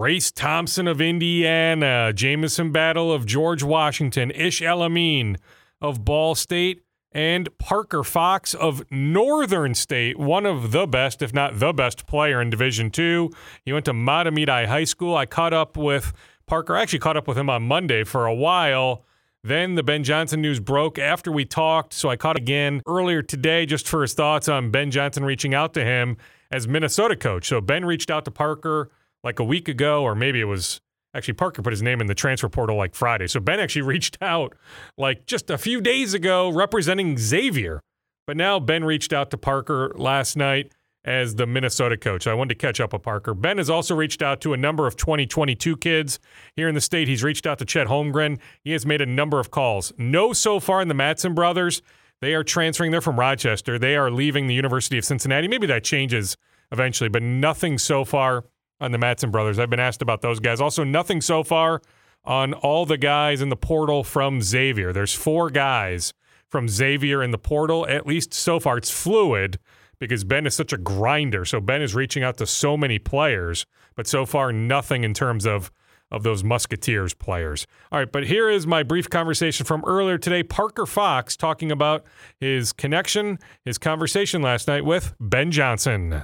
Race 0.00 0.32
Thompson 0.32 0.88
of 0.88 0.98
Indiana, 0.98 2.10
Jamison 2.14 2.72
Battle 2.72 3.12
of 3.12 3.26
George 3.26 3.62
Washington, 3.62 4.30
Ish 4.30 4.62
El-Amin 4.62 5.36
of 5.82 6.06
Ball 6.06 6.34
State, 6.34 6.84
and 7.12 7.50
Parker 7.58 8.02
Fox 8.02 8.54
of 8.54 8.82
Northern 8.90 9.74
State, 9.74 10.18
one 10.18 10.46
of 10.46 10.72
the 10.72 10.86
best, 10.86 11.20
if 11.20 11.34
not 11.34 11.58
the 11.58 11.74
best 11.74 12.06
player 12.06 12.40
in 12.40 12.48
Division 12.48 12.90
Two. 12.90 13.30
He 13.66 13.74
went 13.74 13.84
to 13.84 13.92
Mahtomedi 13.92 14.66
High 14.66 14.84
School. 14.84 15.14
I 15.14 15.26
caught 15.26 15.52
up 15.52 15.76
with 15.76 16.14
Parker. 16.46 16.78
I 16.78 16.80
actually 16.80 17.00
caught 17.00 17.18
up 17.18 17.28
with 17.28 17.36
him 17.36 17.50
on 17.50 17.64
Monday 17.64 18.02
for 18.04 18.24
a 18.24 18.34
while. 18.34 19.04
Then 19.44 19.74
the 19.74 19.82
Ben 19.82 20.02
Johnson 20.02 20.40
news 20.40 20.60
broke 20.60 20.98
after 20.98 21.30
we 21.30 21.44
talked, 21.44 21.92
so 21.92 22.08
I 22.08 22.16
caught 22.16 22.38
again 22.38 22.80
earlier 22.86 23.20
today 23.20 23.66
just 23.66 23.86
for 23.86 24.00
his 24.00 24.14
thoughts 24.14 24.48
on 24.48 24.70
Ben 24.70 24.90
Johnson 24.90 25.26
reaching 25.26 25.52
out 25.52 25.74
to 25.74 25.84
him. 25.84 26.16
as 26.50 26.66
Minnesota 26.66 27.16
coach. 27.16 27.46
So 27.46 27.60
Ben 27.60 27.84
reached 27.84 28.10
out 28.10 28.24
to 28.24 28.30
Parker 28.30 28.90
like 29.24 29.38
a 29.38 29.44
week 29.44 29.68
ago, 29.68 30.02
or 30.02 30.14
maybe 30.14 30.40
it 30.40 30.44
was 30.44 30.80
actually 31.14 31.34
Parker 31.34 31.62
put 31.62 31.72
his 31.72 31.82
name 31.82 32.00
in 32.00 32.06
the 32.06 32.14
transfer 32.14 32.48
portal 32.48 32.76
like 32.76 32.94
Friday. 32.94 33.26
So 33.26 33.40
Ben 33.40 33.60
actually 33.60 33.82
reached 33.94 34.18
out 34.20 34.54
like 34.96 35.26
just 35.26 35.50
a 35.50 35.58
few 35.58 35.80
days 35.80 36.14
ago 36.14 36.50
representing 36.50 37.18
Xavier. 37.18 37.80
But 38.26 38.36
now 38.36 38.60
Ben 38.60 38.84
reached 38.84 39.12
out 39.12 39.30
to 39.32 39.36
Parker 39.36 39.92
last 39.96 40.36
night 40.36 40.72
as 41.04 41.36
the 41.36 41.46
Minnesota 41.46 41.96
coach. 41.96 42.26
I 42.26 42.34
wanted 42.34 42.50
to 42.50 42.66
catch 42.66 42.80
up 42.80 42.92
with 42.92 43.02
Parker. 43.02 43.34
Ben 43.34 43.58
has 43.58 43.70
also 43.70 43.94
reached 43.94 44.22
out 44.22 44.40
to 44.42 44.52
a 44.52 44.56
number 44.56 44.86
of 44.86 44.96
2022 44.96 45.76
kids 45.78 46.18
here 46.54 46.68
in 46.68 46.74
the 46.74 46.80
state. 46.80 47.08
He's 47.08 47.24
reached 47.24 47.46
out 47.46 47.58
to 47.58 47.64
Chet 47.64 47.86
Holmgren. 47.86 48.38
He 48.62 48.72
has 48.72 48.84
made 48.84 49.00
a 49.00 49.06
number 49.06 49.40
of 49.40 49.50
calls. 49.50 49.92
No 49.96 50.32
so 50.32 50.60
far 50.60 50.82
in 50.82 50.88
the 50.88 50.94
Madsen 50.94 51.34
brothers. 51.34 51.80
They 52.20 52.34
are 52.34 52.44
transferring. 52.44 52.90
They're 52.90 53.00
from 53.00 53.18
Rochester. 53.18 53.78
They 53.78 53.96
are 53.96 54.10
leaving 54.10 54.46
the 54.46 54.54
University 54.54 54.98
of 54.98 55.04
Cincinnati. 55.04 55.48
Maybe 55.48 55.66
that 55.66 55.84
changes 55.84 56.36
eventually, 56.70 57.08
but 57.08 57.22
nothing 57.22 57.78
so 57.78 58.04
far 58.04 58.44
on 58.80 58.92
the 58.92 58.98
Madsen 58.98 59.30
brothers. 59.30 59.58
I've 59.58 59.70
been 59.70 59.80
asked 59.80 60.02
about 60.02 60.22
those 60.22 60.40
guys. 60.40 60.60
Also, 60.60 60.84
nothing 60.84 61.20
so 61.20 61.42
far 61.42 61.82
on 62.24 62.52
all 62.54 62.86
the 62.86 62.98
guys 62.98 63.40
in 63.40 63.48
the 63.48 63.56
portal 63.56 64.04
from 64.04 64.42
Xavier. 64.42 64.92
There's 64.92 65.14
four 65.14 65.50
guys 65.50 66.12
from 66.48 66.68
Xavier 66.68 67.22
in 67.22 67.30
the 67.30 67.38
portal. 67.38 67.86
At 67.86 68.06
least 68.06 68.34
so 68.34 68.60
far, 68.60 68.76
it's 68.76 68.90
fluid 68.90 69.58
because 69.98 70.24
Ben 70.24 70.46
is 70.46 70.54
such 70.54 70.72
a 70.72 70.78
grinder. 70.78 71.44
So 71.44 71.60
Ben 71.60 71.82
is 71.82 71.94
reaching 71.94 72.22
out 72.22 72.38
to 72.38 72.46
so 72.46 72.76
many 72.76 72.98
players, 72.98 73.66
but 73.96 74.06
so 74.06 74.26
far 74.26 74.52
nothing 74.52 75.04
in 75.04 75.14
terms 75.14 75.46
of 75.46 75.70
of 76.10 76.24
those 76.24 76.42
Musketeers 76.42 77.14
players. 77.14 77.68
All 77.92 77.98
right, 78.00 78.10
but 78.10 78.26
here 78.26 78.50
is 78.50 78.66
my 78.66 78.82
brief 78.82 79.08
conversation 79.08 79.64
from 79.64 79.84
earlier 79.86 80.18
today. 80.18 80.42
Parker 80.42 80.86
Fox 80.86 81.36
talking 81.36 81.70
about 81.70 82.04
his 82.40 82.72
connection, 82.72 83.38
his 83.64 83.78
conversation 83.78 84.42
last 84.42 84.66
night 84.66 84.84
with 84.84 85.14
Ben 85.20 85.52
Johnson. 85.52 86.22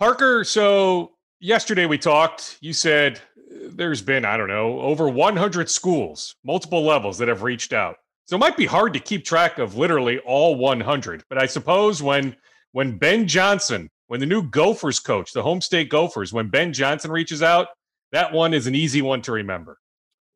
Parker, 0.00 0.44
so 0.44 1.12
yesterday 1.40 1.84
we 1.84 1.98
talked. 1.98 2.56
You 2.62 2.72
said 2.72 3.20
there's 3.50 4.00
been, 4.00 4.24
I 4.24 4.38
don't 4.38 4.48
know, 4.48 4.80
over 4.80 5.10
100 5.10 5.68
schools, 5.68 6.36
multiple 6.42 6.82
levels 6.82 7.18
that 7.18 7.28
have 7.28 7.42
reached 7.42 7.74
out. 7.74 7.96
So 8.24 8.36
it 8.36 8.38
might 8.38 8.56
be 8.56 8.64
hard 8.64 8.94
to 8.94 8.98
keep 8.98 9.26
track 9.26 9.58
of 9.58 9.76
literally 9.76 10.18
all 10.20 10.56
100. 10.56 11.24
But 11.28 11.36
I 11.36 11.44
suppose 11.44 12.02
when 12.02 12.34
when 12.72 12.96
Ben 12.96 13.28
Johnson, 13.28 13.90
when 14.06 14.20
the 14.20 14.26
new 14.26 14.42
Gophers 14.42 15.00
coach, 15.00 15.34
the 15.34 15.42
home 15.42 15.60
state 15.60 15.90
Gophers, 15.90 16.32
when 16.32 16.48
Ben 16.48 16.72
Johnson 16.72 17.10
reaches 17.10 17.42
out, 17.42 17.68
that 18.10 18.32
one 18.32 18.54
is 18.54 18.66
an 18.66 18.74
easy 18.74 19.02
one 19.02 19.20
to 19.22 19.32
remember. 19.32 19.76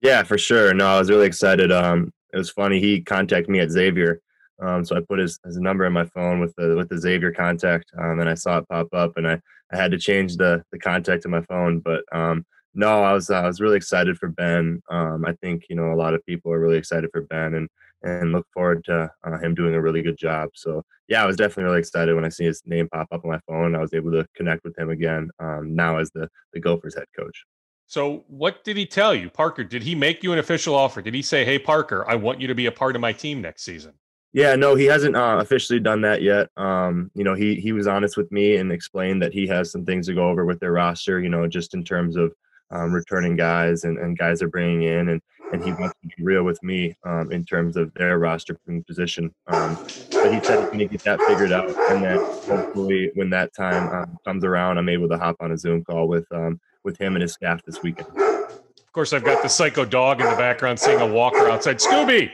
Yeah, 0.02 0.24
for 0.24 0.36
sure. 0.36 0.74
No, 0.74 0.88
I 0.88 0.98
was 0.98 1.08
really 1.08 1.26
excited. 1.26 1.72
Um, 1.72 2.12
it 2.34 2.36
was 2.36 2.50
funny. 2.50 2.80
He 2.80 3.00
contacted 3.00 3.48
me 3.48 3.60
at 3.60 3.70
Xavier, 3.70 4.20
um, 4.60 4.84
so 4.84 4.96
I 4.96 5.00
put 5.00 5.18
his, 5.18 5.38
his 5.44 5.58
number 5.58 5.84
in 5.84 5.92
my 5.92 6.04
phone 6.04 6.40
with 6.40 6.54
the 6.56 6.76
with 6.76 6.88
the 6.88 6.98
Xavier 6.98 7.32
contact, 7.32 7.90
um, 7.98 8.20
and 8.20 8.28
I 8.28 8.34
saw 8.34 8.58
it 8.58 8.68
pop 8.68 8.88
up, 8.92 9.16
and 9.16 9.26
I, 9.26 9.40
I 9.72 9.76
had 9.76 9.90
to 9.92 9.98
change 9.98 10.36
the 10.36 10.62
the 10.72 10.78
contact 10.78 11.24
in 11.24 11.30
my 11.30 11.42
phone. 11.42 11.80
But 11.80 12.04
um, 12.12 12.44
no, 12.74 13.02
I 13.02 13.12
was 13.12 13.30
I 13.30 13.46
was 13.46 13.60
really 13.60 13.76
excited 13.76 14.18
for 14.18 14.28
Ben. 14.28 14.82
Um, 14.90 15.24
I 15.24 15.32
think 15.42 15.64
you 15.68 15.76
know 15.76 15.92
a 15.92 15.96
lot 15.96 16.14
of 16.14 16.24
people 16.26 16.52
are 16.52 16.60
really 16.60 16.78
excited 16.78 17.10
for 17.12 17.22
Ben, 17.22 17.54
and 17.54 17.68
and 18.02 18.32
look 18.32 18.46
forward 18.52 18.84
to 18.84 19.10
uh, 19.24 19.38
him 19.38 19.54
doing 19.54 19.74
a 19.74 19.80
really 19.80 20.02
good 20.02 20.18
job. 20.18 20.50
So 20.54 20.82
yeah, 21.08 21.22
I 21.22 21.26
was 21.26 21.36
definitely 21.36 21.64
really 21.64 21.78
excited 21.78 22.14
when 22.14 22.24
I 22.24 22.28
see 22.28 22.44
his 22.44 22.62
name 22.66 22.88
pop 22.92 23.08
up 23.12 23.24
on 23.24 23.30
my 23.30 23.40
phone. 23.46 23.74
I 23.74 23.80
was 23.80 23.94
able 23.94 24.10
to 24.12 24.26
connect 24.36 24.64
with 24.64 24.78
him 24.78 24.90
again 24.90 25.30
um, 25.38 25.74
now 25.74 25.98
as 25.98 26.10
the 26.10 26.28
the 26.52 26.60
Gophers 26.60 26.94
head 26.94 27.06
coach. 27.16 27.44
So 27.86 28.24
what 28.28 28.64
did 28.64 28.76
he 28.76 28.86
tell 28.86 29.14
you, 29.14 29.28
Parker? 29.30 29.62
Did 29.62 29.82
he 29.82 29.94
make 29.94 30.22
you 30.22 30.32
an 30.32 30.38
official 30.38 30.74
offer? 30.74 31.02
Did 31.02 31.14
he 31.14 31.22
say, 31.22 31.44
"Hey, 31.44 31.58
Parker, 31.58 32.04
I 32.08 32.16
want 32.16 32.40
you 32.40 32.48
to 32.48 32.54
be 32.54 32.66
a 32.66 32.72
part 32.72 32.96
of 32.96 33.00
my 33.00 33.12
team 33.12 33.40
next 33.40 33.64
season"? 33.64 33.94
Yeah, 34.34 34.56
no, 34.56 34.74
he 34.74 34.86
hasn't 34.86 35.14
uh, 35.14 35.38
officially 35.40 35.78
done 35.78 36.00
that 36.00 36.20
yet. 36.20 36.48
Um, 36.56 37.08
you 37.14 37.22
know, 37.22 37.34
he 37.34 37.54
he 37.54 37.70
was 37.70 37.86
honest 37.86 38.16
with 38.16 38.32
me 38.32 38.56
and 38.56 38.72
explained 38.72 39.22
that 39.22 39.32
he 39.32 39.46
has 39.46 39.70
some 39.70 39.84
things 39.84 40.08
to 40.08 40.14
go 40.14 40.28
over 40.28 40.44
with 40.44 40.58
their 40.58 40.72
roster. 40.72 41.20
You 41.20 41.28
know, 41.28 41.46
just 41.46 41.72
in 41.72 41.84
terms 41.84 42.16
of 42.16 42.34
um, 42.72 42.92
returning 42.92 43.36
guys 43.36 43.84
and, 43.84 43.96
and 43.96 44.18
guys 44.18 44.42
are 44.42 44.48
bringing 44.48 44.82
in, 44.82 45.10
and 45.10 45.22
and 45.52 45.62
he 45.62 45.72
wants 45.72 45.94
to 46.02 46.08
be 46.16 46.24
real 46.24 46.42
with 46.42 46.60
me 46.64 46.96
um, 47.04 47.30
in 47.30 47.44
terms 47.44 47.76
of 47.76 47.94
their 47.94 48.18
roster 48.18 48.58
position. 48.88 49.32
Um, 49.46 49.76
but 50.10 50.34
he 50.34 50.42
said 50.42 50.58
he's 50.58 50.66
going 50.66 50.78
to 50.80 50.86
get 50.86 51.04
that 51.04 51.20
figured 51.28 51.52
out, 51.52 51.68
and 51.92 52.02
then 52.02 52.16
hopefully 52.16 53.12
when 53.14 53.30
that 53.30 53.54
time 53.54 53.88
um, 53.94 54.18
comes 54.24 54.42
around, 54.42 54.78
I'm 54.78 54.88
able 54.88 55.08
to 55.10 55.16
hop 55.16 55.36
on 55.38 55.52
a 55.52 55.56
Zoom 55.56 55.84
call 55.84 56.08
with 56.08 56.26
um, 56.32 56.58
with 56.82 56.98
him 56.98 57.14
and 57.14 57.22
his 57.22 57.34
staff 57.34 57.64
this 57.64 57.84
weekend. 57.84 58.08
Of 58.18 58.92
course, 58.92 59.12
I've 59.12 59.24
got 59.24 59.44
the 59.44 59.48
psycho 59.48 59.84
dog 59.84 60.20
in 60.20 60.28
the 60.28 60.36
background 60.36 60.80
seeing 60.80 61.00
a 61.00 61.06
walker 61.06 61.48
outside. 61.48 61.78
Scooby, 61.78 62.30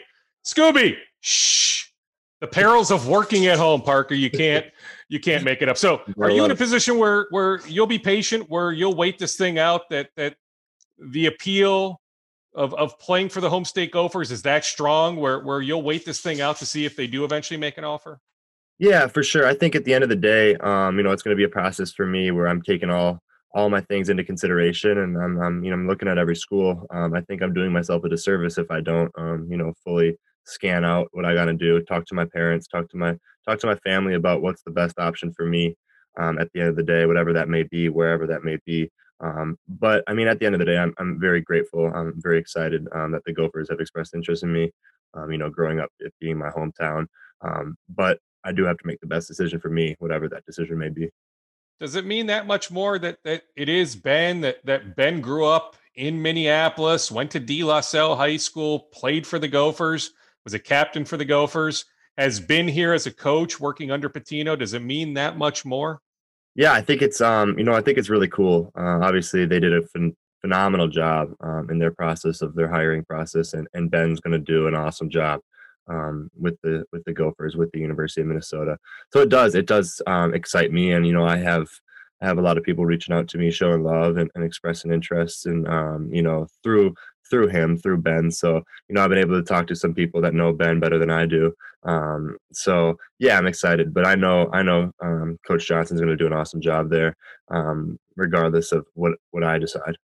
Scooby, 0.47 0.97
shh. 1.21 1.70
The 2.41 2.47
perils 2.47 2.91
of 2.91 3.07
working 3.07 3.47
at 3.47 3.59
home, 3.59 3.83
Parker. 3.83 4.15
You 4.15 4.31
can't 4.31 4.67
you 5.09 5.21
can't 5.21 5.45
make 5.45 5.61
it 5.61 5.69
up. 5.69 5.77
So, 5.77 6.03
are 6.19 6.31
you 6.31 6.45
in 6.45 6.51
a 6.51 6.57
position 6.57 6.99
where 6.99 7.27
where 7.31 7.61
you'll 7.67 7.87
be 7.87 7.99
patient, 7.99 8.49
where 8.49 8.73
you'll 8.73 8.97
wait 8.97 9.19
this 9.19 9.37
thing 9.37 9.59
out? 9.59 9.91
That 9.91 10.09
that 10.17 10.37
the 10.99 11.27
appeal 11.27 12.01
of 12.55 12.73
of 12.75 12.99
playing 12.99 13.29
for 13.29 13.41
the 13.41 13.51
home 13.51 13.65
state 13.65 13.93
Gophers 13.93 14.31
is 14.31 14.43
that 14.43 14.65
strong 14.65 15.17
where 15.17 15.41
where 15.41 15.61
you'll 15.61 15.83
wait 15.83 16.05
this 16.05 16.21
thing 16.21 16.41
out 16.41 16.57
to 16.59 16.67
see 16.67 16.85
if 16.85 16.97
they 16.97 17.07
do 17.07 17.25
eventually 17.25 17.59
make 17.59 17.77
an 17.77 17.85
offer? 17.85 18.21
Yeah, 18.79 19.07
for 19.09 19.23
sure. 19.23 19.47
I 19.47 19.53
think 19.53 19.75
at 19.75 19.85
the 19.85 19.93
end 19.93 20.03
of 20.03 20.09
the 20.09 20.17
day, 20.17 20.57
um, 20.57 20.97
you 20.97 21.03
know, 21.03 21.11
it's 21.11 21.23
going 21.23 21.37
to 21.37 21.39
be 21.39 21.45
a 21.45 21.49
process 21.51 21.93
for 21.93 22.07
me 22.07 22.31
where 22.31 22.49
I'm 22.49 22.63
taking 22.63 22.89
all 22.89 23.21
all 23.55 23.69
my 23.69 23.81
things 23.83 24.09
into 24.09 24.25
consideration, 24.25 24.97
and 24.97 25.17
I'm, 25.17 25.39
I'm 25.43 25.65
you 25.65 25.71
know 25.71 25.77
I'm 25.77 25.87
looking 25.87 26.09
at 26.09 26.19
every 26.19 26.37
school. 26.37 26.87
Um, 26.91 27.15
I 27.15 27.21
think 27.21 27.43
I'm 27.43 27.53
doing 27.53 27.73
myself 27.73 28.05
a 28.05 28.09
disservice 28.09 28.57
if 28.57 28.71
I 28.71 28.81
don't, 28.81 29.13
um, 29.19 29.47
you 29.51 29.57
know, 29.59 29.73
fully 29.85 30.17
scan 30.45 30.85
out 30.85 31.09
what 31.13 31.25
I 31.25 31.35
got 31.35 31.47
to 31.47 31.55
do, 31.55 31.81
talk 31.83 32.07
to 32.07 32.15
my 32.15 32.25
parents, 32.25 32.67
talk 32.67 32.89
to 32.91 32.97
my 32.97 33.17
talk 33.49 33.59
to 33.61 33.67
my 33.67 33.77
family 33.77 34.15
about 34.15 34.43
what's 34.43 34.63
the 34.63 34.71
best 34.71 34.99
option 34.99 35.33
for 35.33 35.45
me. 35.45 35.77
Um, 36.19 36.39
at 36.39 36.53
the 36.53 36.61
end 36.61 36.71
of 36.71 36.77
the 36.77 36.83
day, 36.83 37.07
whatever 37.07 37.33
that 37.35 37.49
may 37.49 37.63
be, 37.63 37.89
wherever 37.89 38.27
that 38.27 38.43
may 38.43 38.59
be. 38.67 38.91
Um, 39.21 39.57
but 39.69 40.03
I 40.07 40.15
mean, 40.15 40.29
at 40.29 40.41
the 40.41 40.47
end 40.47 40.55
of 40.55 40.59
the 40.59 40.65
day, 40.65 40.79
I'm, 40.79 40.93
I'm 40.99 41.21
very 41.21 41.41
grateful. 41.41 41.87
I'm 41.87 42.15
very 42.17 42.39
excited 42.39 42.87
um, 42.93 43.13
that 43.13 43.23
the 43.25 43.33
Gophers 43.33 43.69
have 43.71 43.81
expressed 43.81 44.15
interest 44.15 44.43
in 44.43 44.53
me. 44.53 44.73
Um, 45.15 45.31
you 45.31 45.39
know, 45.39 45.51
growing 45.51 45.81
up, 45.81 45.91
it 45.99 46.13
being 46.21 46.39
my 46.39 46.51
hometown. 46.51 47.07
Um, 47.43 47.77
but 47.89 48.19
I 48.45 48.53
do 48.53 48.65
have 48.65 48.79
to 48.79 48.87
make 48.87 49.01
the 49.01 49.07
best 49.07 49.29
decision 49.29 49.61
for 49.61 49.69
me, 49.69 49.97
whatever 49.99 50.29
that 50.29 50.47
decision 50.47 50.79
may 50.79 50.89
be. 50.89 51.11
Does 51.81 51.95
it 51.95 52.07
mean 52.07 52.27
that 52.27 52.47
much 52.47 52.71
more 52.71 52.99
that 52.99 53.19
that 53.25 53.43
it 53.57 53.69
is 53.69 53.97
Ben 53.97 54.43
that 54.43 54.65
that 54.67 54.97
Ben 54.97 55.21
grew 55.21 55.47
up 55.47 55.77
in 55.95 56.23
Minneapolis, 56.23 57.11
went 57.11 57.31
to 57.33 57.41
De 57.41 57.63
La 57.63 57.81
Salle 57.81 58.17
High 58.17 58.37
School, 58.37 58.81
played 58.93 59.27
for 59.27 59.39
the 59.39 59.49
Gophers, 59.49 60.13
was 60.45 60.55
a 60.55 60.59
captain 60.59 61.05
for 61.05 61.17
the 61.17 61.25
Gophers, 61.25 61.85
has 62.17 62.41
been 62.41 62.69
here 62.69 62.93
as 62.93 63.07
a 63.07 63.11
coach 63.11 63.61
working 63.61 63.91
under 63.91 64.09
Pitino. 64.09 64.59
Does 64.59 64.75
it 64.75 64.83
mean 64.83 65.15
that 65.15 65.39
much 65.39 65.65
more? 65.65 66.01
Yeah, 66.55 66.73
I 66.73 66.81
think 66.81 67.03
it's 67.03 67.21
um, 67.21 67.59
you 67.59 67.65
know, 67.65 67.75
I 67.75 67.81
think 67.81 67.99
it's 67.99 68.11
really 68.11 68.29
cool. 68.29 68.73
Uh, 68.77 68.99
obviously, 69.03 69.47
they 69.47 69.61
did 69.61 69.73
a 69.73 69.83
ph- 69.83 70.15
phenomenal 70.41 70.89
job 70.89 71.33
um, 71.41 71.69
in 71.71 71.79
their 71.79 71.93
process 71.93 72.43
of 72.43 72.55
their 72.55 72.69
hiring 72.69 73.05
process, 73.05 73.55
and 73.55 73.69
and 73.73 73.91
Ben's 73.91 74.21
going 74.21 74.33
to 74.33 74.39
do 74.39 74.67
an 74.67 74.75
awesome 74.75 75.09
job 75.09 75.41
um, 75.89 76.31
with 76.39 76.61
the 76.63 76.85
with 76.93 77.05
the 77.05 77.13
Gophers 77.13 77.57
with 77.57 77.71
the 77.73 77.79
University 77.79 78.21
of 78.23 78.27
Minnesota. 78.27 78.79
So 79.13 79.21
it 79.21 79.29
does 79.29 79.55
it 79.55 79.67
does 79.67 80.03
um, 80.07 80.35
excite 80.35 80.73
me, 80.73 80.93
and 80.93 81.07
you 81.07 81.13
know, 81.13 81.25
I 81.25 81.37
have 81.37 81.69
I 82.21 82.27
have 82.27 82.39
a 82.39 82.43
lot 82.43 82.59
of 82.59 82.65
people 82.65 82.85
reaching 82.85 83.15
out 83.15 83.29
to 83.29 83.39
me, 83.39 83.51
showing 83.51 83.83
love 83.83 84.17
and, 84.17 84.31
and 84.35 84.45
expressing 84.45 84.93
interest, 84.93 85.47
and 85.47 85.67
um, 85.69 86.11
you 86.13 86.23
know, 86.23 86.47
through 86.63 86.95
through 87.31 87.49
him, 87.49 87.79
through 87.79 87.99
Ben. 87.99 88.31
So, 88.31 88.57
you 88.89 88.95
know, 88.95 89.03
I've 89.03 89.11
been 89.11 89.19
able 89.19 89.41
to 89.41 89.43
talk 89.43 89.67
to 89.69 89.77
some 89.77 89.95
people 89.95 90.21
that 90.23 90.35
know 90.35 90.53
Ben 90.53 90.81
better 90.81 90.99
than 90.99 91.11
I 91.11 91.27
do. 91.27 91.53
Um, 91.85 92.37
so 92.53 92.97
yeah, 93.19 93.39
I'm 93.39 93.47
excited, 93.47 93.95
but 93.95 94.07
I 94.07 94.15
know, 94.15 94.51
I 94.53 94.63
know, 94.63 94.93
um, 95.01 95.39
coach 95.47 95.67
Johnson's 95.67 96.01
going 96.01 96.11
to 96.11 96.17
do 96.17 96.27
an 96.27 96.33
awesome 96.33 96.61
job 96.61 96.91
there. 96.91 97.17
Um, 97.49 97.99
regardless 98.17 98.73
of 98.73 98.87
what, 98.95 99.13
what 99.31 99.45
I 99.45 99.59
decide. 99.59 99.97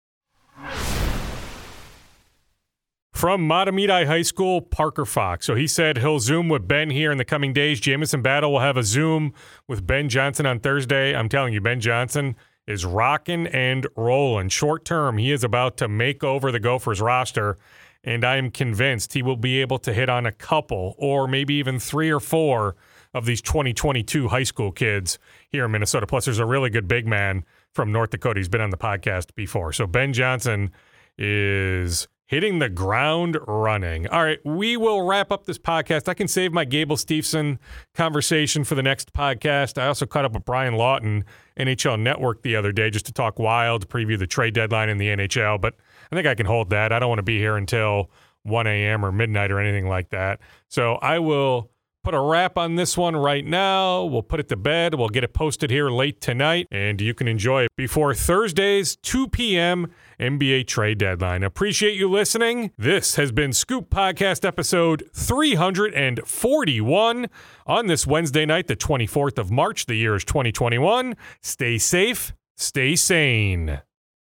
From 3.13 3.49
Mahtomedi 3.49 4.07
High 4.07 4.23
School, 4.23 4.61
Parker 4.61 5.05
Fox. 5.05 5.47
So 5.47 5.55
he 5.55 5.67
said 5.67 5.99
he'll 5.99 6.19
Zoom 6.19 6.49
with 6.49 6.69
Ben 6.69 6.91
here 6.91 7.11
in 7.11 7.19
the 7.19 7.25
coming 7.25 7.53
days. 7.53 7.81
Jamison 7.81 8.23
Battle 8.23 8.53
will 8.53 8.61
have 8.61 8.77
a 8.77 8.83
Zoom 8.83 9.33
with 9.67 9.87
Ben 9.87 10.09
Johnson 10.09 10.47
on 10.47 10.61
Thursday. 10.61 11.15
I'm 11.15 11.29
telling 11.29 11.55
you, 11.55 11.61
Ben 11.61 11.81
Johnson 11.81 12.37
is 12.67 12.85
rocking 12.85 13.47
and 13.47 13.87
rolling. 13.97 14.49
Short 14.49 14.85
term, 14.85 15.19
he 15.19 15.31
is 15.33 15.45
about 15.45 15.77
to 15.79 15.89
make 15.89 16.25
over 16.25 16.51
the 16.51 16.61
Gophers 16.61 17.01
roster, 17.01 17.59
and 18.03 18.25
I 18.25 18.37
am 18.37 18.51
convinced 18.51 19.13
he 19.13 19.23
will 19.23 19.37
be 19.37 19.61
able 19.61 19.79
to 19.81 19.93
hit 19.93 20.09
on 20.09 20.27
a 20.27 20.33
couple 20.33 20.95
or 20.99 21.27
maybe 21.27 21.55
even 21.55 21.79
three 21.79 22.11
or 22.11 22.21
four 22.21 22.77
of 23.13 23.27
these 23.27 23.41
2022 23.41 24.29
high 24.29 24.43
school 24.43 24.73
kids 24.73 25.19
here 25.49 25.67
in 25.67 25.71
Minnesota. 25.71 26.07
Plus, 26.07 26.25
there's 26.25 26.39
a 26.39 26.47
really 26.47 26.71
good 26.71 26.89
big 26.89 27.07
man 27.07 27.45
from 27.73 27.93
North 27.93 28.11
Dakota. 28.11 28.41
He's 28.41 28.49
been 28.49 28.61
on 28.61 28.71
the 28.71 28.77
podcast 28.77 29.35
before. 29.35 29.73
So 29.73 29.87
Ben 29.87 30.13
Johnson 30.13 30.73
is 31.17 32.09
hitting 32.27 32.59
the 32.59 32.69
ground 32.69 33.39
running. 33.47 34.07
All 34.09 34.23
right, 34.23 34.39
we 34.45 34.77
will 34.77 35.03
wrap 35.03 35.31
up 35.31 35.47
this 35.47 35.59
podcast. 35.59 36.09
I 36.09 36.15
can 36.15 36.29
save 36.29 36.53
my 36.53 36.65
Gable 36.65 36.97
Steveson 36.97 37.59
conversation 37.95 38.65
for 38.65 38.75
the 38.75 38.83
next 38.83 39.13
podcast. 39.13 39.81
I 39.81 39.87
also 39.87 40.07
caught 40.07 40.25
up 40.25 40.33
with 40.33 40.45
Brian 40.45 40.75
Lawton, 40.75 41.25
NHL 41.59 42.01
Network, 42.01 42.43
the 42.43 42.57
other 42.57 42.73
day 42.73 42.91
just 42.91 43.07
to 43.07 43.13
talk 43.13 43.39
wild, 43.39 43.89
preview 43.89 44.19
the 44.19 44.27
trade 44.27 44.55
deadline 44.55 44.89
in 44.89 44.99
the 44.99 45.09
NHL. 45.09 45.61
But 45.61 45.75
I 46.11 46.17
think 46.17 46.27
I 46.27 46.35
can 46.35 46.47
hold 46.47 46.71
that. 46.71 46.93
I 46.93 46.99
don't 46.99 47.09
want 47.09 47.19
to 47.19 47.25
be 47.25 47.39
here 47.39 47.57
until 47.57 48.11
1 48.45 48.67
a.m. 48.67 49.05
or 49.05 49.13
midnight 49.13 49.51
or 49.51 49.61
anything 49.61 49.89
like 49.89 50.11
that. 50.11 50.41
So 50.69 50.95
I 50.97 51.19
will 51.19 51.71
put 52.05 52.15
a 52.15 52.21
wrap 52.21 52.57
on 52.59 52.77
this 52.77 52.97
one 52.97 53.17
right 53.17 53.45
now. 53.45 54.05
We'll 54.05 54.23
put 54.23 54.39
it 54.39 54.49
to 54.51 54.57
bed. 54.57 54.95
We'll 54.95 55.09
get 55.09 55.25
it 55.25 55.33
posted 55.33 55.71
here 55.71 55.89
late 55.89 56.21
tonight, 56.21 56.69
and 56.71 57.01
you 57.01 57.15
can 57.15 57.27
enjoy 57.27 57.63
it 57.65 57.71
before 57.77 58.15
Thursday's 58.15 58.95
2 58.97 59.29
p.m. 59.29 59.91
NBA 60.21 60.67
trade 60.67 60.99
deadline. 60.99 61.43
Appreciate 61.43 61.95
you 61.95 62.11
listening. 62.11 62.73
This 62.77 63.17
has 63.17 63.33
been 63.33 63.55
Scoop 63.55 63.89
Podcast 63.89 64.45
episode 64.45 65.09
341 65.15 67.27
on 67.67 67.87
this 67.87 68.07
Wednesday 68.07 68.45
night, 68.45 68.67
the 68.67 68.77
24th 68.77 69.39
of 69.39 69.51
March. 69.51 69.87
The 69.87 69.95
year 69.95 70.15
is 70.15 70.25
2021. 70.25 71.17
Stay 71.41 71.79
safe, 71.79 72.35
stay 72.57 72.95
sane. 72.95 73.81